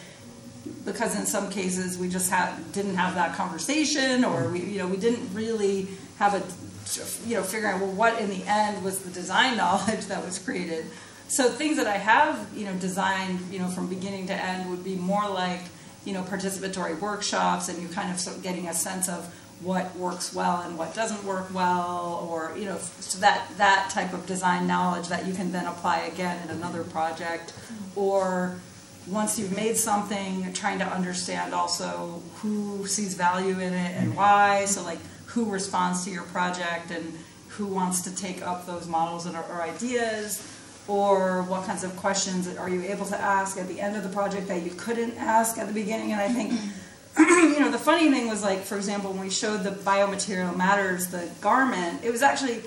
[0.86, 4.88] because in some cases we just have, didn't have that conversation or we you know
[4.88, 5.88] we didn't really
[6.20, 10.06] have a you know figuring out well what in the end was the design knowledge
[10.06, 10.86] that was created
[11.28, 14.84] so things that I have, you know, designed, you know, from beginning to end would
[14.84, 15.62] be more like,
[16.06, 19.95] you know, participatory workshops, and you're kind of, sort of getting a sense of what
[19.95, 24.26] works well and what doesn't work well, or you know, so that that type of
[24.26, 27.54] design knowledge that you can then apply again in another project,
[27.95, 28.60] or
[29.08, 34.66] once you've made something, trying to understand also who sees value in it and why.
[34.66, 37.14] So like who responds to your project and
[37.50, 40.45] who wants to take up those models or ideas
[40.88, 44.10] or what kinds of questions are you able to ask at the end of the
[44.10, 46.54] project that you couldn't ask at the beginning and i think
[47.18, 51.08] you know, the funny thing was like, for example, when we showed the biomaterial matters,
[51.08, 52.64] the garment, it was actually,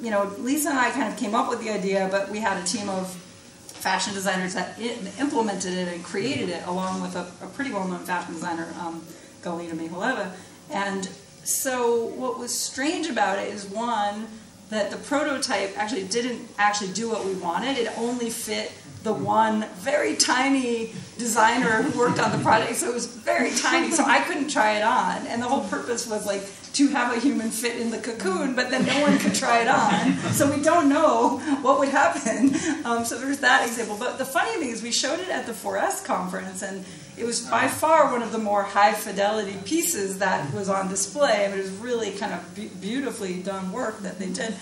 [0.00, 2.62] you know, Lisa and I kind of came up with the idea, but we had
[2.62, 4.78] a team of fashion designers that
[5.18, 9.02] implemented it and created it, along with a, a pretty well-known fashion designer, um,
[9.40, 10.32] Galina Mihaleva.
[10.70, 11.08] And
[11.42, 14.28] so, what was strange about it is one
[14.72, 17.76] that the prototype actually didn't actually do what we wanted.
[17.76, 18.72] It only fit
[19.02, 23.90] the one very tiny designer who worked on the project, so it was very tiny,
[23.90, 25.26] so I couldn't try it on.
[25.26, 26.42] And the whole purpose was like
[26.74, 29.68] to have a human fit in the cocoon, but then no one could try it
[29.68, 32.54] on, so we don't know what would happen.
[32.86, 33.96] Um, so there's that example.
[33.98, 36.84] But the funny thing is, we showed it at the 4S conference, and
[37.16, 41.44] it was by far one of the more high fidelity pieces that was on display.
[41.44, 44.54] I mean, it was really kind of be- beautifully done work that they did.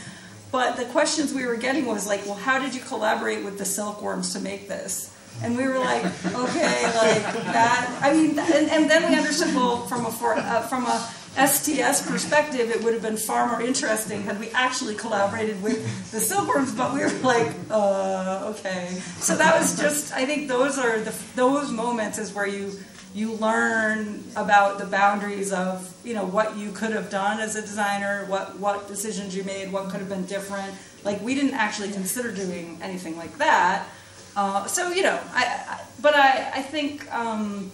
[0.51, 3.65] But the questions we were getting was like, well, how did you collaborate with the
[3.65, 5.15] silkworms to make this?
[5.43, 7.23] And we were like, okay, like
[7.55, 8.01] that.
[8.03, 11.09] I mean, and, and then we understood, well, from a for, uh, from a
[11.47, 16.21] STS perspective, it would have been far more interesting had we actually collaborated with the
[16.21, 16.75] silkworms.
[16.75, 18.89] But we were like, uh, okay.
[19.19, 20.13] So that was just.
[20.13, 22.73] I think those are the those moments is where you
[23.15, 27.61] you learn about the boundaries of you know what you could have done as a
[27.61, 30.73] designer what what decisions you made what could have been different
[31.03, 33.89] like we didn't actually consider doing anything like that
[34.37, 37.73] uh, so you know I, I but I I think um,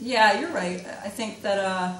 [0.00, 1.92] yeah you're right I think that uh,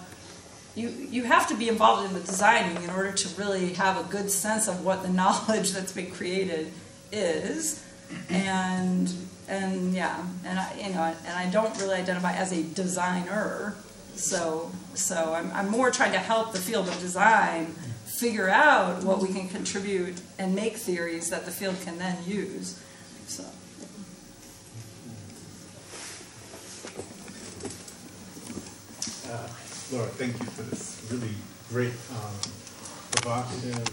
[0.74, 4.08] you you have to be involved in the designing in order to really have a
[4.10, 6.72] good sense of what the knowledge that's been created
[7.12, 7.84] is
[8.28, 9.12] and
[9.48, 13.74] and yeah, and I, you know, and I don't really identify as a designer.
[14.14, 17.66] So, so I'm, I'm more trying to help the field of design
[18.06, 22.80] figure out what we can contribute and make theories that the field can then use.
[23.26, 23.44] So.
[29.30, 29.48] Uh,
[29.92, 31.34] Laura, thank you for this really
[31.68, 32.32] great, um,
[33.12, 33.84] provocative,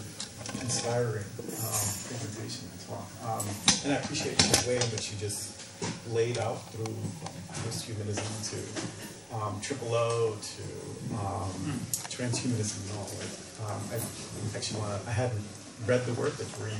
[0.64, 3.06] inspiring um, presentation as well.
[3.28, 3.44] Um,
[3.84, 5.60] and I appreciate the way in which you just
[6.08, 6.96] laid out through
[7.60, 10.62] posthumanism to um, triple O to
[11.12, 11.52] um,
[12.08, 13.12] transhumanism and all.
[13.20, 13.36] Like,
[13.68, 15.44] um, I actually want to, I hadn't
[15.84, 16.72] read the work that you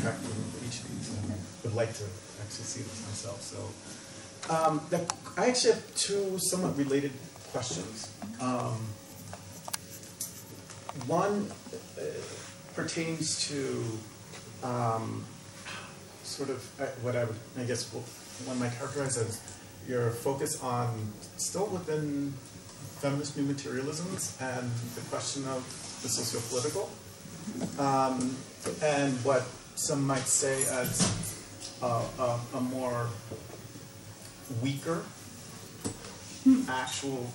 [0.00, 0.30] tracking
[0.62, 2.04] each of these and would like to
[2.38, 3.42] actually see this myself.
[3.42, 3.58] So
[4.54, 4.80] um,
[5.36, 7.10] I actually have two somewhat related
[7.56, 8.12] questions.
[8.38, 8.76] Um,
[11.06, 11.50] one
[11.98, 12.02] uh,
[12.74, 13.82] pertains to
[14.62, 15.24] um,
[16.22, 17.90] sort of uh, what I would, I guess,
[18.44, 19.40] one might characterize as
[19.88, 22.34] your focus on still within
[23.00, 25.64] feminist new materialisms and the question of
[26.02, 26.90] the socio-political,
[27.78, 28.36] um,
[28.82, 29.44] and what
[29.76, 30.92] some might say as
[31.80, 33.08] a, a, a more
[34.62, 35.02] weaker
[36.68, 37.32] actual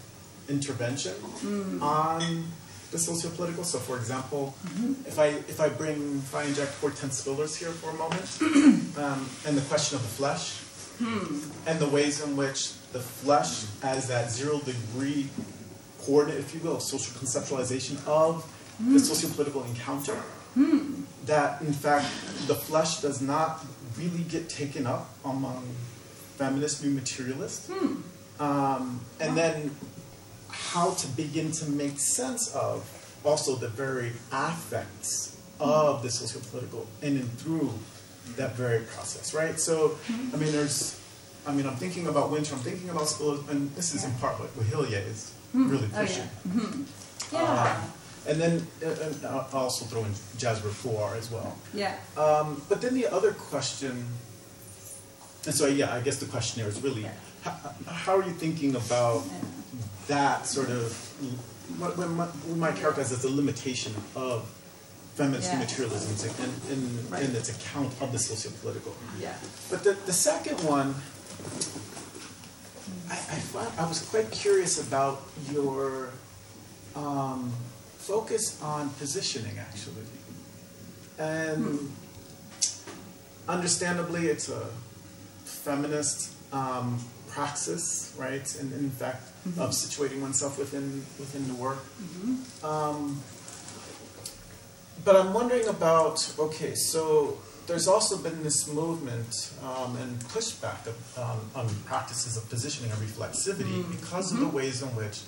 [0.49, 1.81] intervention mm.
[1.81, 2.45] on
[2.91, 3.63] the socio-political.
[3.63, 5.07] So, for example, mm-hmm.
[5.07, 8.27] if I if I bring if I inject Hortense Spillers here for a moment,
[8.97, 10.59] um, and the question of the flesh,
[10.99, 11.39] hmm.
[11.68, 15.30] and the ways in which the flesh, as that zero degree
[16.01, 18.43] coordinate, if you will, of social conceptualization of
[18.80, 18.97] the hmm.
[18.97, 20.15] socio-political encounter,
[20.53, 21.03] hmm.
[21.26, 22.05] that in fact
[22.47, 23.63] the flesh does not
[23.97, 25.63] really get taken up among
[26.38, 27.69] feminist new materialists.
[28.39, 29.69] Um, and then
[30.52, 32.84] how to begin to make sense of
[33.23, 37.72] also the very affects of the socio-political in and through
[38.36, 39.60] that very process, right?
[39.60, 39.98] So,
[40.34, 40.99] I mean, there's,
[41.45, 44.40] I mean, I'm thinking about Wynter, I'm thinking about school, and this is in part
[44.40, 46.28] what Weheliye is really Oh, pushing.
[47.32, 47.40] yeah.
[47.44, 47.82] Uh,
[48.28, 51.57] and then uh, and I'll also throw in Jasbir Puar as well.
[51.73, 51.95] Yeah.
[52.18, 54.06] Um, but then the other question,
[55.45, 57.06] and so yeah, I guess the question here is really,
[57.44, 57.52] how,
[57.88, 59.23] how are you thinking about
[60.11, 60.91] that sort of,
[61.79, 64.38] what, we might characterize as the limitation of
[65.15, 65.59] feminist Yeah.
[65.59, 66.11] materialism
[66.43, 67.23] in, in, Right.
[67.23, 68.93] in its account of the socio-political.
[69.19, 69.35] Yeah.
[69.69, 70.89] But the, the second one,
[73.09, 75.21] I, I, I was quite curious about
[75.51, 76.09] your
[76.95, 77.53] um,
[77.97, 80.05] focus on positioning, actually.
[81.19, 81.91] And
[83.47, 84.65] understandably, it's a
[85.45, 86.99] feminist um,
[87.32, 88.48] praxis, right?
[88.60, 91.80] And in fact, of situating oneself within within the work.
[92.64, 93.22] Um,
[95.03, 97.38] but I'm wondering about okay, so
[97.68, 102.99] there's also been this movement um, and pushback of, um, on practices of positioning and
[102.99, 105.22] reflexivity because of the ways in which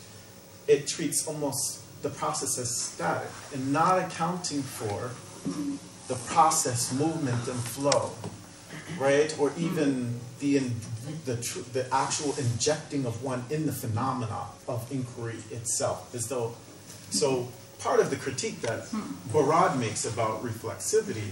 [0.67, 5.11] it treats almost the process as static and not accounting for
[6.07, 8.11] the process, movement, and flow
[8.99, 9.35] right?
[9.39, 10.75] Or even the in,
[11.25, 16.53] the tr- the actual injecting of one in the phenomena of inquiry itself, as though.
[17.11, 17.47] So
[17.79, 18.85] part of the critique that
[19.31, 21.31] Barad makes about reflexivity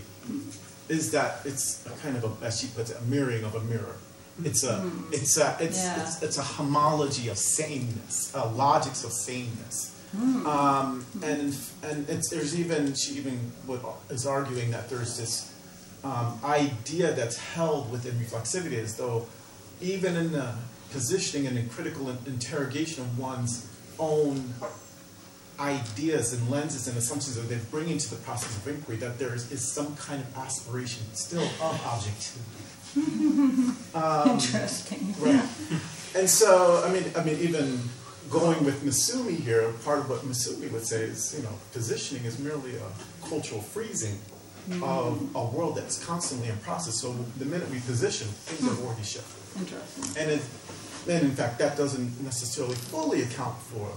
[0.89, 3.61] is that it's a kind of a, as she puts it, a mirroring of a
[3.61, 3.95] mirror.
[4.43, 6.02] It's a, it's a, it's, Yeah.
[6.02, 9.89] it's, it's a homology of sameness, uh, logics of sameness.
[10.14, 13.80] Um, and and it's, there's even she even would,
[14.10, 15.53] is arguing that there's this
[16.03, 19.26] um, idea that's held within reflexivity as though
[19.81, 20.53] even in the
[20.91, 23.67] positioning and in critical interrogation of one's
[23.99, 24.53] own
[25.59, 29.33] ideas and lenses and assumptions that they're bringing to the process of inquiry, that there
[29.33, 32.67] is, is some kind of aspiration still of objectivity.
[33.93, 35.13] Um, Interesting.
[35.19, 35.43] Right.
[36.15, 37.79] And so, I mean, I mean, even
[38.29, 42.39] going with Massumi here, part of what Massumi would say is, you know, positioning is
[42.39, 44.17] merely a cultural freezing
[44.81, 45.35] of mm.
[45.35, 46.95] a world that's constantly in process.
[47.01, 49.40] So the minute we position, things have already shifted.
[49.57, 50.21] Interesting.
[50.21, 50.41] And, it,
[51.09, 53.91] and in fact, that doesn't necessarily fully account for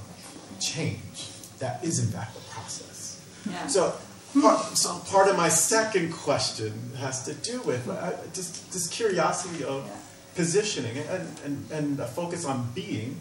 [0.60, 1.31] change.
[1.59, 3.20] That is, in fact, a process.
[3.48, 3.66] Yeah.
[3.66, 3.94] So,
[4.40, 9.64] part, so part of my second question has to do with uh, just this curiosity
[9.64, 9.93] of Yeah.
[10.35, 13.20] positioning and, and, and a focus on being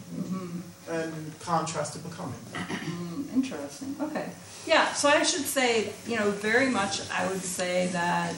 [0.90, 2.34] and contrast to becoming.
[3.34, 3.96] Interesting.
[4.00, 4.28] Okay.
[4.66, 8.34] Yeah, so I should say, you know, very much I would say that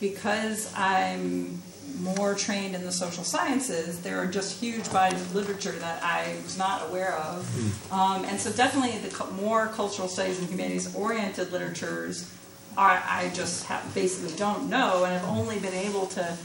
[0.00, 1.60] because I'm
[2.00, 6.36] more trained in the social sciences, there are just huge bodies of literature that I
[6.42, 7.92] was not aware of.
[7.92, 12.30] Um, and so definitely the more cultural studies and humanities oriented literatures
[12.76, 16.36] are, I just have, basically don't know and have only been able to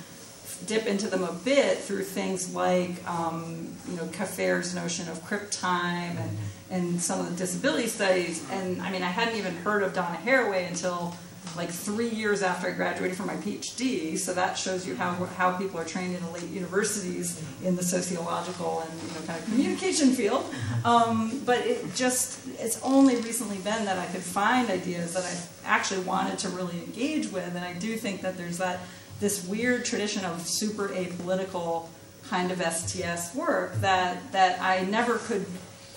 [0.65, 5.49] dip into them a bit through things like um, you know Kafer's notion of crip
[5.49, 6.38] time and,
[6.69, 8.47] and some of the disability studies.
[8.51, 11.15] And I mean, I hadn't even heard of Donna Haraway until
[11.55, 14.18] like three years after I graduated from my PhD.
[14.18, 18.81] So that shows you how how people are trained in elite universities in the sociological
[18.81, 20.45] and you know kind of communication field.
[20.85, 25.69] Um, but it just it's only recently been that I could find ideas that I
[25.69, 28.80] actually wanted to really engage with, and I do think that there's that
[29.19, 31.88] this weird tradition of super apolitical
[32.30, 35.45] kind of STS work that that I never could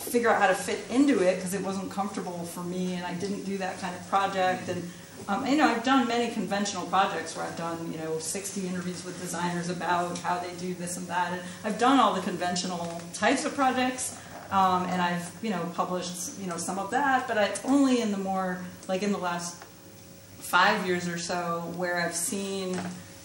[0.05, 3.15] figure out how to fit into it because it wasn't comfortable for me, and I
[3.15, 4.69] didn't do that kind of project.
[4.69, 4.91] And
[5.28, 9.05] um, you know, I've done many conventional projects where I've done you know 60 interviews
[9.05, 13.01] with designers about how they do this and that, and I've done all the conventional
[13.12, 14.19] types of projects.
[14.51, 18.12] Um, and I've, you know, published, you know, some of that, but it's only in
[18.12, 19.65] the more, like in the last
[20.39, 22.78] five years or so where I've seen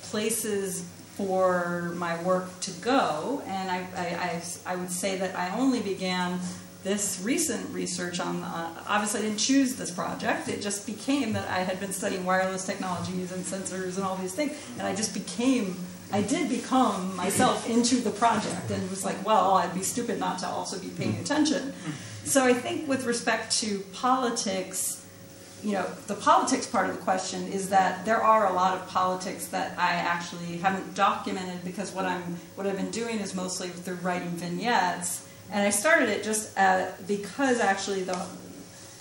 [0.03, 0.85] places
[1.15, 5.81] for my work to go, and I, I, I, I would say that I only
[5.81, 6.39] began
[6.83, 11.49] this recent research on, uh, obviously I didn't choose this project, it just became that
[11.49, 15.13] I had been studying wireless technologies and sensors and all these things, and I just
[15.13, 15.75] became,
[16.11, 20.39] I did become myself into the project, and was like, well, I'd be stupid not
[20.39, 21.73] to also be paying attention.
[22.23, 25.05] So I think with respect to politics,
[25.63, 28.87] you know, the politics part of the question is that there are a lot of
[28.87, 33.67] politics that I actually haven't documented because what I'm what I've been doing is mostly
[33.67, 38.19] through writing vignettes, and I started it just uh, because actually the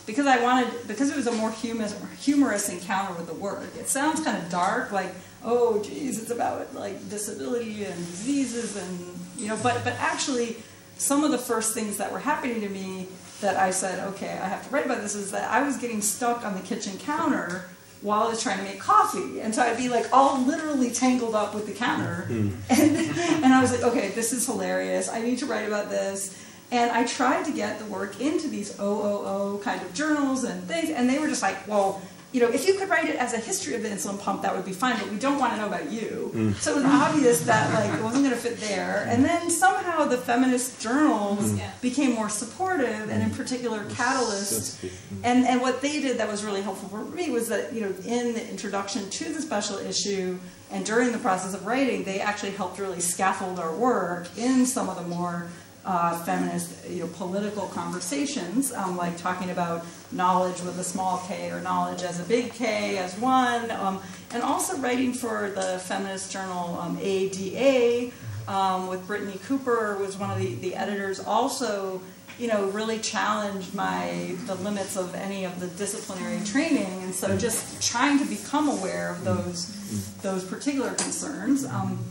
[0.06, 3.62] because I wanted because it was a more humorous humorous encounter with the work.
[3.78, 5.14] It sounds kind of dark, like
[5.44, 10.56] oh geez, it's about like disability and diseases and you know, but but actually
[10.96, 13.06] some of the first things that were happening to me
[13.40, 16.02] that I said, okay, I have to write about this is that I was getting
[16.02, 17.68] stuck on the kitchen counter
[18.00, 19.40] while I was trying to make coffee.
[19.40, 22.22] And so I'd be like all literally tangled up with the counter.
[22.26, 22.50] Hmm.
[22.70, 22.96] And,
[23.44, 25.08] and I was like, okay, this is hilarious.
[25.08, 26.36] I need to write about this.
[26.70, 30.90] And I tried to get the work into these OOO kind of journals and things,
[30.90, 32.02] and they were just like, well,
[32.32, 34.54] you know, if you could write it as a history of the insulin pump, that
[34.54, 36.54] would be fine, but we don't want to know about you.
[36.58, 39.06] So it was obvious that like it wasn't going to fit there.
[39.08, 44.84] And then somehow the feminist journals became more supportive, and in particular Catalyst.
[45.24, 47.94] And and what they did that was really helpful for me was that you know
[48.04, 50.38] in the introduction to the special issue
[50.70, 54.88] and during the process of writing, they actually helped really scaffold our work in some
[54.90, 55.48] of the more
[55.84, 61.50] uh, feminist, you know, political conversations, um, like talking about knowledge with a small k
[61.50, 64.00] or knowledge as a big K as one, um,
[64.32, 68.12] and also writing for the feminist journal um, ADA
[68.48, 71.20] um, with Brittany Cooper was one of the, the editors.
[71.20, 72.00] Also,
[72.38, 77.36] you know, really challenged my the limits of any of the disciplinary training, and so
[77.36, 79.74] just trying to become aware of those
[80.22, 81.64] those particular concerns.
[81.64, 82.04] Um,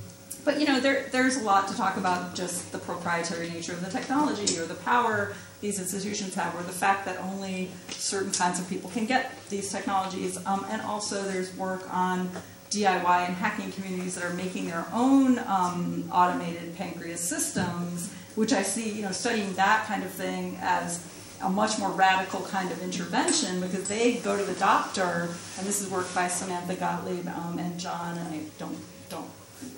[0.48, 3.84] but you know, there, there's a lot to talk about just the proprietary nature of
[3.84, 8.58] the technology or the power these institutions have, or the fact that only certain kinds
[8.58, 10.38] of people can get these technologies.
[10.46, 12.32] Um, and also, there's work on
[12.70, 18.62] DIY and hacking communities that are making their own um, automated pancreas systems, which I
[18.64, 21.06] see, you know, studying that kind of thing as
[21.42, 25.82] a much more radical kind of intervention because they go to the doctor, and this
[25.82, 28.97] is work by Samantha Gottlieb um, and John, and I don't don't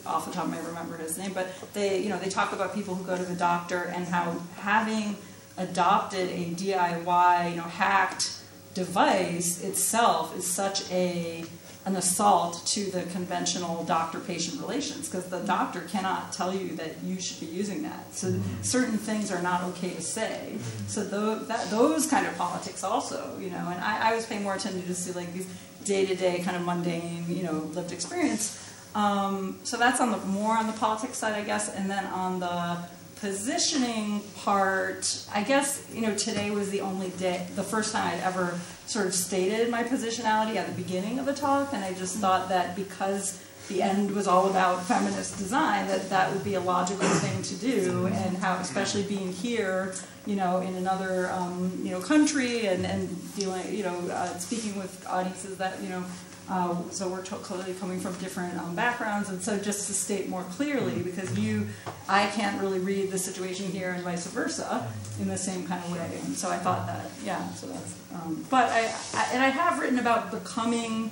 [0.06, 2.74] off the top of my remember his name, but they you know they talk about
[2.74, 5.16] people who go to the doctor and how having
[5.58, 8.40] adopted a DIY you know hacked
[8.74, 11.44] device itself is such a
[11.86, 17.20] an assault to the conventional doctor-patient relations because the doctor cannot tell you that you
[17.20, 18.14] should be using that.
[18.14, 18.62] So mm-hmm.
[18.62, 20.52] certain things are not okay to say.
[20.52, 20.88] Mm-hmm.
[20.88, 24.40] So tho- that, those kind of politics also, you know, and I, I always pay
[24.40, 25.48] more attention to see like these
[25.86, 28.69] day-to-day kind of mundane, you know, lived experience.
[28.96, 32.40] Um, so that's on the more on the politics side, I guess, and then on
[32.40, 32.78] the
[33.20, 38.24] positioning part, I guess, you know, today was the only day, the first time I'd
[38.24, 38.58] ever
[38.88, 42.50] sort of stated my positionality at the beginning of a talk, and I just thought
[42.50, 47.08] that because the end was all about feminist design, that that would be a logical
[47.08, 49.94] thing to do, and how, especially being here,
[50.26, 54.76] you know, in another, um, you know, country, and, and dealing, you know, uh, speaking
[54.78, 56.04] with audiences that, you know,
[56.50, 60.44] uh, so we're clearly coming from different um, backgrounds, and so just to state more
[60.44, 61.68] clearly, because you,
[62.08, 65.92] I can't really read the situation here and vice versa in the same kind of
[65.92, 69.50] way, and so I thought that, yeah, so that's, um, but I, I, and I
[69.50, 71.12] have written about becoming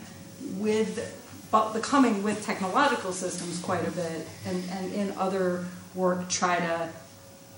[0.56, 6.58] with, but becoming with technological systems quite a bit, and, and in other work try
[6.58, 6.90] to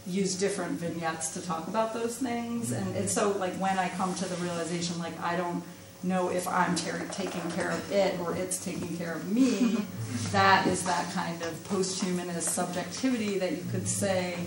[0.06, 4.14] use different vignettes to talk about those things, and, and so like when I come
[4.15, 5.64] to the realization, like I don't
[6.03, 9.77] know if I'm taking care of it or it's taking care of me,
[10.31, 14.38] that is that kind of post-humanist subjectivity that you could say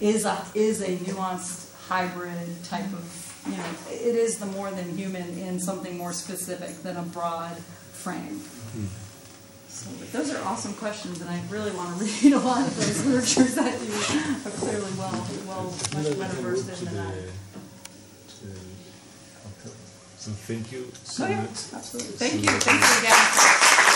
[0.00, 4.96] is a is a nuanced hybrid type of you know it is the more than
[4.96, 7.56] human in something more specific than a broad
[7.92, 8.38] frame.
[8.38, 8.86] Hmm.
[9.68, 12.76] So but those are awesome questions, and I really want to read a lot of
[12.76, 17.43] those literatures that you are clearly well well much better versed in than I.
[20.24, 21.50] So thank you so Oh much.
[21.74, 22.16] absolutely.
[22.16, 22.48] Thank you.
[22.48, 23.93] Thank you again.